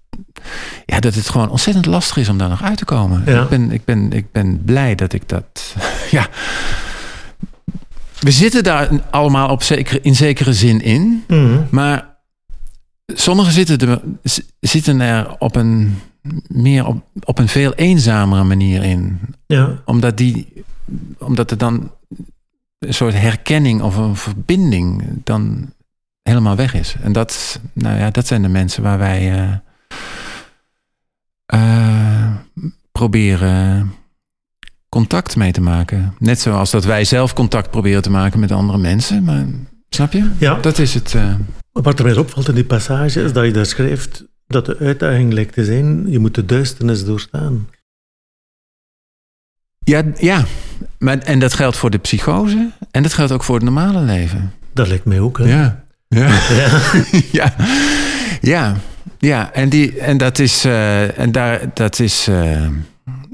ja, 0.86 1.00
dat 1.00 1.16
het 1.16 1.30
gewoon 1.30 1.50
ontzettend 1.50 1.86
lastig 1.86 2.18
is 2.18 2.30
om 2.30 2.38
daar 2.38 2.50
nog 2.50 2.64
uit 2.64 2.78
te 2.78 2.86
komen. 2.86 3.24
Ja. 3.26 3.42
Ik, 3.42 3.50
ben, 3.50 3.72
ik, 3.72 3.86
ben, 3.86 4.12
ik 4.12 4.32
ben 4.32 4.62
blij 4.66 4.96
dat 4.96 5.14
ik 5.14 5.30
dat... 5.30 5.76
ja, 6.12 6.28
we 8.24 8.32
zitten 8.32 8.64
daar 8.64 8.90
allemaal 9.10 9.50
op 9.50 9.64
zeker, 9.64 10.06
in 10.06 10.16
zekere 10.16 10.54
zin 10.54 10.82
in. 10.82 11.24
Mhm. 11.28 11.62
Maar 11.72 12.16
sommigen 13.06 13.52
zitten 13.52 13.90
er, 13.90 14.02
zitten 14.60 15.02
er 15.02 15.36
op 15.38 15.56
een 15.56 15.96
meer 16.48 16.86
op, 16.86 17.04
op 17.24 17.40
een 17.40 17.48
veel 17.48 17.74
eenzamere 17.74 18.44
manier 18.44 18.84
in. 18.84 19.20
Ja. 19.46 19.82
Omdat, 19.86 20.18
die, 20.18 20.54
omdat 21.18 21.52
er 21.52 21.58
dan 21.58 21.92
een 22.80 22.94
soort 22.94 23.14
herkenning 23.14 23.82
of 23.82 23.96
een 23.96 24.16
verbinding 24.16 25.04
dan 25.24 25.74
helemaal 26.22 26.56
weg 26.56 26.74
is. 26.74 26.96
En 27.02 27.12
dat, 27.12 27.60
nou 27.74 28.00
ja, 28.00 28.10
dat 28.10 28.28
zijn 28.28 28.42
de 28.42 28.48
mensen 28.48 28.84
waar 28.84 28.98
wij 28.98 29.32
eh, 29.32 29.54
eh, 31.46 32.36
proberen 32.92 33.94
contact 34.94 35.36
mee 35.36 35.52
te 35.52 35.62
maken. 35.62 36.14
Net 36.20 36.40
zoals 36.40 36.72
dat 36.72 36.86
wij 36.86 37.04
zelf 37.06 37.34
contact 37.34 37.70
proberen 37.72 38.02
te 38.02 38.10
maken 38.10 38.40
met 38.40 38.52
andere 38.52 38.78
mensen. 38.78 39.24
Maar 39.24 39.46
snap 39.90 40.12
je? 40.14 40.30
ja. 40.38 40.56
Dat 40.56 40.78
is 40.80 40.94
het. 40.94 41.14
eh, 41.16 41.34
Wat 41.72 42.00
er 42.00 42.06
mij 42.06 42.18
opvalt 42.18 42.48
in 42.48 42.56
die 42.56 42.66
passage 42.66 43.22
is 43.24 43.34
dat 43.34 43.46
je 43.46 43.52
daar 43.52 43.66
schrijft 43.66 44.24
dat 44.48 44.66
de 44.66 44.78
uitdaging 44.80 45.34
lijkt 45.34 45.54
te 45.54 45.66
zijn, 45.66 46.10
je 46.12 46.20
moet 46.20 46.36
de 46.36 46.46
duisternis 46.46 47.06
doorstaan. 47.06 47.68
Ja, 49.84 50.04
ja. 50.18 50.46
Maar, 51.00 51.18
en 51.18 51.40
dat 51.40 51.54
geldt 51.54 51.78
voor 51.78 51.90
de 51.90 51.98
psychose 51.98 52.70
en 52.92 53.04
dat 53.04 53.14
geldt 53.14 53.32
ook 53.32 53.44
voor 53.44 53.56
het 53.56 53.64
normale 53.64 54.02
leven. 54.02 54.54
Dat 54.74 54.88
lijkt 54.88 55.06
mij 55.06 55.20
ook. 55.20 55.38
Hè? 55.38 55.44
Ja. 55.46 55.84
Ja. 56.08 56.28
Ja. 56.50 56.82
ja. 57.32 57.56
Ja. 58.42 58.76
Ja. 59.18 59.54
En, 59.54 59.70
die, 59.70 60.00
en 60.00 60.18
dat 60.18 60.40
is. 60.40 60.66
eh, 60.66 61.20
en 61.20 61.32
daar, 61.32 61.70
dat 61.74 62.00
is. 62.00 62.28
eh, 62.28 62.68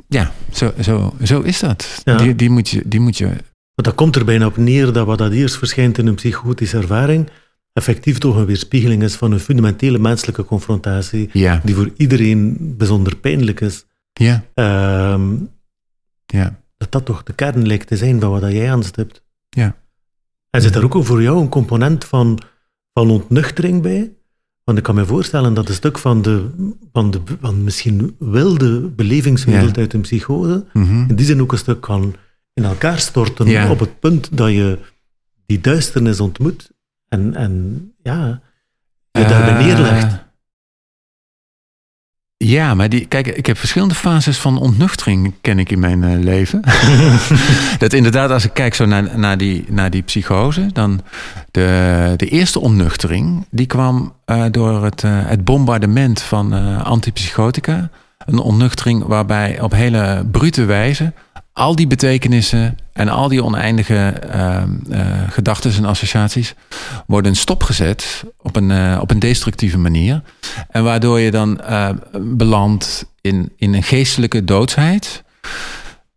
ja, 0.10 0.32
zo, 0.54 0.74
zo, 0.82 1.14
zo 1.24 1.42
is 1.42 1.60
dat. 1.60 2.02
Ja. 2.04 2.18
Die, 2.18 2.36
die, 2.36 2.50
moet 2.50 2.70
je, 2.70 2.82
die 2.86 3.00
moet 3.00 3.18
je. 3.18 3.26
Want 3.28 3.88
dat 3.88 3.96
komt 3.96 4.16
er 4.16 4.26
bijna 4.26 4.46
op 4.46 4.58
neer 4.58 4.94
dat 4.94 5.06
wat 5.06 5.18
dat 5.18 5.32
eerst 5.32 5.58
verschijnt 5.58 5.98
in 5.98 6.08
een 6.08 6.16
psychotische 6.16 6.78
ervaring, 6.78 7.30
effectief 7.74 8.18
toch 8.18 8.36
een 8.36 8.46
weerspiegeling 8.46 9.04
is 9.04 9.16
van 9.16 9.32
een 9.32 9.40
fundamentele 9.40 10.00
menselijke 10.00 10.46
confrontatie, 10.46 11.30
Ja. 11.34 11.62
die 11.64 11.76
voor 11.76 11.92
iedereen 11.98 12.58
bijzonder 12.78 13.16
pijnlijk 13.16 13.62
is. 13.62 13.86
Ja. 14.14 14.44
Ehm, 14.54 15.36
Ja. 16.26 16.60
dat 16.78 16.92
dat 16.92 17.06
toch 17.06 17.24
de 17.24 17.34
kern 17.34 17.68
lijkt 17.68 17.88
te 17.88 17.98
zijn 17.98 18.20
van 18.20 18.30
wat 18.32 18.42
dat 18.42 18.52
jij 18.52 18.72
aanstipt. 18.72 19.24
Ja. 19.50 19.76
En 20.50 20.62
zit 20.62 20.74
daar 20.74 20.84
ook 20.84 21.06
voor 21.06 21.22
jou 21.22 21.42
een 21.42 21.50
component 21.50 22.06
van, 22.06 22.40
van 22.94 23.10
ontnuchtering 23.10 23.82
bij? 23.82 24.12
Want 24.70 24.82
ik 24.82 24.88
kan 24.88 24.96
me 24.96 25.06
voorstellen 25.06 25.54
dat 25.54 25.68
een 25.70 25.74
stuk 25.74 25.98
van 25.98 26.22
de, 26.22 26.50
van 26.94 27.12
de 27.12 27.22
van 27.42 27.64
misschien 27.64 28.16
wilde 28.20 28.80
belevingswereld 28.80 29.76
Ja. 29.76 29.82
uit 29.82 29.94
een 29.94 30.02
psychose, 30.02 30.66
Mhm. 30.74 31.06
in 31.10 31.16
die 31.16 31.26
zin 31.26 31.42
ook 31.42 31.52
een 31.52 31.58
stuk 31.58 31.82
kan 31.82 32.16
in 32.54 32.64
elkaar 32.64 33.00
storten 33.00 33.48
Ja. 33.48 33.70
op 33.70 33.80
het 33.80 34.00
punt 34.00 34.38
dat 34.38 34.50
je 34.50 34.78
die 35.46 35.62
duisternis 35.62 36.20
ontmoet 36.20 36.72
en, 37.08 37.36
en 37.36 37.82
ja, 38.04 38.42
je 39.12 39.26
daarbij 39.26 39.58
Eh, 39.58 39.66
neerlegt. 39.66 40.24
Ja, 42.46 42.74
maar 42.74 42.90
die, 42.90 43.06
kijk, 43.06 43.28
ik 43.28 43.46
heb 43.46 43.58
verschillende 43.58 43.96
fases 43.96 44.38
van 44.38 44.58
ontnuchtering 44.58 45.34
ken 45.42 45.60
ik 45.60 45.72
in 45.72 45.80
mijn 45.80 46.04
eh, 46.04 46.20
leven. 46.20 46.62
dat 47.80 47.94
inderdaad, 47.94 48.32
als 48.32 48.46
ik 48.46 48.54
kijk 48.54 48.74
zo 48.74 48.86
naar, 48.86 49.20
naar, 49.20 49.38
die, 49.38 49.66
naar 49.68 49.90
die 49.90 50.02
psychose, 50.02 50.70
dan 50.74 51.02
de, 51.52 52.14
de 52.18 52.28
eerste 52.28 52.60
ontnuchtering, 52.60 53.46
die 53.50 53.66
kwam 53.66 54.14
eh, 54.26 54.46
door 54.52 54.84
het, 54.84 55.04
eh, 55.04 55.12
het 55.14 55.44
bombardement 55.44 56.22
van 56.22 56.54
antipsychotica. 56.84 57.90
Een 58.26 58.40
ontnuchtering 58.40 59.04
waarbij 59.04 59.62
op 59.62 59.72
hele 59.72 60.26
brute 60.32 60.66
wijze 60.66 61.14
al 61.54 61.76
die 61.76 61.88
betekenissen 61.88 62.78
en 62.94 63.10
al 63.10 63.28
die 63.28 63.44
oneindige 63.44 63.96
eh, 64.10 64.62
eh, 64.90 65.30
gedachten 65.30 65.74
en 65.74 65.86
associaties 65.86 66.54
worden 67.08 67.36
stopgezet 67.36 68.24
op 68.38 68.56
een, 68.56 68.72
eh, 68.72 68.98
op 69.02 69.12
een 69.12 69.20
destructieve 69.20 69.78
manier. 69.78 70.22
En 70.70 70.84
waardoor 70.84 71.20
je 71.20 71.32
dan 71.32 71.62
eh, 71.62 71.90
belandt 72.22 73.06
in, 73.22 73.52
in 73.58 73.74
een 73.74 73.84
geestelijke 73.84 74.44
doodsheid. 74.44 75.24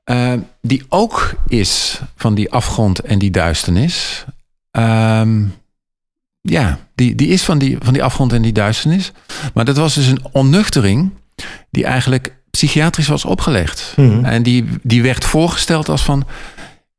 eh, 0.05 0.33
die 0.61 0.83
ook 0.88 1.35
is 1.47 2.01
van 2.16 2.35
die 2.35 2.51
afgrond 2.53 2.99
en 3.01 3.18
die 3.18 3.31
duisternis. 3.31 4.25
Ehm, 4.71 5.45
ja, 6.40 6.79
die, 6.95 7.14
die 7.14 7.29
is 7.29 7.42
van 7.42 7.59
die, 7.59 7.77
van 7.81 7.92
die 7.92 8.05
afgrond 8.05 8.33
en 8.33 8.42
die 8.42 8.53
duisternis. 8.53 9.12
Maar 9.55 9.64
dat 9.64 9.77
was 9.77 9.95
dus 9.95 10.07
een 10.07 10.25
onnuchtering 10.33 11.11
die 11.71 11.85
eigenlijk 11.85 12.37
psychiatrisch 12.57 13.09
was 13.09 13.24
opgelegd. 13.24 13.95
Mhm. 13.97 14.24
En 14.24 14.43
die, 14.43 14.64
die 14.83 15.03
werd 15.03 15.24
voorgesteld 15.24 15.89
als 15.89 16.03
van... 16.03 16.26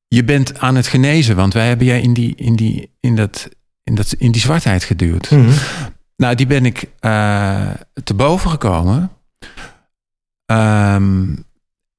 je 0.08 0.24
bent 0.24 0.60
aan 0.60 0.76
het 0.76 0.88
genezen, 0.88 1.36
want 1.36 1.54
wij 1.54 1.68
hebben 1.68 1.88
jij 1.88 2.02
in 2.02 2.14
die, 2.14 2.34
in 2.36 2.56
die, 2.56 2.90
in 3.00 3.16
dat, 3.16 3.50
in 3.84 3.96
dat, 3.96 4.16
in 4.18 4.32
die 4.32 4.42
zwartheid 4.42 4.84
geduwd. 4.84 5.32
Mhm. 5.32 5.52
Nou, 6.16 6.36
die 6.36 6.48
ben 6.48 6.66
ik 6.66 6.90
eh, 7.00 7.70
te 8.04 8.14
boven 8.14 8.50
gekomen. 8.50 9.12
Ehm, 10.46 11.36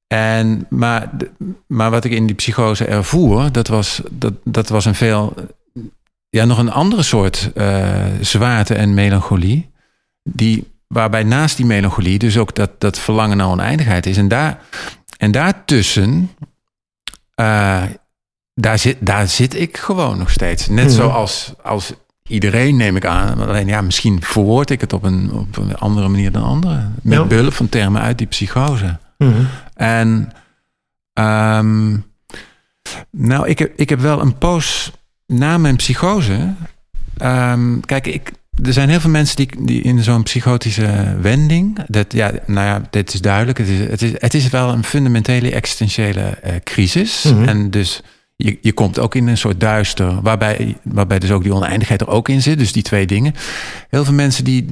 en, 0.07 0.65
maar, 0.69 1.09
maar 1.67 1.91
wat 1.91 2.05
ik 2.05 2.11
in 2.11 2.25
die 2.25 2.35
psychose 2.35 2.85
ervoer, 2.85 3.51
dat 3.51 3.67
was, 3.67 4.01
dat, 4.11 4.33
dat 4.43 4.69
was 4.69 4.85
een 4.85 4.95
veel, 4.95 5.33
ja, 6.29 6.45
nog 6.45 6.57
een 6.57 6.71
andere 6.71 7.03
soort 7.03 7.51
eh, 7.55 8.05
zwaarte 8.21 8.73
en 8.73 8.93
melancholie. 8.93 9.69
Die, 10.23 10.67
waarbij 10.87 11.23
naast 11.23 11.57
die 11.57 11.65
melancholie 11.65 12.19
dus 12.19 12.37
ook 12.37 12.55
dat, 12.55 12.71
dat 12.81 12.99
verlangen 12.99 13.37
naar 13.37 13.47
oneindigheid 13.47 14.05
is. 14.05 14.17
En, 14.17 14.27
daar, 14.27 14.59
en 15.17 15.31
daartussen, 15.31 16.31
eh, 17.35 17.83
daar, 18.53 18.79
zit, 18.79 18.97
daar 18.99 19.27
zit 19.27 19.55
ik 19.59 19.77
gewoon 19.77 20.17
nog 20.17 20.29
steeds. 20.29 20.67
Net 20.67 20.85
Mhm. 20.85 20.93
zoals 20.95 21.53
als 21.63 21.93
iedereen, 22.27 22.75
neem 22.77 22.95
ik 22.95 23.05
aan. 23.05 23.47
Alleen 23.47 23.67
ja, 23.67 23.81
misschien 23.81 24.21
verwoord 24.21 24.69
ik 24.69 24.81
het 24.81 24.93
op 24.93 25.03
een, 25.03 25.31
op 25.33 25.57
een 25.57 25.75
andere 25.77 26.07
manier 26.07 26.31
dan 26.31 26.43
anderen. 26.43 26.95
Met 27.03 27.17
Ja. 27.17 27.25
behulp 27.25 27.53
van 27.53 27.69
termen 27.69 28.01
uit 28.01 28.17
die 28.17 28.27
psychose. 28.27 28.97
Mhm. 29.17 29.43
En 29.73 30.31
ehm, 31.13 31.97
nou, 33.11 33.47
ik 33.47 33.59
heb, 33.59 33.73
ik 33.75 33.89
heb 33.89 33.99
wel 33.99 34.21
een 34.21 34.37
poos 34.37 34.91
na 35.27 35.57
mijn 35.57 35.75
psychose. 35.75 36.53
ehm, 37.17 37.79
kijk, 37.79 38.07
ik, 38.07 38.31
er 38.63 38.73
zijn 38.73 38.89
heel 38.89 38.99
veel 38.99 39.09
mensen 39.09 39.35
die, 39.35 39.49
die 39.59 39.81
in 39.81 40.03
zo'n 40.03 40.23
psychotische 40.23 41.15
wending. 41.21 41.79
Dat, 41.87 42.13
ja, 42.13 42.31
nou 42.45 42.67
ja, 42.67 42.81
dit 42.89 43.13
is 43.13 43.21
duidelijk. 43.21 43.57
Het 43.57 43.67
is, 43.67 43.79
het 43.79 44.01
is, 44.01 44.11
het 44.17 44.33
is 44.33 44.49
wel 44.49 44.69
een 44.69 44.83
fundamentele 44.83 45.51
existentiële 45.51 46.21
eh, 46.21 46.53
crisis. 46.63 47.23
Mhm. 47.23 47.47
En 47.47 47.71
dus 47.71 48.01
je, 48.35 48.57
je 48.61 48.73
komt 48.73 48.99
ook 48.99 49.15
in 49.15 49.27
een 49.27 49.37
soort 49.37 49.59
duister, 49.59 50.21
waarbij, 50.21 50.77
waarbij 50.83 51.19
dus 51.19 51.31
ook 51.31 51.43
die 51.43 51.53
oneindigheid 51.53 52.01
er 52.01 52.07
ook 52.07 52.29
in 52.29 52.41
zit. 52.41 52.57
Dus 52.57 52.71
die 52.71 52.83
twee 52.83 53.05
dingen. 53.05 53.33
Heel 53.89 54.05
veel 54.05 54.13
mensen 54.13 54.43
die, 54.43 54.65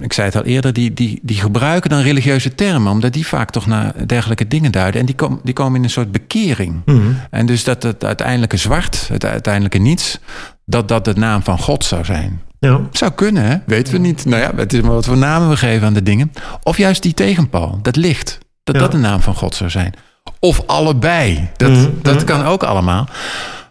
ik 0.00 0.12
zei 0.12 0.26
het 0.26 0.36
al 0.36 0.44
eerder, 0.44 0.72
die, 0.72 0.94
die, 0.94 1.18
die 1.22 1.36
gebruiken 1.36 1.90
dan 1.90 2.00
religieuze 2.00 2.54
termen, 2.54 2.92
omdat 2.92 3.12
die 3.12 3.26
vaak 3.26 3.50
toch 3.50 3.66
naar 3.66 4.06
dergelijke 4.06 4.48
dingen 4.48 4.72
duiden. 4.72 5.00
En 5.00 5.06
die, 5.06 5.14
kom, 5.14 5.40
die 5.42 5.54
komen 5.54 5.76
in 5.78 5.84
een 5.84 5.90
soort 5.90 6.12
bekering. 6.12 6.82
Mhm. 6.84 7.00
En 7.30 7.46
dus 7.46 7.64
dat 7.64 7.82
het 7.82 8.04
uiteindelijke 8.04 8.56
zwart, 8.56 9.08
het 9.08 9.24
uiteindelijke 9.24 9.78
niets, 9.78 10.18
dat 10.66 10.88
dat 10.88 11.04
de 11.04 11.14
naam 11.14 11.42
van 11.42 11.58
God 11.58 11.84
zou 11.84 12.04
zijn. 12.04 12.40
Ja. 12.64 12.80
Zou 12.92 13.12
kunnen, 13.12 13.44
hè? 13.44 13.56
weten 13.66 13.92
we 13.92 13.98
niet. 13.98 14.24
Nou 14.24 14.42
ja, 14.42 14.52
het 14.56 14.72
is 14.72 14.80
maar 14.80 14.92
wat 14.92 15.04
voor 15.04 15.16
namen 15.16 15.48
we 15.48 15.56
geven 15.56 15.86
aan 15.86 15.94
de 15.94 16.02
dingen. 16.02 16.32
Of 16.62 16.76
juist 16.76 17.02
die 17.02 17.14
tegenpal, 17.14 17.78
dat 17.82 17.96
licht, 17.96 18.38
dat 18.62 18.74
Ja. 18.74 18.80
dat 18.80 18.92
de 18.92 18.98
naam 18.98 19.20
van 19.20 19.34
God 19.34 19.54
zou 19.54 19.70
zijn. 19.70 19.94
Of 20.38 20.62
allebei, 20.66 21.48
dat, 21.56 21.70
Mhm, 21.70 21.90
dat 22.02 22.14
mhm. 22.14 22.24
kan 22.24 22.44
ook 22.44 22.62
allemaal. 22.62 23.08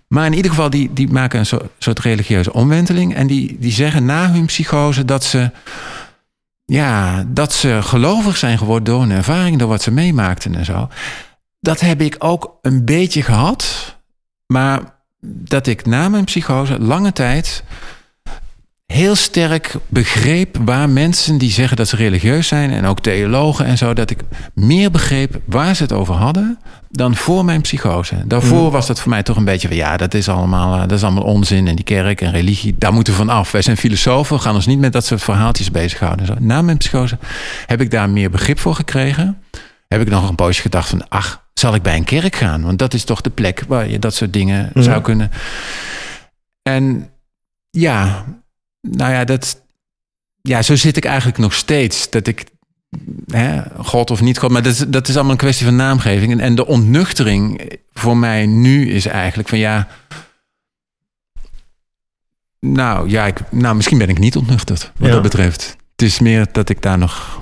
Maar 0.07 0.25
in 0.25 0.33
ieder 0.33 0.51
geval, 0.51 0.69
die, 0.69 0.93
die 0.93 1.11
maken 1.11 1.39
een 1.39 1.45
soort, 1.45 1.69
soort 1.77 1.99
religieuze 1.99 2.53
omwenteling. 2.53 3.15
En 3.15 3.27
die, 3.27 3.57
die 3.59 3.71
zeggen 3.71 4.05
na 4.05 4.31
hun 4.31 4.45
psychose 4.45 5.05
dat 5.05 5.23
ze, 5.23 5.51
ja, 6.65 7.23
dat 7.27 7.53
ze 7.53 7.79
gelovig 7.81 8.37
zijn 8.37 8.57
geworden 8.57 8.83
door 8.83 9.01
hun 9.01 9.11
ervaring, 9.11 9.59
door 9.59 9.67
wat 9.67 9.81
ze 9.81 9.91
meemaakten 9.91 10.55
en 10.55 10.65
zo. 10.65 10.89
Dat 11.59 11.79
heb 11.79 12.01
ik 12.01 12.15
ook 12.19 12.57
een 12.61 12.85
beetje 12.85 13.21
gehad. 13.21 13.95
Maar 14.47 14.81
dat 15.25 15.67
ik 15.67 15.85
na 15.85 16.09
mijn 16.09 16.23
psychose 16.23 16.79
lange 16.79 17.13
tijd 17.13 17.63
heel 18.85 19.15
sterk 19.15 19.75
begreep 19.87 20.57
waar 20.65 20.89
mensen 20.89 21.37
die 21.37 21.51
zeggen 21.51 21.77
dat 21.77 21.87
ze 21.87 21.95
religieus 21.95 22.47
zijn 22.47 22.71
en 22.71 22.85
ook 22.85 22.99
theologen 22.99 23.65
en 23.65 23.77
zo, 23.77 23.93
dat 23.93 24.09
ik 24.09 24.19
meer 24.53 24.91
begreep 24.91 25.41
waar 25.45 25.75
ze 25.75 25.83
het 25.83 25.91
over 25.91 26.15
hadden 26.15 26.59
dan 26.89 27.15
voor 27.15 27.45
mijn 27.45 27.61
psychose. 27.61 28.15
Daarvoor 28.27 28.71
was 28.71 28.87
dat 28.87 28.99
voor 28.99 29.09
mij 29.09 29.23
toch 29.23 29.37
een 29.37 29.45
beetje 29.45 29.67
van 29.67 29.77
ja, 29.77 29.97
dat 29.97 30.13
is 30.13 30.29
allemaal, 30.29 30.73
eh, 30.73 30.79
dat 30.81 30.91
is 30.91 31.03
allemaal 31.03 31.23
onzin 31.23 31.67
en 31.67 31.75
die 31.75 31.85
kerk 31.85 32.21
en 32.21 32.31
religie, 32.31 32.75
daar 32.77 32.93
moeten 32.93 33.13
we 33.13 33.19
van 33.19 33.29
af. 33.29 33.51
Wij 33.51 33.61
zijn 33.61 33.77
filosofen, 33.77 34.35
we 34.35 34.41
gaan 34.41 34.55
ons 34.55 34.65
niet 34.65 34.79
met 34.79 34.93
dat 34.93 35.05
soort 35.05 35.23
verhaaltjes 35.23 35.71
bezighouden. 35.71 36.25
Zo. 36.25 36.33
Na 36.39 36.61
mijn 36.61 36.77
psychose 36.77 37.17
heb 37.65 37.81
ik 37.81 37.91
daar 37.91 38.09
meer 38.09 38.29
begrip 38.29 38.59
voor 38.59 38.75
gekregen. 38.75 39.37
Heb 39.87 40.01
ik 40.01 40.09
nog 40.09 40.29
een 40.29 40.35
poosje 40.35 40.61
gedacht 40.61 40.89
van 40.89 41.07
ach, 41.09 41.45
zal 41.53 41.75
ik 41.75 41.81
bij 41.81 41.95
een 41.95 42.03
kerk 42.03 42.35
gaan? 42.35 42.61
Want 42.63 42.79
dat 42.79 42.93
is 42.93 43.03
toch 43.03 43.21
de 43.21 43.29
plek 43.29 43.63
waar 43.67 43.89
je 43.89 43.99
dat 43.99 44.13
soort 44.15 44.33
dingen 44.33 44.69
Mhm. 44.73 44.83
zou 44.83 45.01
kunnen. 45.01 45.31
En 46.61 47.09
ja, 47.69 48.25
nou 48.89 49.11
ja, 49.11 49.23
dat, 49.23 49.61
ja, 50.41 50.61
zo 50.61 50.75
zit 50.75 50.97
ik 50.97 51.05
eigenlijk 51.05 51.37
nog 51.37 51.53
steeds. 51.53 52.09
Dat 52.09 52.27
ik, 52.27 52.45
hè, 53.27 53.61
God 53.77 54.11
of 54.11 54.21
niet 54.21 54.37
God, 54.37 54.51
maar 54.51 54.63
dat 54.63 54.71
is, 54.73 54.85
dat 54.87 55.07
is 55.07 55.15
allemaal 55.15 55.31
een 55.31 55.37
kwestie 55.37 55.65
van 55.65 55.75
naamgeving. 55.75 56.31
En, 56.31 56.39
en 56.39 56.55
de 56.55 56.65
ontnuchtering 56.67 57.71
voor 57.93 58.17
mij 58.17 58.45
nu 58.45 58.89
is 58.89 59.05
eigenlijk 59.05 59.49
van 59.49 59.57
ja. 59.57 59.87
Nou 62.59 63.09
ja, 63.09 63.25
ik, 63.25 63.51
nou, 63.51 63.75
misschien 63.75 63.97
ben 63.97 64.09
ik 64.09 64.19
niet 64.19 64.35
ontnuchterd 64.35 64.91
wat 64.97 65.07
Ja. 65.07 65.13
dat 65.13 65.21
betreft. 65.21 65.75
Het 65.91 66.01
is 66.01 66.19
meer 66.19 66.47
dat 66.51 66.69
ik 66.69 66.81
daar 66.81 66.97
nog, 66.97 67.41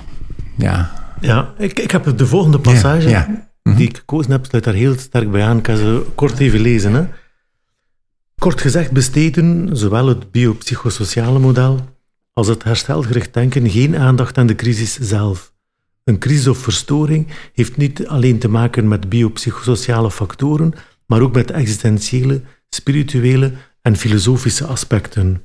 ja. 0.56 0.92
Ja, 1.20 1.52
ik, 1.58 1.78
ik 1.78 1.90
heb 1.90 2.18
de 2.18 2.26
volgende 2.26 2.58
passage 2.58 3.08
ja. 3.08 3.48
Mhm. 3.62 3.76
die 3.76 3.88
ik 3.88 3.96
gekozen 3.96 4.32
heb, 4.32 4.44
sluit 4.44 4.64
daar 4.64 4.74
heel 4.74 4.98
sterk 4.98 5.30
bij 5.30 5.44
aan. 5.44 5.58
Ik 5.58 5.66
ga 5.66 5.76
ze 5.76 6.06
kort 6.14 6.38
even 6.38 6.60
lezen. 6.60 6.94
Hè. 6.94 7.04
Kort 8.42 8.60
gezegd 8.60 8.90
besteden 8.90 9.76
zowel 9.76 10.06
het 10.06 10.30
biopsychosociale 10.30 11.38
model 11.38 11.80
als 12.32 12.46
het 12.46 12.64
herstelgericht 12.64 13.34
denken 13.34 13.70
geen 13.70 13.96
aandacht 13.96 14.38
aan 14.38 14.46
de 14.46 14.54
crisis 14.54 14.98
zelf. 15.00 15.52
Een 16.04 16.18
crisis 16.18 16.46
of 16.48 16.58
verstoring 16.58 17.26
heeft 17.52 17.76
niet 17.76 18.06
alleen 18.06 18.38
te 18.38 18.48
maken 18.48 18.88
met 18.88 19.08
biopsychosociale 19.08 20.10
factoren, 20.10 20.72
maar 21.06 21.20
ook 21.20 21.34
met 21.34 21.50
existentiële, 21.50 22.40
spirituele 22.68 23.52
en 23.82 23.96
filosofische 23.96 24.66
aspecten. 24.66 25.42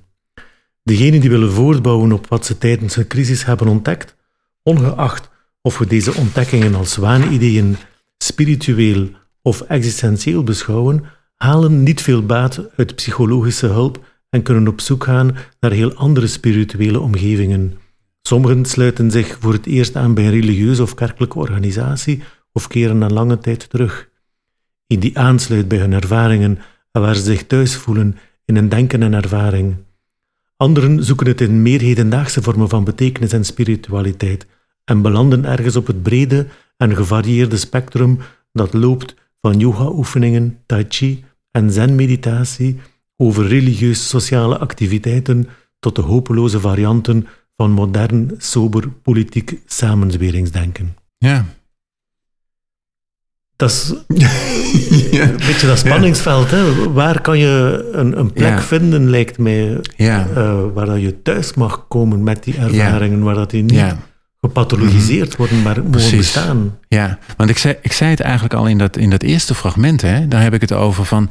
Degenen 0.83 1.21
die 1.21 1.29
willen 1.29 1.51
voortbouwen 1.51 2.11
op 2.11 2.27
wat 2.27 2.45
ze 2.45 2.57
tijdens 2.57 2.95
een 2.95 3.07
crisis 3.07 3.45
hebben 3.45 3.67
ontdekt, 3.67 4.15
ongeacht 4.63 5.29
of 5.61 5.77
we 5.77 5.87
deze 5.87 6.13
ontdekkingen 6.13 6.75
als 6.75 6.95
waanideeën 6.95 7.77
spiritueel 8.17 9.09
of 9.41 9.61
existentieel 9.61 10.43
beschouwen, 10.43 11.15
halen 11.37 11.83
niet 11.83 12.01
veel 12.01 12.25
baat 12.25 12.69
uit 12.75 12.95
psychologische 12.95 13.67
hulp 13.67 14.05
en 14.29 14.41
kunnen 14.41 14.67
op 14.67 14.81
zoek 14.81 15.03
gaan 15.03 15.35
naar 15.59 15.71
heel 15.71 15.93
andere 15.93 16.27
spirituele 16.27 16.99
omgevingen. 16.99 17.77
Sommigen 18.21 18.65
sluiten 18.65 19.11
zich 19.11 19.37
voor 19.39 19.53
het 19.53 19.65
eerst 19.65 19.95
aan 19.95 20.13
bij 20.13 20.23
een 20.23 20.31
religieuze 20.31 20.81
of 20.81 20.93
kerkelijke 20.93 21.37
organisatie 21.37 22.23
of 22.51 22.67
keren 22.67 22.97
na 22.97 23.09
lange 23.09 23.37
tijd 23.37 23.69
terug. 23.69 24.09
In 24.87 24.99
die 24.99 25.19
aansluit 25.19 25.67
bij 25.67 25.77
hun 25.77 25.93
ervaringen 25.93 26.59
en 26.91 27.01
waar 27.01 27.15
ze 27.15 27.21
zich 27.21 27.47
thuis 27.47 27.75
voelen 27.75 28.17
in 28.45 28.55
hun 28.55 28.69
denken 28.69 29.03
en 29.03 29.13
ervaring. 29.13 29.75
Anderen 30.57 31.03
zoeken 31.03 31.27
het 31.27 31.41
in 31.41 31.61
meer 31.61 31.81
hedendaagse 31.81 32.41
vormen 32.41 32.69
van 32.69 32.83
betekenis 32.83 33.33
en 33.33 33.45
spiritualiteit 33.45 34.47
en 34.85 35.01
belanden 35.01 35.45
ergens 35.45 35.75
op 35.75 35.87
het 35.87 36.03
brede 36.03 36.47
en 36.77 36.95
gevarieerde 36.95 37.57
spectrum 37.57 38.19
dat 38.51 38.73
loopt 38.73 39.15
van 39.41 39.59
yoga-oefeningen, 39.59 40.59
tai 40.65 40.85
chi 40.89 41.25
en 41.57 41.71
zen-meditatie 41.71 42.79
over 43.17 43.47
religieus-sociale 43.47 44.57
activiteiten 44.57 45.47
tot 45.79 45.95
de 45.95 46.01
hopeloze 46.01 46.59
varianten 46.59 47.27
van 47.55 47.71
modern, 47.71 48.31
sober 48.37 48.89
politiek 48.89 49.59
samenzweringsdenken. 49.65 50.95
Ja. 51.17 51.45
Dat 53.55 53.69
is 53.69 53.89
een 55.19 55.37
beetje 55.37 55.67
dat 55.67 55.77
spanningsveld. 55.77 56.51
Hè? 56.51 56.91
Waar 56.93 57.21
kan 57.21 57.37
je 57.39 57.89
een, 57.93 58.19
een 58.19 58.33
plek 58.33 58.49
Ja. 58.49 58.61
vinden, 58.61 59.09
lijkt 59.09 59.37
mij, 59.37 59.79
eh, 59.95 60.63
waar 60.73 60.85
dat 60.85 61.01
je 61.01 61.21
thuis 61.21 61.53
mag 61.53 61.87
komen 61.87 62.23
met 62.23 62.43
die 62.43 62.57
ervaringen, 62.57 63.23
waar 63.23 63.35
dat 63.35 63.49
die 63.49 63.63
niet 63.63 63.95
Gepathologiseerd 64.41 65.35
worden, 65.35 65.61
maar 65.61 65.81
Precies. 65.81 66.17
bestaan. 66.17 66.77
Ja, 66.87 67.17
want 67.37 67.49
ik 67.49 67.57
zei, 67.57 67.75
ik 67.81 67.91
zei 67.91 68.09
het 68.09 68.19
eigenlijk 68.19 68.53
al 68.53 68.65
in 68.67 68.77
dat, 68.77 68.97
in 68.97 69.09
dat 69.09 69.21
eerste 69.23 69.55
fragment. 69.55 70.01
Hè? 70.01 70.27
Daar 70.27 70.41
heb 70.41 70.53
ik 70.53 70.61
het 70.61 70.71
over 70.73 71.05
van 71.05 71.29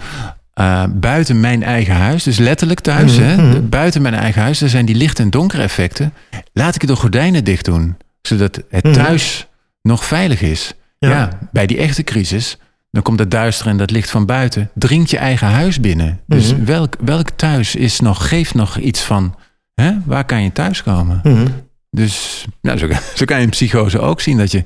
eh, 0.52 0.84
buiten 0.90 1.40
mijn 1.40 1.62
eigen 1.62 1.94
huis. 1.94 2.22
Dus 2.22 2.38
letterlijk 2.38 2.80
thuis. 2.80 3.16
Mhm, 3.18 3.22
hè? 3.24 3.36
mhm. 3.36 3.68
Buiten 3.68 4.02
mijn 4.02 4.14
eigen 4.14 4.42
huis. 4.42 4.61
Er 4.62 4.68
zijn 4.68 4.86
die 4.86 4.94
licht- 4.94 5.18
en 5.18 5.30
donker 5.30 5.61
effecten. 5.61 6.12
Laat 6.52 6.74
ik 6.74 6.86
de 6.86 6.96
gordijnen 6.96 7.44
dicht 7.44 7.64
doen. 7.64 7.96
Zodat 8.22 8.61
het 8.70 8.84
Mhm. 8.84 8.92
thuis 8.94 9.46
nog 9.82 10.04
veilig 10.04 10.40
is. 10.40 10.72
Ja. 10.98 11.09
Ja. 11.09 11.28
bij 11.52 11.66
die 11.66 11.78
echte 11.78 12.02
crisis. 12.02 12.59
Dan 12.90 13.02
komt 13.02 13.18
dat 13.18 13.30
duister 13.30 13.66
en 13.66 13.76
dat 13.76 13.90
licht 13.90 14.11
van 14.11 14.26
buiten. 14.26 14.70
Dringt 14.74 15.11
je 15.11 15.18
eigen 15.18 15.48
huis 15.48 15.80
binnen. 15.80 16.20
Dus 16.26 16.52
Mhm. 16.54 16.64
welk, 16.64 16.96
welk 17.04 17.30
thuis 17.30 17.74
is 17.74 18.00
nog, 18.00 18.28
geeft 18.28 18.54
nog 18.54 18.78
iets 18.78 19.00
van... 19.02 19.34
Hè? 19.74 19.92
Waar 20.04 20.24
kan 20.24 20.42
je 20.42 20.52
thuiskomen? 20.52 21.20
Mhm. 21.22 21.46
Dus 21.91 22.45
nou, 22.61 22.78
zo, 22.78 22.89
zo 23.18 23.24
kan 23.24 23.37
je 23.37 23.43
in 23.43 23.51
psychose 23.51 23.99
ook 24.01 24.20
zien 24.20 24.39
dat 24.39 24.51
je, 24.51 24.64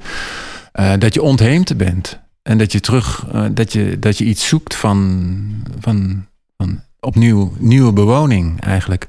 eh, 0.72 0.92
dat 0.98 1.14
je 1.14 1.22
ontheemd 1.22 1.76
bent. 1.76 2.18
En 2.42 2.58
dat 2.58 2.72
je 2.72 2.80
terug, 2.80 3.26
eh, 3.32 3.44
dat, 3.50 3.72
je, 3.72 3.98
dat 3.98 4.18
je 4.18 4.24
iets 4.24 4.48
zoekt 4.48 4.74
van, 4.76 5.38
van, 5.80 6.26
van 6.56 6.80
opnieuw 7.00 7.52
nieuwe 7.58 7.92
bewoning 7.92 8.60
eigenlijk. 8.60 9.06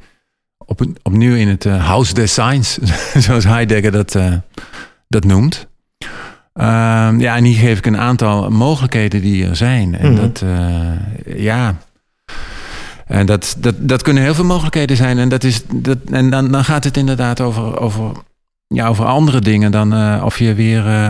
Op, 0.57 0.85
opnieuw 1.03 1.35
in 1.35 1.47
het 1.47 1.65
eh, 1.65 1.85
House 1.85 2.13
des 2.13 2.33
Signs, 2.33 2.77
zoals 3.25 3.43
Heidegger 3.43 3.91
dat, 3.91 4.17
dat 5.07 5.23
noemt. 5.23 5.67
Ehm, 6.53 7.19
ja, 7.19 7.35
en 7.35 7.43
hier 7.43 7.57
geef 7.57 7.77
ik 7.77 7.85
een 7.85 7.97
aantal 7.97 8.49
mogelijkheden 8.49 9.21
die 9.21 9.45
er 9.45 9.55
zijn. 9.55 9.97
En 9.97 10.13
Mhm. 10.13 10.21
dat, 10.21 10.43
ja, 11.35 11.77
en 13.11 13.25
dat, 13.25 13.55
dat, 13.59 13.75
dat 13.79 14.01
kunnen 14.01 14.23
heel 14.23 14.33
veel 14.33 14.45
mogelijkheden 14.45 14.97
zijn. 14.97 15.17
En, 15.19 15.29
dat 15.29 15.43
is, 15.43 15.61
dat, 15.73 15.97
en 16.11 16.29
dan, 16.29 16.51
dan 16.51 16.63
gaat 16.63 16.83
het 16.83 16.97
inderdaad 16.97 17.41
over, 17.41 17.79
over, 17.79 18.11
ja, 18.67 18.87
over 18.87 19.05
andere 19.05 19.39
dingen 19.39 19.71
dan 19.71 19.93
eh, 19.93 20.21
of 20.25 20.39
je 20.39 20.53
weer 20.53 20.85
eh, 20.85 21.07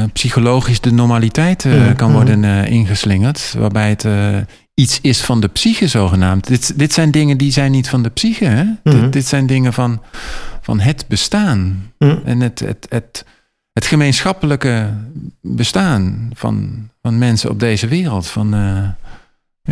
eh, 0.00 0.10
psychologisch 0.12 0.80
de 0.80 0.92
normaliteit 0.92 1.64
eh, 1.64 1.94
kan 1.96 2.12
worden 2.12 2.44
eh, 2.44 2.70
ingeslingerd. 2.70 3.54
Waarbij 3.58 3.88
het 3.88 4.04
eh, 4.04 4.36
iets 4.74 4.98
is 5.00 5.20
van 5.20 5.40
de 5.40 5.48
psyche 5.48 5.88
zogenaamd. 5.88 6.46
Dit, 6.46 6.78
dit 6.78 6.92
zijn 6.92 7.10
dingen 7.10 7.38
die 7.38 7.52
zijn 7.52 7.70
niet 7.70 7.88
van 7.88 8.02
de 8.02 8.10
psyche. 8.10 8.44
Hè? 8.44 8.64
Mhm. 8.64 9.00
Dit, 9.00 9.12
dit 9.12 9.26
zijn 9.26 9.46
dingen 9.46 9.72
van, 9.72 10.02
van 10.60 10.80
het 10.80 11.04
bestaan. 11.08 11.92
Mhm. 11.98 12.16
En 12.24 12.40
het, 12.40 12.58
het, 12.58 12.86
het, 12.88 13.24
het 13.72 13.86
gemeenschappelijke 13.86 14.90
bestaan 15.40 16.30
van, 16.34 16.88
van 17.02 17.18
mensen 17.18 17.50
op 17.50 17.60
deze 17.60 17.86
wereld. 17.86 18.26
Van, 18.26 18.54
eh, 18.54 18.88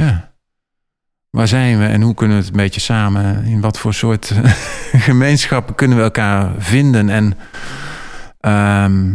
ja. 0.03 0.32
Waar 1.37 1.49
zijn 1.49 1.78
we 1.78 1.87
en 1.87 2.03
hoe 2.03 2.14
kunnen 2.14 2.37
we 2.37 2.43
het 2.43 2.53
een 2.53 2.59
beetje 2.59 2.80
samen, 2.80 3.45
in 3.45 3.61
wat 3.61 3.78
voor 3.78 3.95
soort 3.95 4.33
gemeenschappen 5.09 5.74
kunnen 5.74 5.97
we 5.97 6.03
elkaar 6.03 6.53
vinden 6.59 7.09
en 7.09 7.39
ehm, 8.41 9.14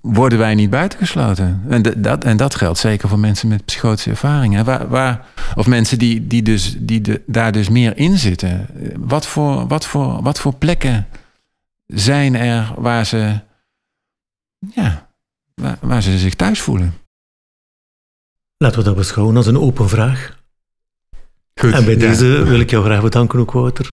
worden 0.00 0.38
wij 0.38 0.54
niet 0.54 0.70
buitengesloten? 0.70 1.62
En 1.68 1.82
dat, 2.02 2.24
en 2.24 2.36
dat 2.36 2.54
geldt 2.54 2.78
zeker 2.78 3.08
voor 3.08 3.18
mensen 3.18 3.48
met 3.48 3.64
psychotische 3.64 4.10
ervaringen. 4.10 4.64
Waar, 4.64 4.88
waar, 4.88 5.26
of 5.54 5.66
mensen 5.66 5.98
die, 5.98 6.26
die, 6.26 6.42
dus, 6.42 6.76
die 6.78 7.22
daar 7.26 7.52
dus 7.52 7.68
meer 7.68 7.96
in 7.96 8.18
zitten. 8.18 8.66
Wat 8.96 9.26
voor, 9.26 9.66
wat, 9.66 9.86
voor, 9.86 10.22
wat 10.22 10.40
voor 10.40 10.54
plekken 10.54 11.06
zijn 11.86 12.34
er 12.34 12.74
waar 12.76 13.06
ze, 13.06 13.40
ja, 14.74 15.08
waar, 15.54 15.76
waar 15.80 16.02
ze 16.02 16.18
zich 16.18 16.34
thuis 16.34 16.60
voelen? 16.60 16.94
Laten 18.56 18.78
we 18.78 18.84
dat 18.84 18.96
beschouwen 18.96 19.36
als 19.36 19.46
een 19.46 19.58
open 19.58 19.88
vraag. 19.88 20.42
Goed, 21.60 21.72
en 21.72 21.84
bij 21.84 21.94
ja. 21.94 22.00
deze 22.00 22.44
wil 22.44 22.60
ik 22.60 22.70
jou 22.70 22.84
graag 22.84 23.02
bedanken 23.02 23.38
ook, 23.38 23.52
Wouter, 23.52 23.88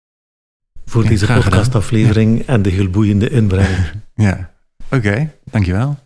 voor 0.86 1.04
Ja, 1.04 1.10
deze 1.10 1.26
podcastaflevering 1.26 2.46
en 2.46 2.62
de 2.62 2.70
heel 2.70 2.90
boeiende 2.90 3.30
inbreng. 3.30 3.68
Ja, 4.16 4.54
oké, 4.92 5.32
dankjewel. 5.44 5.98